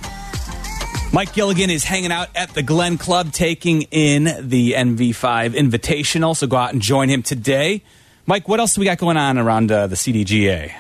Mike 1.12 1.34
Gilligan 1.34 1.70
is 1.70 1.84
hanging 1.84 2.14
out 2.14 2.30
at 2.36 2.52
the 2.52 2.64
Glen 2.64 2.98
Club 2.98 3.34
taking 3.34 3.82
in 3.92 4.24
the 4.48 4.74
NV5 4.74 5.56
Invitational, 5.56 6.38
so 6.38 6.48
go 6.48 6.56
out 6.56 6.72
and 6.72 6.82
join 6.82 7.10
him 7.10 7.22
today. 7.22 7.84
Mike, 8.26 8.48
what 8.48 8.62
else 8.62 8.76
do 8.76 8.80
we 8.80 8.86
got 8.86 8.98
going 8.98 9.18
on 9.18 9.38
around 9.38 9.74
uh, 9.74 9.88
the 9.88 9.98
CDGA? 9.98 10.74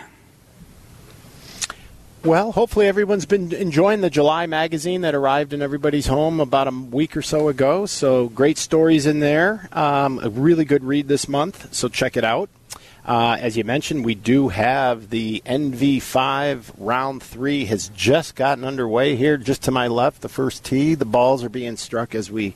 Well, 2.25 2.53
hopefully 2.53 2.87
everyone's 2.87 3.27
been 3.27 3.53
enjoying 3.53 4.01
the 4.01 4.09
July 4.09 4.47
magazine 4.47 5.01
that 5.01 5.13
arrived 5.13 5.53
in 5.53 5.61
everybody's 5.61 6.07
home 6.07 6.39
about 6.39 6.67
a 6.67 6.71
week 6.71 7.15
or 7.15 7.21
so 7.21 7.49
ago. 7.49 7.85
So 7.85 8.29
great 8.29 8.57
stories 8.57 9.05
in 9.05 9.19
there. 9.19 9.69
Um, 9.71 10.19
a 10.23 10.31
really 10.31 10.65
good 10.65 10.83
read 10.83 11.07
this 11.07 11.29
month, 11.29 11.71
so 11.71 11.87
check 11.87 12.17
it 12.17 12.23
out. 12.23 12.49
Uh, 13.05 13.37
as 13.39 13.55
you 13.55 13.63
mentioned, 13.63 14.05
we 14.05 14.15
do 14.15 14.47
have 14.47 15.11
the 15.11 15.43
NV5 15.45 16.73
round 16.79 17.21
three 17.21 17.65
has 17.65 17.89
just 17.89 18.33
gotten 18.33 18.65
underway 18.65 19.15
here, 19.15 19.37
just 19.37 19.61
to 19.61 19.71
my 19.71 19.85
left, 19.85 20.23
the 20.23 20.27
first 20.27 20.65
tee. 20.65 20.95
The 20.95 21.05
balls 21.05 21.43
are 21.43 21.49
being 21.49 21.77
struck 21.77 22.15
as 22.15 22.31
we 22.31 22.55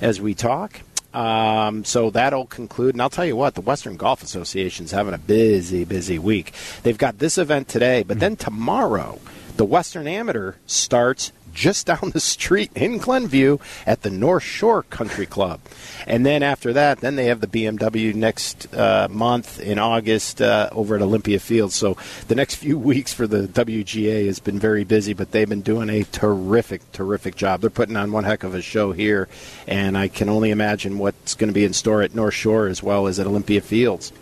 as 0.00 0.20
we 0.20 0.34
talk. 0.34 0.80
Um, 1.16 1.82
so 1.84 2.10
that'll 2.10 2.44
conclude. 2.44 2.94
And 2.94 3.00
I'll 3.00 3.08
tell 3.08 3.24
you 3.24 3.36
what, 3.36 3.54
the 3.54 3.62
Western 3.62 3.96
Golf 3.96 4.22
Association's 4.22 4.90
having 4.90 5.14
a 5.14 5.18
busy, 5.18 5.84
busy 5.84 6.18
week. 6.18 6.52
They've 6.82 6.98
got 6.98 7.18
this 7.18 7.38
event 7.38 7.68
today, 7.68 8.02
but 8.02 8.20
then 8.20 8.36
tomorrow, 8.36 9.18
the 9.56 9.64
Western 9.64 10.06
Amateur 10.06 10.56
starts 10.66 11.32
just 11.56 11.86
down 11.86 12.10
the 12.12 12.20
street 12.20 12.70
in 12.76 12.98
Glenview 12.98 13.58
at 13.86 14.02
the 14.02 14.10
North 14.10 14.44
Shore 14.44 14.82
Country 14.84 15.26
Club. 15.26 15.60
And 16.06 16.24
then 16.24 16.42
after 16.42 16.72
that, 16.74 17.00
then 17.00 17.16
they 17.16 17.24
have 17.24 17.40
the 17.40 17.46
BMW 17.46 18.14
next 18.14 18.72
uh, 18.74 19.08
month 19.10 19.58
in 19.58 19.78
August 19.78 20.42
uh, 20.42 20.68
over 20.70 20.94
at 20.94 21.02
Olympia 21.02 21.40
Field. 21.40 21.72
So 21.72 21.96
the 22.28 22.34
next 22.34 22.54
few 22.66 22.78
weeks 22.78 23.12
for 23.12 23.26
the 23.26 23.48
WGA 23.48 24.26
has 24.26 24.38
been 24.38 24.58
very 24.58 24.84
busy, 24.84 25.14
but 25.14 25.32
they've 25.32 25.48
been 25.48 25.62
doing 25.62 25.88
a 25.88 26.04
terrific, 26.04 26.92
terrific 26.92 27.34
job. 27.34 27.62
They're 27.62 27.70
putting 27.70 27.96
on 27.96 28.12
one 28.12 28.24
heck 28.24 28.44
of 28.44 28.54
a 28.54 28.62
show 28.62 28.92
here, 28.92 29.28
and 29.66 29.96
I 29.96 30.08
can 30.08 30.28
only 30.28 30.50
imagine 30.50 30.98
what's 30.98 31.34
going 31.34 31.48
to 31.48 31.54
be 31.54 31.64
in 31.64 31.72
store 31.72 32.02
at 32.02 32.14
North 32.14 32.34
Shore 32.34 32.66
as 32.66 32.82
well 32.82 33.06
as 33.06 33.18
at 33.18 33.26
Olympia 33.26 33.62
Fields. 33.62 34.12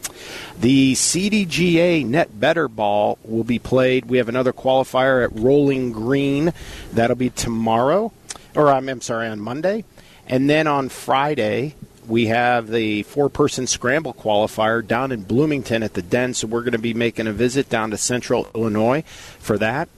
The 0.58 0.94
CDGA 0.94 2.04
Net 2.06 2.38
Better 2.38 2.68
Ball 2.68 3.18
will 3.24 3.44
be 3.44 3.58
played. 3.58 4.06
We 4.06 4.18
have 4.18 4.28
another 4.28 4.52
qualifier 4.52 5.24
at 5.24 5.38
Rolling 5.38 5.92
Green. 5.92 6.52
That'll 6.92 7.16
be 7.16 7.30
tomorrow, 7.30 8.12
or 8.54 8.70
I'm, 8.70 8.88
I'm 8.88 9.00
sorry, 9.00 9.28
on 9.28 9.40
Monday. 9.40 9.84
And 10.26 10.48
then 10.48 10.66
on 10.66 10.88
Friday, 10.88 11.74
we 12.06 12.26
have 12.26 12.68
the 12.68 13.02
four 13.04 13.28
person 13.28 13.66
scramble 13.66 14.14
qualifier 14.14 14.86
down 14.86 15.12
in 15.12 15.22
Bloomington 15.22 15.82
at 15.82 15.94
the 15.94 16.02
Den. 16.02 16.34
So 16.34 16.46
we're 16.46 16.60
going 16.60 16.72
to 16.72 16.78
be 16.78 16.94
making 16.94 17.26
a 17.26 17.32
visit 17.32 17.68
down 17.68 17.90
to 17.90 17.96
central 17.96 18.48
Illinois 18.54 19.02
for 19.38 19.58
that. 19.58 19.88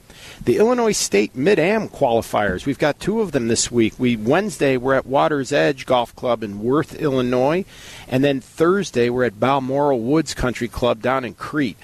The 0.43 0.57
Illinois 0.57 0.91
State 0.91 1.35
Mid 1.35 1.57
Am 1.57 1.89
qualifiers. 1.89 2.65
We've 2.65 2.77
got 2.77 2.99
two 2.99 3.21
of 3.21 3.31
them 3.31 3.47
this 3.47 3.71
week. 3.71 3.95
We 3.97 4.15
Wednesday 4.15 4.77
we're 4.77 4.93
at 4.93 5.05
Waters 5.05 5.51
Edge 5.51 5.85
Golf 5.85 6.15
Club 6.15 6.43
in 6.43 6.61
Worth, 6.61 6.95
Illinois, 6.95 7.65
and 8.07 8.23
then 8.23 8.39
Thursday 8.39 9.09
we're 9.09 9.25
at 9.25 9.39
Balmoral 9.39 9.99
Woods 9.99 10.33
Country 10.33 10.67
Club 10.67 11.01
down 11.01 11.25
in 11.25 11.33
Crete. 11.33 11.77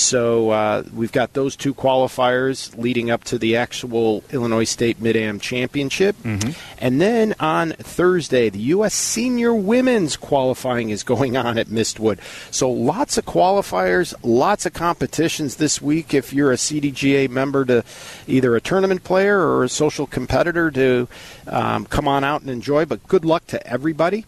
So 0.00 0.50
uh, 0.50 0.82
we've 0.94 1.12
got 1.12 1.34
those 1.34 1.56
two 1.56 1.74
qualifiers 1.74 2.76
leading 2.76 3.10
up 3.10 3.24
to 3.24 3.38
the 3.38 3.56
actual 3.56 4.24
Illinois 4.30 4.64
State 4.64 5.00
Mid 5.00 5.16
Am 5.16 5.38
Championship. 5.38 6.16
Mm-hmm. 6.22 6.50
And 6.78 7.00
then 7.00 7.34
on 7.38 7.72
Thursday, 7.72 8.48
the 8.48 8.58
U.S. 8.60 8.94
Senior 8.94 9.54
Women's 9.54 10.16
qualifying 10.16 10.90
is 10.90 11.02
going 11.02 11.36
on 11.36 11.58
at 11.58 11.66
Mistwood. 11.66 12.18
So 12.50 12.70
lots 12.70 13.18
of 13.18 13.26
qualifiers, 13.26 14.14
lots 14.22 14.64
of 14.66 14.72
competitions 14.72 15.56
this 15.56 15.82
week 15.82 16.14
if 16.14 16.32
you're 16.32 16.52
a 16.52 16.56
CDGA 16.56 17.28
member 17.28 17.64
to 17.66 17.84
either 18.26 18.56
a 18.56 18.60
tournament 18.60 19.04
player 19.04 19.38
or 19.38 19.64
a 19.64 19.68
social 19.68 20.06
competitor 20.06 20.70
to 20.70 21.08
um, 21.46 21.84
come 21.86 22.08
on 22.08 22.24
out 22.24 22.40
and 22.40 22.50
enjoy. 22.50 22.86
But 22.86 23.06
good 23.06 23.24
luck 23.24 23.46
to 23.48 23.66
everybody. 23.66 24.24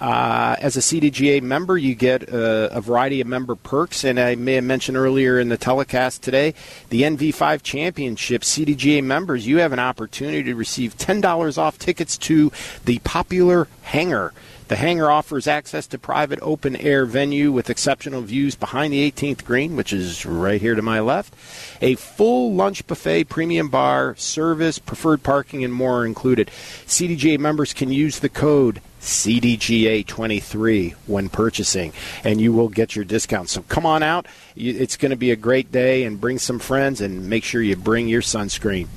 Uh, 0.00 0.54
as 0.60 0.76
a 0.76 0.80
CDGA 0.80 1.42
member, 1.42 1.76
you 1.76 1.94
get 1.94 2.22
a, 2.22 2.76
a, 2.76 2.80
variety 2.80 3.20
of 3.20 3.26
member 3.26 3.56
perks, 3.56 4.04
and 4.04 4.20
I 4.20 4.36
may 4.36 4.54
have 4.54 4.64
mentioned 4.64 4.96
earlier 4.96 5.40
in 5.40 5.48
the 5.48 5.56
telecast 5.56 6.22
today, 6.22 6.54
the 6.88 7.02
NV5 7.02 7.64
Championship 7.64 8.42
CDGA 8.42 9.02
members, 9.02 9.44
you 9.44 9.58
have 9.58 9.72
an 9.72 9.80
opportunity 9.80 10.44
to 10.44 10.54
receive 10.54 10.96
$10 10.96 11.58
off 11.58 11.80
tickets 11.80 12.16
to 12.18 12.52
the 12.84 13.00
popular 13.00 13.66
hangar. 13.82 14.32
The 14.68 14.76
hangar 14.76 15.10
offers 15.10 15.48
access 15.48 15.86
to 15.88 15.98
private 15.98 16.38
open 16.42 16.76
air 16.76 17.04
venue 17.04 17.50
with 17.50 17.70
exceptional 17.70 18.20
views 18.20 18.54
behind 18.54 18.92
the 18.92 19.10
18th 19.10 19.44
green, 19.44 19.74
which 19.74 19.92
is 19.94 20.24
right 20.24 20.60
here 20.60 20.74
to 20.74 20.82
my 20.82 21.00
left. 21.00 21.34
A 21.80 21.94
full 21.96 22.52
lunch 22.52 22.86
buffet, 22.86 23.24
premium 23.24 23.68
bar, 23.68 24.14
service, 24.16 24.78
preferred 24.78 25.22
parking, 25.22 25.64
and 25.64 25.72
more 25.72 26.02
are 26.02 26.06
included. 26.06 26.48
CDGA 26.86 27.38
members 27.38 27.72
can 27.72 27.90
use 27.90 28.20
the 28.20 28.28
code 28.28 28.80
CDGA23 29.00 30.92
when 31.06 31.28
purchasing, 31.28 31.92
and 32.24 32.40
you 32.40 32.52
will 32.52 32.68
get 32.68 32.96
your 32.96 33.04
discount. 33.04 33.48
So 33.48 33.62
come 33.62 33.86
on 33.86 34.02
out. 34.02 34.26
It's 34.56 34.96
going 34.96 35.10
to 35.10 35.16
be 35.16 35.30
a 35.30 35.36
great 35.36 35.70
day, 35.72 36.04
and 36.04 36.20
bring 36.20 36.38
some 36.38 36.58
friends, 36.58 37.00
and 37.00 37.28
make 37.28 37.44
sure 37.44 37.62
you 37.62 37.76
bring 37.76 38.08
your 38.08 38.22
sunscreen. 38.22 38.88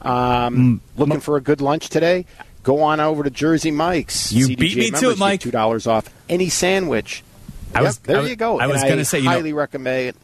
Um, 0.00 0.80
mm. 0.80 0.80
looking 0.96 1.20
for 1.20 1.36
a 1.36 1.40
good 1.40 1.60
lunch 1.60 1.88
today? 1.88 2.26
Go 2.62 2.82
on 2.82 3.00
over 3.00 3.22
to 3.22 3.30
Jersey 3.30 3.70
Mike's. 3.70 4.32
You 4.32 4.48
CDGA 4.48 4.58
beat 4.58 4.76
me 4.76 4.90
to 4.90 5.10
it, 5.10 5.18
Mike. 5.18 5.40
Two 5.40 5.50
dollars 5.50 5.86
off 5.86 6.08
any 6.28 6.48
sandwich. 6.48 7.24
I 7.74 7.82
was, 7.82 7.98
there 7.98 8.20
I 8.20 8.26
you 8.26 8.36
go. 8.36 8.58
I 8.58 8.66
was 8.66 8.82
going 8.82 8.96
to 8.96 9.04
say, 9.04 9.18
you 9.18 9.28
highly 9.28 9.52
know, 9.52 9.58
recommend 9.58 10.16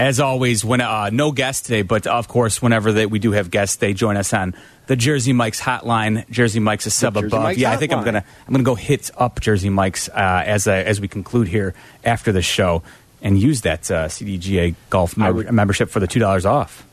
as 0.00 0.18
always, 0.18 0.64
when 0.64 0.80
uh, 0.80 1.10
no 1.10 1.30
guests 1.30 1.66
today, 1.66 1.82
but 1.82 2.06
of 2.06 2.26
course, 2.26 2.62
whenever 2.62 2.90
they, 2.90 3.04
we 3.04 3.18
do 3.18 3.32
have 3.32 3.50
guests, 3.50 3.76
they 3.76 3.92
join 3.92 4.16
us 4.16 4.32
on 4.32 4.54
the 4.90 4.96
Jersey 4.96 5.32
Mike's 5.32 5.60
hotline. 5.60 6.28
Jersey 6.30 6.58
Mike's 6.58 6.84
a 6.84 6.90
sub 6.90 7.16
above. 7.16 7.44
Mike's 7.44 7.60
yeah, 7.60 7.70
hotline. 7.70 7.74
I 7.74 7.76
think 7.76 7.92
I'm 7.92 8.04
gonna 8.04 8.24
I'm 8.48 8.52
gonna 8.52 8.64
go 8.64 8.74
hit 8.74 9.08
up 9.16 9.38
Jersey 9.38 9.70
Mike's 9.70 10.08
uh, 10.08 10.42
as 10.44 10.66
a, 10.66 10.84
as 10.84 11.00
we 11.00 11.06
conclude 11.06 11.46
here 11.46 11.74
after 12.02 12.32
the 12.32 12.42
show 12.42 12.82
and 13.22 13.38
use 13.38 13.60
that 13.60 13.88
uh, 13.88 14.08
CDGA 14.08 14.74
golf 14.90 15.16
would, 15.16 15.52
membership 15.52 15.90
for 15.90 16.00
the 16.00 16.08
two 16.08 16.18
dollars 16.18 16.44
off. 16.44 16.84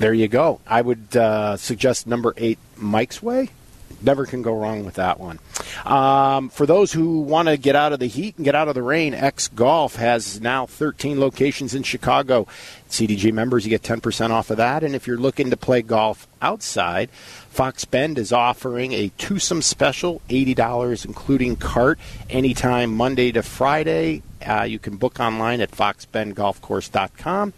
There 0.00 0.12
you 0.12 0.26
go. 0.26 0.60
I 0.66 0.82
would 0.82 1.16
uh, 1.16 1.56
suggest 1.56 2.08
number 2.08 2.34
eight, 2.36 2.58
Mike's 2.76 3.22
Way 3.22 3.50
never 4.02 4.26
can 4.26 4.42
go 4.42 4.56
wrong 4.56 4.84
with 4.84 4.94
that 4.94 5.18
one. 5.18 5.38
Um, 5.84 6.48
for 6.48 6.66
those 6.66 6.92
who 6.92 7.20
want 7.20 7.48
to 7.48 7.56
get 7.56 7.76
out 7.76 7.92
of 7.92 8.00
the 8.00 8.06
heat 8.06 8.36
and 8.36 8.44
get 8.44 8.54
out 8.54 8.68
of 8.68 8.74
the 8.74 8.82
rain, 8.82 9.14
X 9.14 9.48
Golf 9.48 9.96
has 9.96 10.40
now 10.40 10.66
13 10.66 11.20
locations 11.20 11.74
in 11.74 11.82
Chicago. 11.82 12.46
CDG 12.88 13.32
members, 13.32 13.64
you 13.64 13.70
get 13.70 13.82
10% 13.82 14.30
off 14.30 14.50
of 14.50 14.56
that. 14.56 14.82
And 14.82 14.94
if 14.94 15.06
you're 15.06 15.18
looking 15.18 15.50
to 15.50 15.56
play 15.56 15.82
golf 15.82 16.26
outside, 16.40 17.10
Fox 17.10 17.84
Bend 17.84 18.18
is 18.18 18.32
offering 18.32 18.92
a 18.92 19.10
twosome 19.18 19.62
special, 19.62 20.22
$80, 20.28 21.04
including 21.04 21.56
cart, 21.56 21.98
anytime 22.30 22.94
Monday 22.94 23.32
to 23.32 23.42
Friday. 23.42 24.22
Uh, 24.46 24.62
you 24.62 24.78
can 24.78 24.96
book 24.96 25.18
online 25.20 25.60
at 25.60 25.70
foxbendgolfcourse.com. 25.70 27.52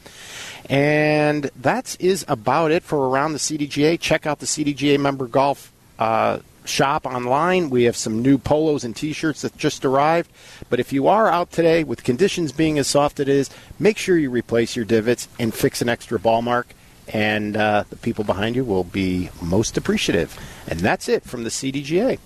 And 0.68 1.50
that 1.56 1.96
is 2.00 2.24
about 2.26 2.70
it 2.70 2.82
for 2.82 3.08
around 3.08 3.32
the 3.32 3.38
CDGA. 3.38 4.00
Check 4.00 4.26
out 4.26 4.38
the 4.38 4.46
CDGA 4.46 4.98
member 4.98 5.26
golf 5.26 5.72
uh, 6.00 6.40
shop 6.64 7.06
online. 7.06 7.70
We 7.70 7.84
have 7.84 7.96
some 7.96 8.22
new 8.22 8.38
polos 8.38 8.84
and 8.84 8.96
t-shirts 8.96 9.42
that 9.42 9.56
just 9.56 9.84
arrived. 9.84 10.30
But 10.68 10.80
if 10.80 10.92
you 10.92 11.06
are 11.06 11.28
out 11.28 11.52
today 11.52 11.84
with 11.84 12.02
conditions 12.02 12.52
being 12.52 12.78
as 12.78 12.88
soft 12.88 13.20
as 13.20 13.24
it 13.24 13.28
is, 13.28 13.50
make 13.78 13.98
sure 13.98 14.18
you 14.18 14.30
replace 14.30 14.74
your 14.74 14.84
divots 14.84 15.28
and 15.38 15.54
fix 15.54 15.82
an 15.82 15.88
extra 15.88 16.18
ball 16.18 16.42
mark. 16.42 16.74
And 17.12 17.56
uh, 17.56 17.84
the 17.90 17.96
people 17.96 18.24
behind 18.24 18.56
you 18.56 18.64
will 18.64 18.84
be 18.84 19.30
most 19.42 19.76
appreciative. 19.76 20.38
And 20.66 20.80
that's 20.80 21.08
it 21.08 21.24
from 21.24 21.44
the 21.44 21.50
CDGA. 21.50 22.18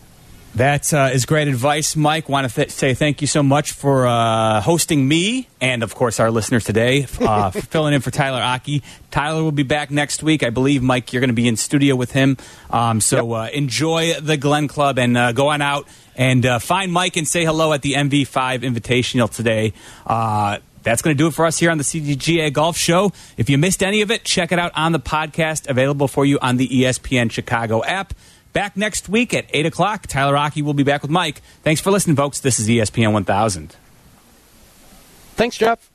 That 0.54 0.94
uh, 0.94 1.10
is 1.12 1.26
great 1.26 1.48
advice, 1.48 1.96
Mike. 1.96 2.28
Want 2.28 2.48
to 2.48 2.54
th- 2.54 2.70
say 2.70 2.94
thank 2.94 3.20
you 3.20 3.26
so 3.26 3.42
much 3.42 3.72
for 3.72 4.06
uh, 4.06 4.60
hosting 4.60 5.06
me 5.08 5.48
and, 5.60 5.82
of 5.82 5.96
course, 5.96 6.20
our 6.20 6.30
listeners 6.30 6.62
today, 6.62 7.08
uh, 7.20 7.50
filling 7.50 7.92
in 7.92 8.00
for 8.00 8.12
Tyler 8.12 8.40
Aki. 8.40 8.84
Tyler 9.10 9.42
will 9.42 9.50
be 9.50 9.64
back 9.64 9.90
next 9.90 10.22
week. 10.22 10.44
I 10.44 10.50
believe, 10.50 10.80
Mike, 10.80 11.12
you're 11.12 11.18
going 11.18 11.28
to 11.28 11.34
be 11.34 11.48
in 11.48 11.56
studio 11.56 11.96
with 11.96 12.12
him. 12.12 12.36
Um, 12.70 13.00
so 13.00 13.36
yep. 13.36 13.52
Uh, 13.52 13.56
enjoy 13.56 14.14
the 14.20 14.36
Glen 14.36 14.68
Club 14.68 14.96
and 14.96 15.18
uh, 15.18 15.32
go 15.32 15.48
on 15.48 15.60
out 15.60 15.88
and 16.14 16.46
uh, 16.46 16.60
find 16.60 16.92
Mike 16.92 17.16
and 17.16 17.26
say 17.26 17.44
hello 17.44 17.72
at 17.72 17.82
the 17.82 17.94
NV5 17.94 18.60
Invitational 18.60 19.28
today. 19.28 19.72
that's 20.06 21.02
going 21.02 21.16
to 21.16 21.18
do 21.18 21.26
it 21.26 21.34
for 21.34 21.46
us 21.46 21.58
here 21.58 21.72
on 21.72 21.78
the 21.78 21.84
CDGA 21.84 22.52
Golf 22.52 22.76
Show. 22.76 23.10
If 23.36 23.50
you 23.50 23.58
missed 23.58 23.82
any 23.82 24.02
of 24.02 24.12
it, 24.12 24.22
check 24.22 24.52
it 24.52 24.60
out 24.60 24.70
on 24.76 24.92
the 24.92 25.00
podcast 25.00 25.68
available 25.68 26.06
for 26.06 26.24
you 26.24 26.38
on 26.38 26.58
the 26.58 26.68
ESPN 26.68 27.32
Chicago 27.32 27.82
app. 27.82 28.14
Back 28.54 28.76
next 28.76 29.08
week 29.08 29.34
at 29.34 29.46
8 29.50 29.66
o'clock. 29.66 30.06
Tyler 30.06 30.36
Aki 30.36 30.62
will 30.62 30.74
be 30.74 30.84
back 30.84 31.02
with 31.02 31.10
Mike. 31.10 31.42
Thanks 31.62 31.80
for 31.82 31.90
listening, 31.90 32.16
folks. 32.16 32.40
This 32.40 32.58
is 32.58 32.68
ESPN 32.68 33.12
1000. 33.12 33.76
Thanks, 35.34 35.56
Jeff. 35.58 35.90